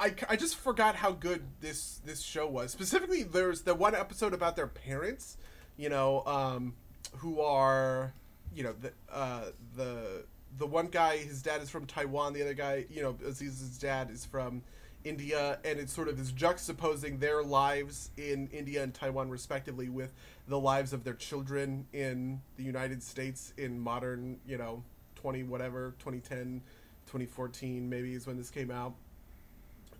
[0.00, 2.72] I, I just forgot how good this this show was.
[2.72, 5.36] Specifically, there's the one episode about their parents,
[5.76, 6.74] you know, um,
[7.18, 8.12] who are,
[8.52, 9.44] you know, the uh,
[9.76, 10.24] the
[10.58, 12.32] the one guy, his dad is from Taiwan.
[12.32, 14.62] The other guy, you know, Aziz's dad is from
[15.04, 20.12] India, and it sort of is juxtaposing their lives in India and Taiwan, respectively, with
[20.48, 24.82] the lives of their children in the United States in modern, you know,
[25.16, 26.62] 20 whatever, 2010,
[27.06, 28.94] 2014 maybe is when this came out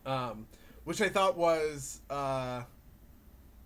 [0.06, 0.46] um,
[0.84, 2.62] which I thought was uh,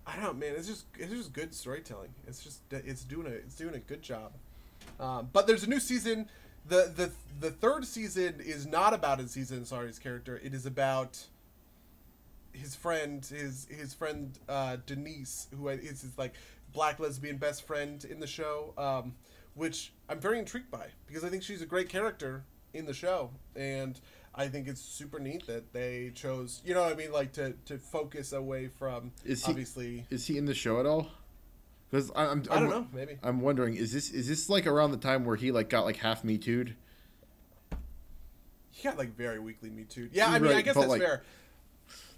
[0.06, 0.54] I don't know, man.
[0.56, 2.10] It's just it's just good storytelling.
[2.26, 4.32] It's just it's doing a it's doing a good job.
[5.00, 6.28] Um, but there's a new season.
[6.68, 7.10] The the
[7.40, 10.40] The third season is not about Aziz Ansari's character.
[10.42, 11.26] It is about
[12.52, 16.32] his friend, his his friend uh, Denise, who is his like
[16.72, 18.72] black lesbian best friend in the show.
[18.78, 19.14] Um,
[19.54, 22.44] which I'm very intrigued by because I think she's a great character
[22.74, 23.98] in the show, and
[24.34, 27.54] I think it's super neat that they chose, you know, what I mean, like to
[27.66, 30.06] to focus away from Is he- obviously.
[30.10, 31.08] Is he in the show at all?
[31.96, 33.16] Because I'm, I'm, I don't know, maybe.
[33.22, 35.96] I'm wondering, is this is this like around the time where he like got like
[35.96, 36.76] half me too'd?
[38.70, 40.10] He got like very weakly Me Too.
[40.12, 41.22] Yeah, I mean, I guess that's like, fair.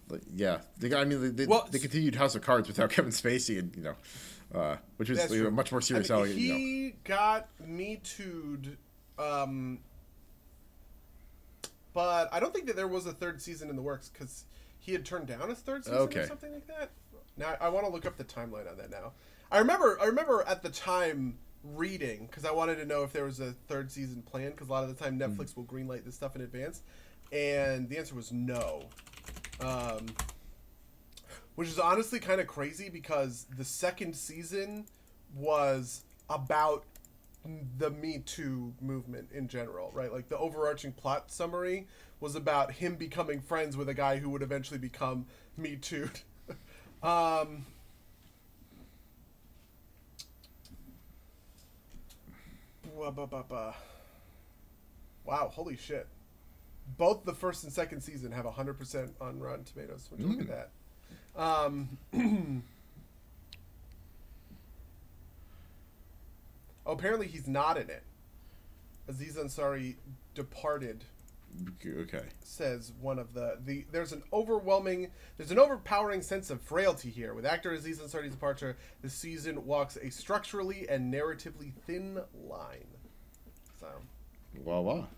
[0.08, 3.60] Like, yeah, they, I mean, they, Well, they continued House of Cards without Kevin Spacey,
[3.60, 6.48] and you know, uh, which was That's you know, much more serious I mean, he
[6.48, 6.92] You know.
[7.04, 8.76] got Me Too'd,
[9.16, 9.78] um,
[11.94, 14.44] but I don't think that there was a third season in the works because
[14.80, 16.20] he had turned down a third season Okay.
[16.20, 16.90] or something like that.
[17.36, 19.12] Now I want to look up the timeline on that now.
[19.50, 23.24] I remember I remember at the time reading because I wanted to know if there
[23.24, 26.14] was a third season planned because a lot of the time Netflix will greenlight this
[26.14, 26.82] stuff in advance,
[27.32, 28.84] and the answer was no.
[29.60, 30.06] Um,
[31.56, 34.86] which is honestly kind of crazy because the second season
[35.34, 36.84] was about
[37.78, 40.12] the Me Too movement in general, right?
[40.12, 41.88] Like the overarching plot summary
[42.20, 45.26] was about him becoming friends with a guy who would eventually become
[45.56, 46.10] Me Too.
[47.02, 47.66] um,
[55.24, 56.06] Wow, holy shit.
[56.96, 60.08] Both the first and second season have 100% on Rotten Tomatoes.
[60.10, 60.70] Would you look at that?
[61.40, 62.62] Um,
[66.86, 68.02] oh, apparently he's not in it.
[69.06, 69.96] Aziz Ansari
[70.34, 71.04] departed
[71.84, 72.22] Okay.
[72.42, 77.34] says one of the the there's an overwhelming there's an overpowering sense of frailty here
[77.34, 82.86] with actor Aziz Ansari's departure the season walks a structurally and narratively thin line
[83.80, 83.86] so
[84.64, 85.08] Wow, wow.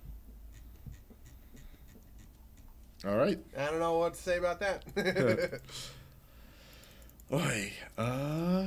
[3.06, 3.38] All right.
[3.56, 4.84] I don't know what to say about that
[7.32, 7.72] Oi.
[7.96, 8.66] Uh,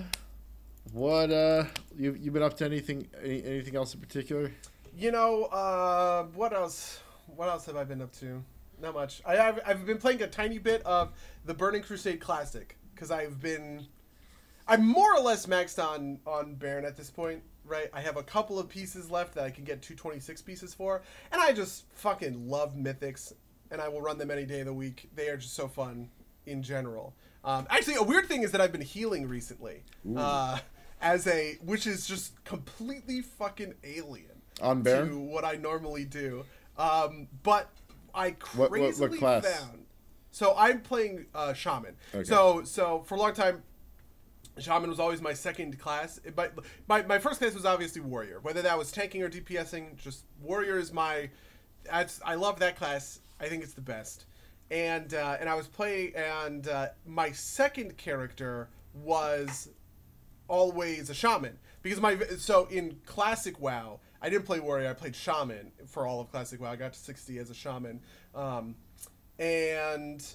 [0.94, 1.65] what uh,
[1.98, 4.52] you you been up to anything any, anything else in particular?
[4.95, 8.44] you know uh what else what else have I been up to
[8.82, 11.14] not much I, I've, I've been playing a tiny bit of
[11.45, 13.88] the Burning Crusade Classic because I've been
[14.68, 17.90] I'm more or less maxed on on Baron at this point, right?
[17.94, 21.02] I have a couple of pieces left that I can get 226 pieces for,
[21.32, 23.34] and I just fucking love mythics,
[23.72, 25.10] and I will run them any day of the week.
[25.16, 26.10] They are just so fun
[26.45, 27.14] in general.
[27.44, 29.84] Um, actually, a weird thing is that I've been healing recently,
[30.16, 30.60] uh,
[31.02, 35.10] as a which is just completely fucking alien On Baron?
[35.10, 36.45] to what I normally do.
[36.78, 37.70] Um, but
[38.14, 39.45] I What- what- what crazily class?
[39.45, 39.86] found.
[40.32, 41.95] So I'm playing uh, shaman.
[42.14, 42.24] Okay.
[42.24, 43.64] So so for a long time,
[44.60, 46.20] shaman was always my second class.
[46.36, 46.54] But
[46.88, 48.40] my, my first class was obviously warrior.
[48.41, 51.30] Whether that was tanking or DPSing, just warrior is my.
[51.86, 53.20] That's I love that class.
[53.40, 54.26] I think it's the best.
[54.72, 59.70] And uh, and I was playing and uh, my second character was
[60.48, 65.16] always a shaman because my so in classic WoW I didn't play warrior I played
[65.16, 66.72] shaman for all of classic WoW.
[66.72, 68.00] I got to 60 as a shaman.
[68.34, 68.76] Um,
[69.38, 70.26] and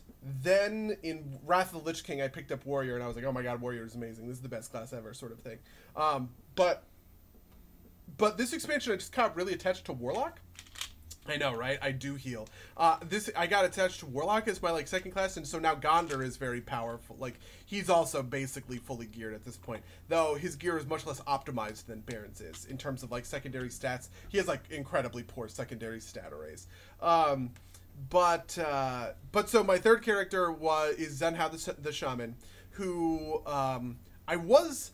[0.43, 3.25] then in Wrath of the Lich King I picked up warrior and I was like
[3.25, 4.29] oh my god warrior is amazing.
[4.29, 5.59] This is the best class ever sort of thing.
[5.97, 6.85] Um, but
[8.19, 10.41] but this expansion I just got really attached to warlock
[11.29, 11.79] I know, right?
[11.83, 12.49] I do heal.
[12.77, 15.75] Uh, this I got attached to Warlock as my like second class, and so now
[15.75, 17.17] Gondor is very powerful.
[17.19, 21.21] Like he's also basically fully geared at this point, though his gear is much less
[21.21, 24.09] optimized than Baron's is in terms of like secondary stats.
[24.29, 26.67] He has like incredibly poor secondary stat arrays.
[27.01, 27.51] Um,
[28.11, 32.37] but uh, but so my third character was is Zenhao the, the shaman,
[32.71, 34.93] who um, I was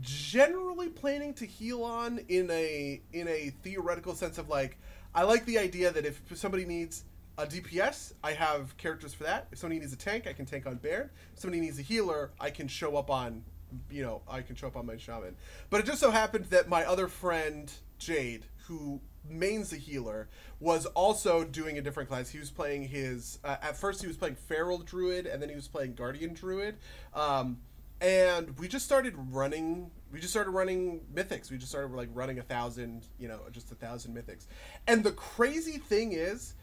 [0.00, 4.78] generally planning to heal on in a in a theoretical sense of like
[5.14, 7.04] I like the idea that if somebody needs
[7.38, 9.48] a DPS, I have characters for that.
[9.52, 11.10] If somebody needs a tank, I can tank on Baron.
[11.34, 13.44] If somebody needs a healer, I can show up on
[13.90, 15.36] you know, I can show up on my shaman.
[15.70, 20.28] But it just so happened that my other friend Jade, who mains a healer,
[20.60, 22.30] was also doing a different class.
[22.30, 25.54] He was playing his uh, at first he was playing Feral Druid and then he
[25.54, 26.76] was playing Guardian Druid.
[27.14, 27.58] Um,
[28.00, 31.50] and we just started running we just started running mythics.
[31.50, 34.46] We just started like running a thousand you know just a thousand mythics.
[34.86, 36.54] And the crazy thing is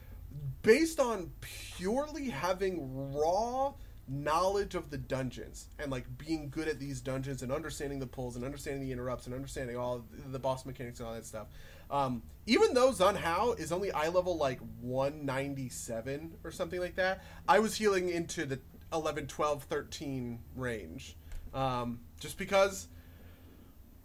[0.62, 3.74] based on purely having raw
[4.10, 8.36] knowledge of the dungeons and like being good at these dungeons and understanding the pulls
[8.36, 11.48] and understanding the interrupts and understanding all the boss mechanics and all that stuff
[11.92, 17.60] um, even though Zunhao is only eye level like 197 or something like that i
[17.60, 18.60] was healing into the
[18.92, 21.16] 11 12 13 range
[21.54, 22.88] um, just because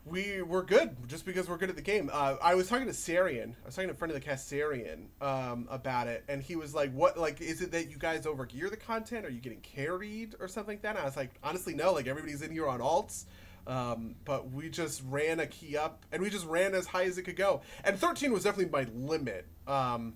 [0.07, 2.11] we were good, just because we're good at the game.
[2.13, 3.55] Uh, I was talking to Sarian.
[3.63, 6.57] I was talking to a friend of the cast, Sarian, um, about it, and he
[6.57, 7.19] was like, "What?
[7.19, 9.25] Like, is it that you guys overgear the content?
[9.25, 11.93] Are you getting carried or something like that?" And I was like, "Honestly, no.
[11.93, 13.25] Like, everybody's in here on alts."
[13.67, 17.17] Um, but we just ran a key up, and we just ran as high as
[17.17, 17.63] it could go.
[17.83, 19.47] And 13 was definitely my limit.
[19.67, 20.15] Um,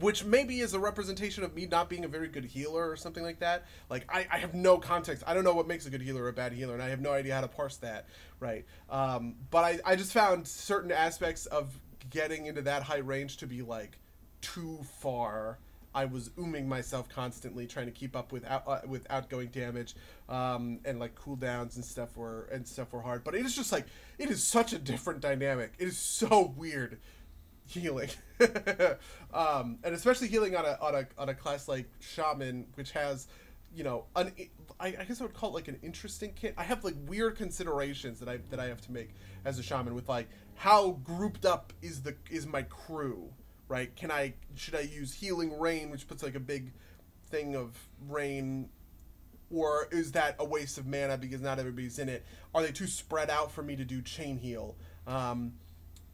[0.00, 3.22] which maybe is a representation of me not being a very good healer or something
[3.22, 3.66] like that.
[3.88, 5.22] Like I, I have no context.
[5.26, 7.00] I don't know what makes a good healer or a bad healer, and I have
[7.00, 8.06] no idea how to parse that.
[8.40, 8.64] Right.
[8.88, 11.78] Um, but I, I just found certain aspects of
[12.08, 13.98] getting into that high range to be like
[14.40, 15.58] too far.
[15.92, 19.96] I was ooming myself constantly, trying to keep up with out, uh, with outgoing damage,
[20.28, 23.24] um, and like cooldowns and stuff were and stuff were hard.
[23.24, 23.86] But it is just like
[24.16, 25.72] it is such a different dynamic.
[25.78, 27.00] It is so weird
[27.78, 28.10] healing.
[29.32, 33.28] Um, and especially healing on a, on a on a class like shaman which has
[33.72, 34.32] you know an
[34.80, 36.54] I, I guess I would call it like an interesting kit.
[36.58, 39.10] I have like weird considerations that I that I have to make
[39.44, 43.30] as a shaman with like how grouped up is the is my crew
[43.70, 43.94] right?
[43.94, 46.72] Can I should I use healing rain which puts like a big
[47.30, 47.78] thing of
[48.08, 48.68] rain
[49.48, 52.26] or is that a waste of mana because not everybody's in it?
[52.54, 54.76] Are they too spread out for me to do chain heal?
[55.06, 55.54] Um,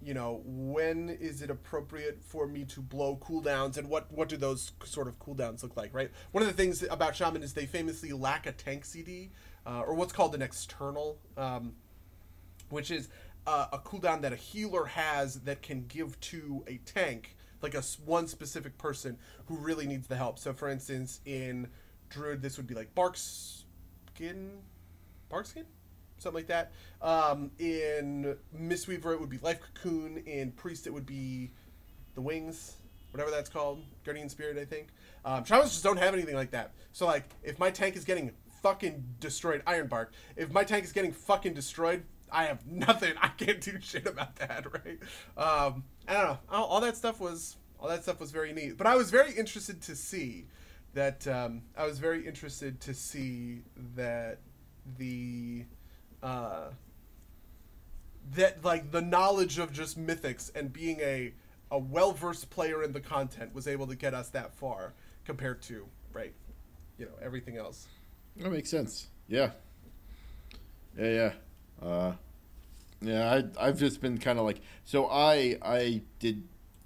[0.07, 4.37] you know when is it appropriate for me to blow cooldowns and what what do
[4.37, 6.13] those sort of cooldowns look like right?
[6.31, 9.33] One of the things about shaman is they famously lack a tank cd
[9.67, 11.73] uh, or what's called an external um,
[12.69, 13.09] which is
[13.49, 17.83] uh, a cooldown that a healer has that can give to a tank like a
[18.05, 20.39] one specific person who really needs the help.
[20.39, 21.67] So for instance in
[22.11, 24.53] druid this would be like barkskin?
[25.29, 25.67] Barkskin
[26.19, 26.73] something like that.
[27.03, 30.23] Um, in Mistweaver, it would be Life Cocoon.
[30.27, 31.51] In Priest, it would be
[32.15, 32.77] the Wings,
[33.11, 34.89] whatever that's called, Guardian Spirit, I think.
[35.25, 36.73] Um, Shamans just don't have anything like that.
[36.93, 38.33] So like, if my tank is getting
[38.63, 40.13] fucking destroyed, Iron Bark.
[40.35, 43.15] If my tank is getting fucking destroyed, I have nothing.
[43.21, 44.99] I can't do shit about that, right?
[45.37, 46.39] Um, I don't know.
[46.51, 48.77] All, all that stuff was all that stuff was very neat.
[48.77, 50.47] But I was very interested to see
[50.95, 51.27] that.
[51.27, 53.63] Um, I was very interested to see
[53.95, 54.39] that
[54.99, 55.65] the.
[56.23, 56.69] Uh,
[58.35, 61.33] that like the knowledge of just mythics and being a
[61.71, 64.95] a well versed player in the content was able to get us that far
[65.25, 66.35] compared to right,
[66.99, 67.87] you know everything else.
[68.37, 69.09] That makes sense.
[69.29, 69.51] Yeah.
[70.99, 71.33] Yeah,
[71.81, 71.87] yeah.
[71.87, 72.13] Uh,
[73.01, 76.43] yeah, I I've just been kind of like so I I did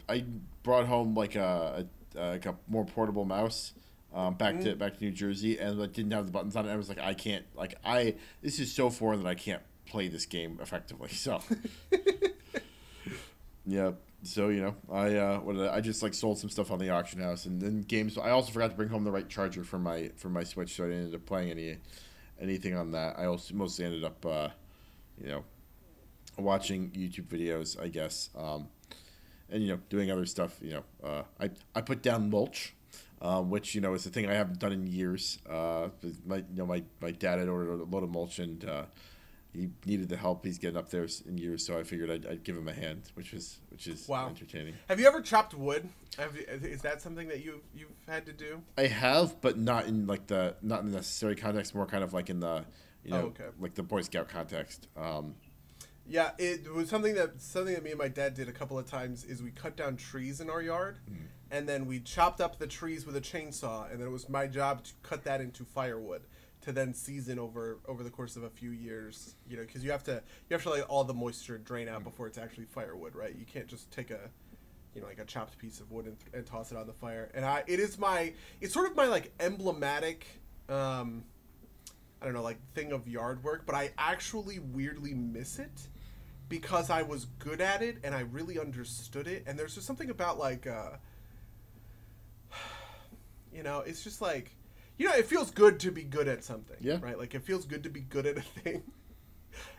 [0.09, 0.25] I
[0.63, 1.87] brought home like a,
[2.17, 3.73] a like a more portable mouse
[4.15, 6.73] um, back to back to New Jersey and like didn't have the buttons on it.
[6.73, 10.09] I was like I can't like I this is so foreign that I can't play
[10.09, 11.11] this game effectively.
[11.15, 11.41] So
[13.67, 13.93] yeah.
[14.23, 16.91] So you know, I uh, what I, I just like sold some stuff on the
[16.91, 18.19] auction house, and then games.
[18.19, 20.85] I also forgot to bring home the right charger for my for my Switch, so
[20.85, 21.79] I didn't end up playing any
[22.41, 23.19] anything on that.
[23.19, 24.49] I also mostly ended up, uh,
[25.19, 25.45] you know,
[26.37, 28.69] watching YouTube videos, I guess, um,
[29.49, 30.59] and you know, doing other stuff.
[30.61, 32.75] You know, uh, I I put down mulch,
[33.21, 35.39] um, which you know is a thing I haven't done in years.
[35.49, 35.89] Uh,
[36.27, 38.65] my you know my my dad had ordered a load of mulch and.
[38.65, 38.85] Uh,
[39.53, 40.45] he needed the help.
[40.45, 43.11] He's getting up there in years, so I figured I'd, I'd give him a hand,
[43.15, 44.29] which is which is Wow.
[44.29, 44.75] entertaining.
[44.89, 45.89] Have you ever chopped wood?
[46.19, 48.63] Have you, is that something that you you've had to do?
[48.79, 51.75] I have, but not in like the not in the necessary context.
[51.75, 52.65] More kind of like in the
[53.05, 53.47] you know Oh, okay.
[53.59, 54.87] like the Boy Scout context.
[54.97, 55.35] Um,
[56.07, 58.87] Yeah, it was something that something that me and my dad did a couple of
[58.87, 59.25] times.
[59.25, 60.99] Is we cut down trees in our yard,
[61.51, 64.47] and then we chopped up the trees with a chainsaw, and then it was my
[64.47, 66.23] job to cut that into firewood
[66.63, 69.35] to then season over over the course of a few years.
[69.49, 72.05] You know, because you have to you have to let all the moisture drain out
[72.05, 73.35] before it's actually firewood, right?
[73.37, 74.31] You can't just take a
[74.95, 77.31] you know like a chopped piece of wood and, and toss it on the fire.
[77.35, 80.27] And I it is my it's sort of my like emblematic.
[80.69, 81.25] Um,
[82.21, 85.89] I don't know, like thing of yard work, but I actually weirdly miss it
[86.51, 89.45] because I was good at it and I really understood it.
[89.47, 90.91] And there's just something about like, uh,
[93.53, 94.55] you know, it's just like,
[94.99, 96.99] you know, it feels good to be good at something, Yeah.
[97.01, 97.19] right?
[97.19, 98.83] Like it feels good to be good at a thing.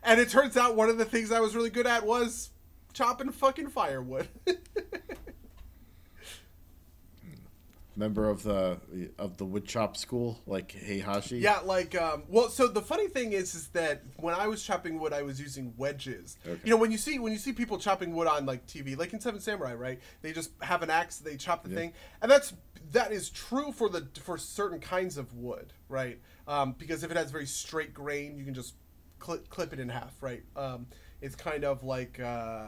[0.04, 2.50] And it turns out one of the things I was really good at was
[2.94, 4.28] chopping fucking firewood.
[7.96, 8.80] member of the
[9.20, 11.40] of the wood chop school, like Heihachi.
[11.42, 15.00] Yeah, like um well so the funny thing is is that when I was chopping
[15.00, 16.38] wood I was using wedges.
[16.46, 16.60] Okay.
[16.64, 19.14] You know, when you see when you see people chopping wood on like TV, like
[19.14, 20.00] in Seven Samurai, right?
[20.22, 21.76] They just have an axe, they chop the Yeah.
[21.78, 21.94] thing.
[22.22, 22.54] And that's
[22.92, 26.20] that is true for the for certain kinds of wood, right?
[26.48, 28.76] Um, because if it has very straight grain, you can just
[29.20, 30.44] clip, clip it in half, right?
[30.56, 30.88] Um,
[31.22, 32.68] it's kind of like uh,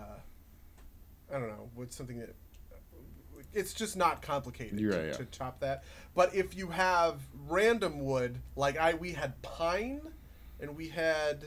[1.33, 2.35] I don't know, what's something that
[3.53, 5.13] it's just not complicated You're to, right, yeah.
[5.13, 5.83] to chop that.
[6.15, 10.01] But if you have random wood, like I, we had pine,
[10.59, 11.45] and we had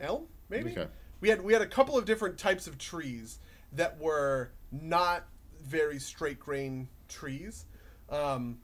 [0.00, 0.72] elm, maybe.
[0.72, 0.86] Okay.
[1.20, 3.38] We had we had a couple of different types of trees
[3.72, 5.24] that were not
[5.62, 7.66] very straight grain trees.
[8.10, 8.58] Um,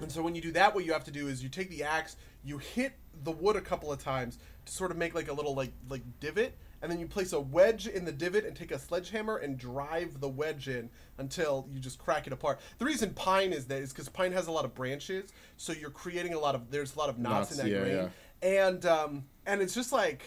[0.00, 1.82] and so when you do that, what you have to do is you take the
[1.84, 2.92] axe, you hit
[3.22, 6.02] the wood a couple of times to sort of make like a little like like
[6.20, 9.58] divot, and then you place a wedge in the divot and take a sledgehammer and
[9.58, 10.88] drive the wedge in
[11.18, 12.60] until you just crack it apart.
[12.78, 15.90] The reason pine is that is because pine has a lot of branches, so you're
[15.90, 18.10] creating a lot of there's a lot of knots, Knots, in that yeah, grain,
[18.42, 20.22] and um, and it's just like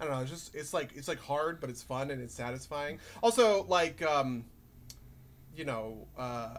[0.00, 2.34] I don't know, it's just it's like it's like hard, but it's fun and it's
[2.34, 2.98] satisfying.
[3.22, 4.44] Also, like um,
[5.56, 6.58] you know, uh,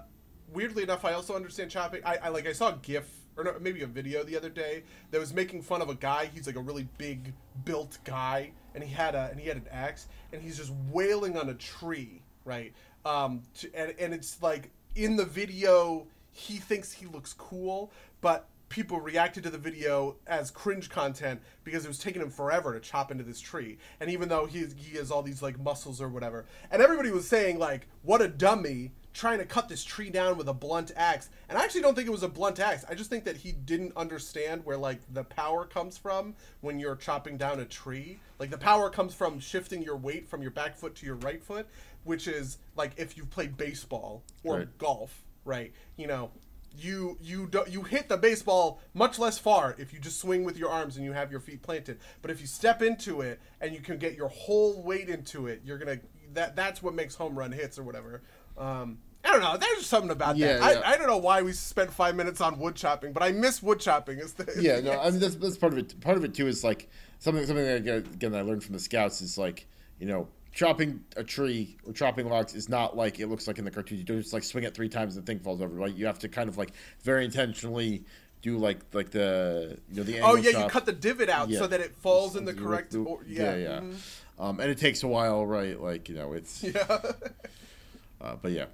[0.51, 2.01] weirdly enough, I also understand chopping.
[2.05, 4.83] I, I like I saw a GIF or no, maybe a video the other day
[5.11, 6.29] that was making fun of a guy.
[6.33, 7.33] He's like a really big
[7.65, 11.37] built guy, and he had a and he had an axe, and he's just wailing
[11.37, 12.73] on a tree, right?
[13.05, 17.91] Um, to, and and it's like in the video, he thinks he looks cool,
[18.21, 22.73] but people reacted to the video as cringe content because it was taking him forever
[22.73, 23.77] to chop into this tree.
[23.99, 27.27] And even though he he has all these like muscles or whatever, and everybody was
[27.27, 31.29] saying like, "What a dummy!" trying to cut this tree down with a blunt axe.
[31.47, 32.83] And I actually don't think it was a blunt axe.
[32.89, 36.95] I just think that he didn't understand where like the power comes from when you're
[36.95, 38.17] chopping down a tree.
[38.39, 41.43] Like the power comes from shifting your weight from your back foot to your right
[41.43, 41.67] foot,
[42.05, 44.77] which is like if you've played baseball or Right.
[44.79, 45.71] golf, right?
[45.95, 46.31] You know,
[46.77, 50.57] you you do, you hit the baseball much less far if you just swing with
[50.57, 51.99] your arms and you have your feet planted.
[52.21, 55.61] But if you step into it and you can get your whole weight into it,
[55.65, 55.99] you're gonna
[56.33, 58.21] that that's what makes home run hits or whatever.
[58.57, 59.55] Um, I don't know.
[59.57, 60.73] There's something about Yeah, that.
[60.73, 60.81] yeah.
[60.81, 63.63] I, I don't know why we spent five minutes on wood chopping, but I miss
[63.63, 64.19] wood chopping.
[64.19, 65.99] Is the, yeah, no, I mean that's, that's part of it.
[66.01, 66.89] Part of it too is like
[67.19, 69.67] something something that again, again I learned from the scouts is like
[69.99, 73.65] you know chopping a tree or chopping logs is not like it looks like in
[73.65, 73.99] the cartoons.
[73.99, 75.73] You don't just like swing it three times and the thing falls over.
[75.73, 76.71] Right, you have to kind of like
[77.01, 78.03] very intentionally
[78.41, 81.59] do like like the you know the Oh yeah, you cut the divot out Yeah.
[81.59, 82.93] so that it falls in the correct.
[82.95, 83.79] Or, yeah, yeah, yeah.
[83.79, 83.95] mhm.
[84.39, 85.79] Um, and it takes a while, right?
[85.79, 86.85] Like you know, it's yeah.
[88.21, 88.65] uh, but yeah,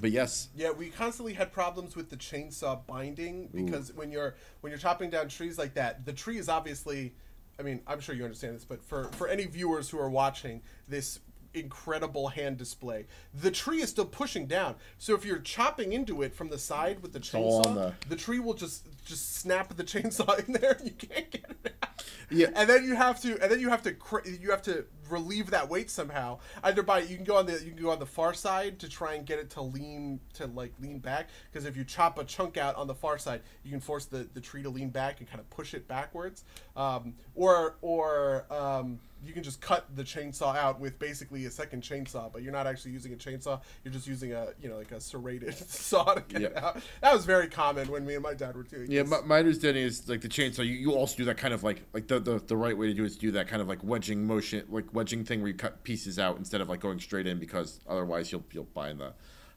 [0.00, 4.70] but yes, Yeah, we constantly had problems with the chainsaw binding because when you're when
[4.70, 7.12] you're chopping down trees like that, the tree is obviously
[7.58, 10.62] I mean, I'm sure you understand this, but for for any viewers who are watching
[10.86, 11.20] this
[11.54, 14.76] incredible hand display, the tree is still pushing down.
[14.98, 18.16] So if you're chopping into it from the side with the chainsaw, on the- the
[18.16, 22.02] tree will just just snap the chainsaw in there and you can't get it out.
[22.30, 22.48] Yeah.
[22.54, 25.50] And then you have to and then you have to cr- you have to relieve
[25.50, 26.38] that weight somehow.
[26.62, 28.88] Either by you can go on the you can go on the far side to
[28.88, 32.24] try and get it to lean to like lean back because if you chop a
[32.24, 35.20] chunk out on the far side, you can force the, the tree to lean back
[35.20, 36.44] and kind of push it backwards.
[36.76, 41.82] Um, or or um, you can just cut the chainsaw out with basically a second
[41.82, 43.60] chainsaw, but you're not actually using a chainsaw.
[43.84, 46.80] You're just using a you know like a serrated saw to get it out.
[47.00, 48.90] That was very common when me and my dad were doing.
[48.90, 49.02] yeah.
[49.02, 50.58] My, my understanding is like the chainsaw.
[50.58, 52.94] You, you also do that kind of like like the, the the right way to
[52.94, 55.54] do it is do that kind of like wedging motion, like wedging thing where you
[55.54, 59.12] cut pieces out instead of like going straight in because otherwise you'll you'll bind the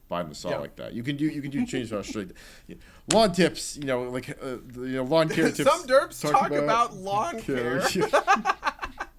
[0.10, 0.58] bind the saw Yeah.
[0.58, 0.94] like that.
[0.94, 2.32] You can do you can do chainsaw straight.
[2.68, 2.76] Yeah.
[3.14, 5.70] Lawn tips, you know, like uh, you know, lawn care tips.
[5.70, 7.82] Some derps talk about lawn care.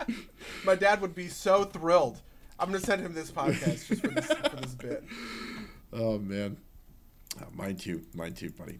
[0.64, 2.20] My dad would be so thrilled.
[2.58, 5.04] I'm gonna send him this podcast just for this for this bit.
[5.92, 6.56] Oh man,
[7.40, 8.78] Uh, mine too, mine too, buddy.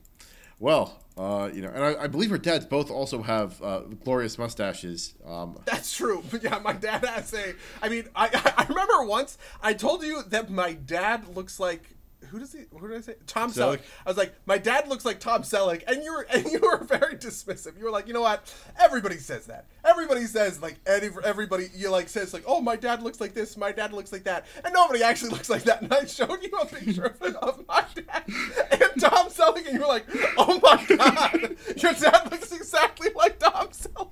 [0.58, 4.38] Well, uh, you know, and I, I believe her dads both also have uh, glorious
[4.38, 5.14] mustaches.
[5.26, 6.22] Um, That's true.
[6.30, 7.54] But yeah, my dad has a.
[7.82, 11.96] I mean, I I remember once I told you that my dad looks like.
[12.32, 12.60] Who does he?
[12.74, 13.14] Who did I say?
[13.26, 13.76] Tom Selleck.
[13.76, 13.80] Selleck.
[14.06, 16.78] I was like, my dad looks like Tom Selleck, and you were and you were
[16.84, 17.78] very dismissive.
[17.78, 18.52] You were like, you know what?
[18.80, 19.66] Everybody says that.
[19.84, 23.59] Everybody says like any everybody you like says like, oh, my dad looks like this.
[23.59, 25.82] My dad looks like that, and nobody actually looks like that.
[25.82, 28.24] And I showed you a picture of, of my dad
[28.70, 30.06] and Tom Selleck, and you were like,
[30.38, 34.09] oh my god, your dad looks exactly like Tom Selleck.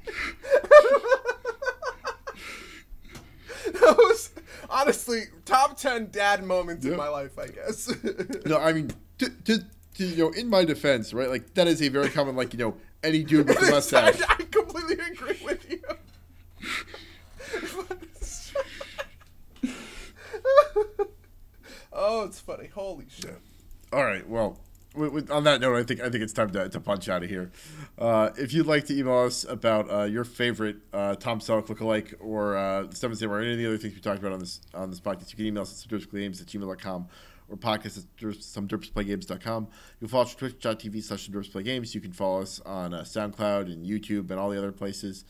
[3.73, 4.31] that was
[4.71, 7.93] honestly top 10 dad moments in my life i guess
[8.47, 9.59] no, I mean, to, to,
[9.95, 11.29] to, you know, in my defense, right?
[11.29, 14.21] Like that is a very common, like you know, any dude with a I, mustache.
[14.29, 15.83] I completely agree with you
[21.93, 23.39] oh it's funny holy shit
[23.93, 24.27] All right.
[24.29, 24.59] Well,
[24.95, 27.23] with, with, on that note, I think I think it's time to, to punch out
[27.23, 27.51] of here.
[27.99, 32.15] Uh, if you'd like to email us about uh, your favorite uh, Tom Selleck lookalike
[32.21, 34.61] or uh, Seven Samurai or any of the other things we talked about on this
[34.75, 37.09] on this podcast, you can email us at somederpsgames at gmail.com
[37.49, 39.65] or podcast at somederpsplaygames.com.
[39.65, 41.95] You can follow us at twitch.tv slash derpsplaygames.
[41.95, 45.25] You can follow us on uh, SoundCloud and YouTube and all the other places.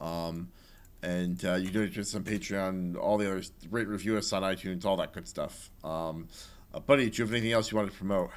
[0.00, 0.50] Um,
[1.02, 4.42] and uh, you can donate us on Patreon, all the others, rate, review us on
[4.42, 5.70] iTunes, all that good stuff.
[5.82, 6.28] Um,
[6.72, 8.30] uh, buddy, do you have anything else you wanted to promote?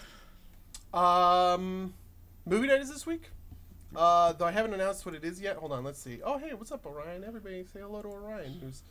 [0.97, 1.93] Um
[2.45, 3.29] movie night is this week?
[3.95, 5.57] Uh though i haven't announced what it is yet.
[5.57, 6.19] Hold on let's see.
[6.23, 7.23] Oh hey what's up orion?
[7.23, 8.81] Everybody say hello to orion who's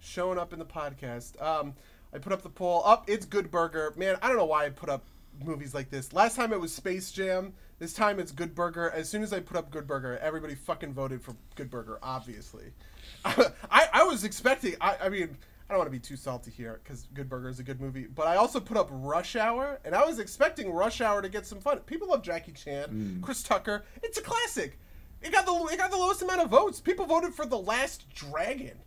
[0.00, 1.40] showing up in the podcast.
[1.42, 1.74] Um
[2.14, 2.82] i put up the poll.
[2.86, 3.92] Up it's good burger.
[3.96, 5.04] Man i don't know why i put up
[5.44, 6.14] movies like this.
[6.14, 7.52] Last time it was space jam.
[7.78, 8.90] This time it's good burger.
[8.90, 12.72] As soon as i put up good burger everybody fucking voted for good burger obviously.
[13.24, 15.36] I i was expecting i i mean
[15.70, 18.08] I don't want to be too salty here because Good Burger is a good movie,
[18.12, 21.46] but I also put up Rush Hour, and I was expecting Rush Hour to get
[21.46, 21.78] some fun.
[21.86, 23.84] People love Jackie Chan, Chris Tucker.
[24.02, 24.80] It's a classic.
[25.22, 26.80] It got the it got the lowest amount of votes.
[26.80, 28.78] People voted for The Last Dragon.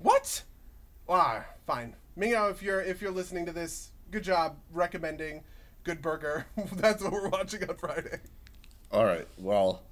[0.00, 0.42] What?
[1.08, 1.94] Ah, fine.
[2.16, 5.44] Mingo, if you're if you're listening to this, good job recommending
[5.84, 6.46] Good Burger.
[6.72, 8.18] That's what we're watching on Friday.
[8.90, 9.28] All right.
[9.38, 9.84] Well,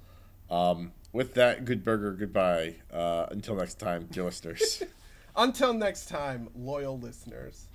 [0.49, 2.75] um, with that, good burger, goodbye.
[2.91, 4.83] Uh, until next time, dear listeners.
[5.35, 7.67] Until next time, loyal listeners.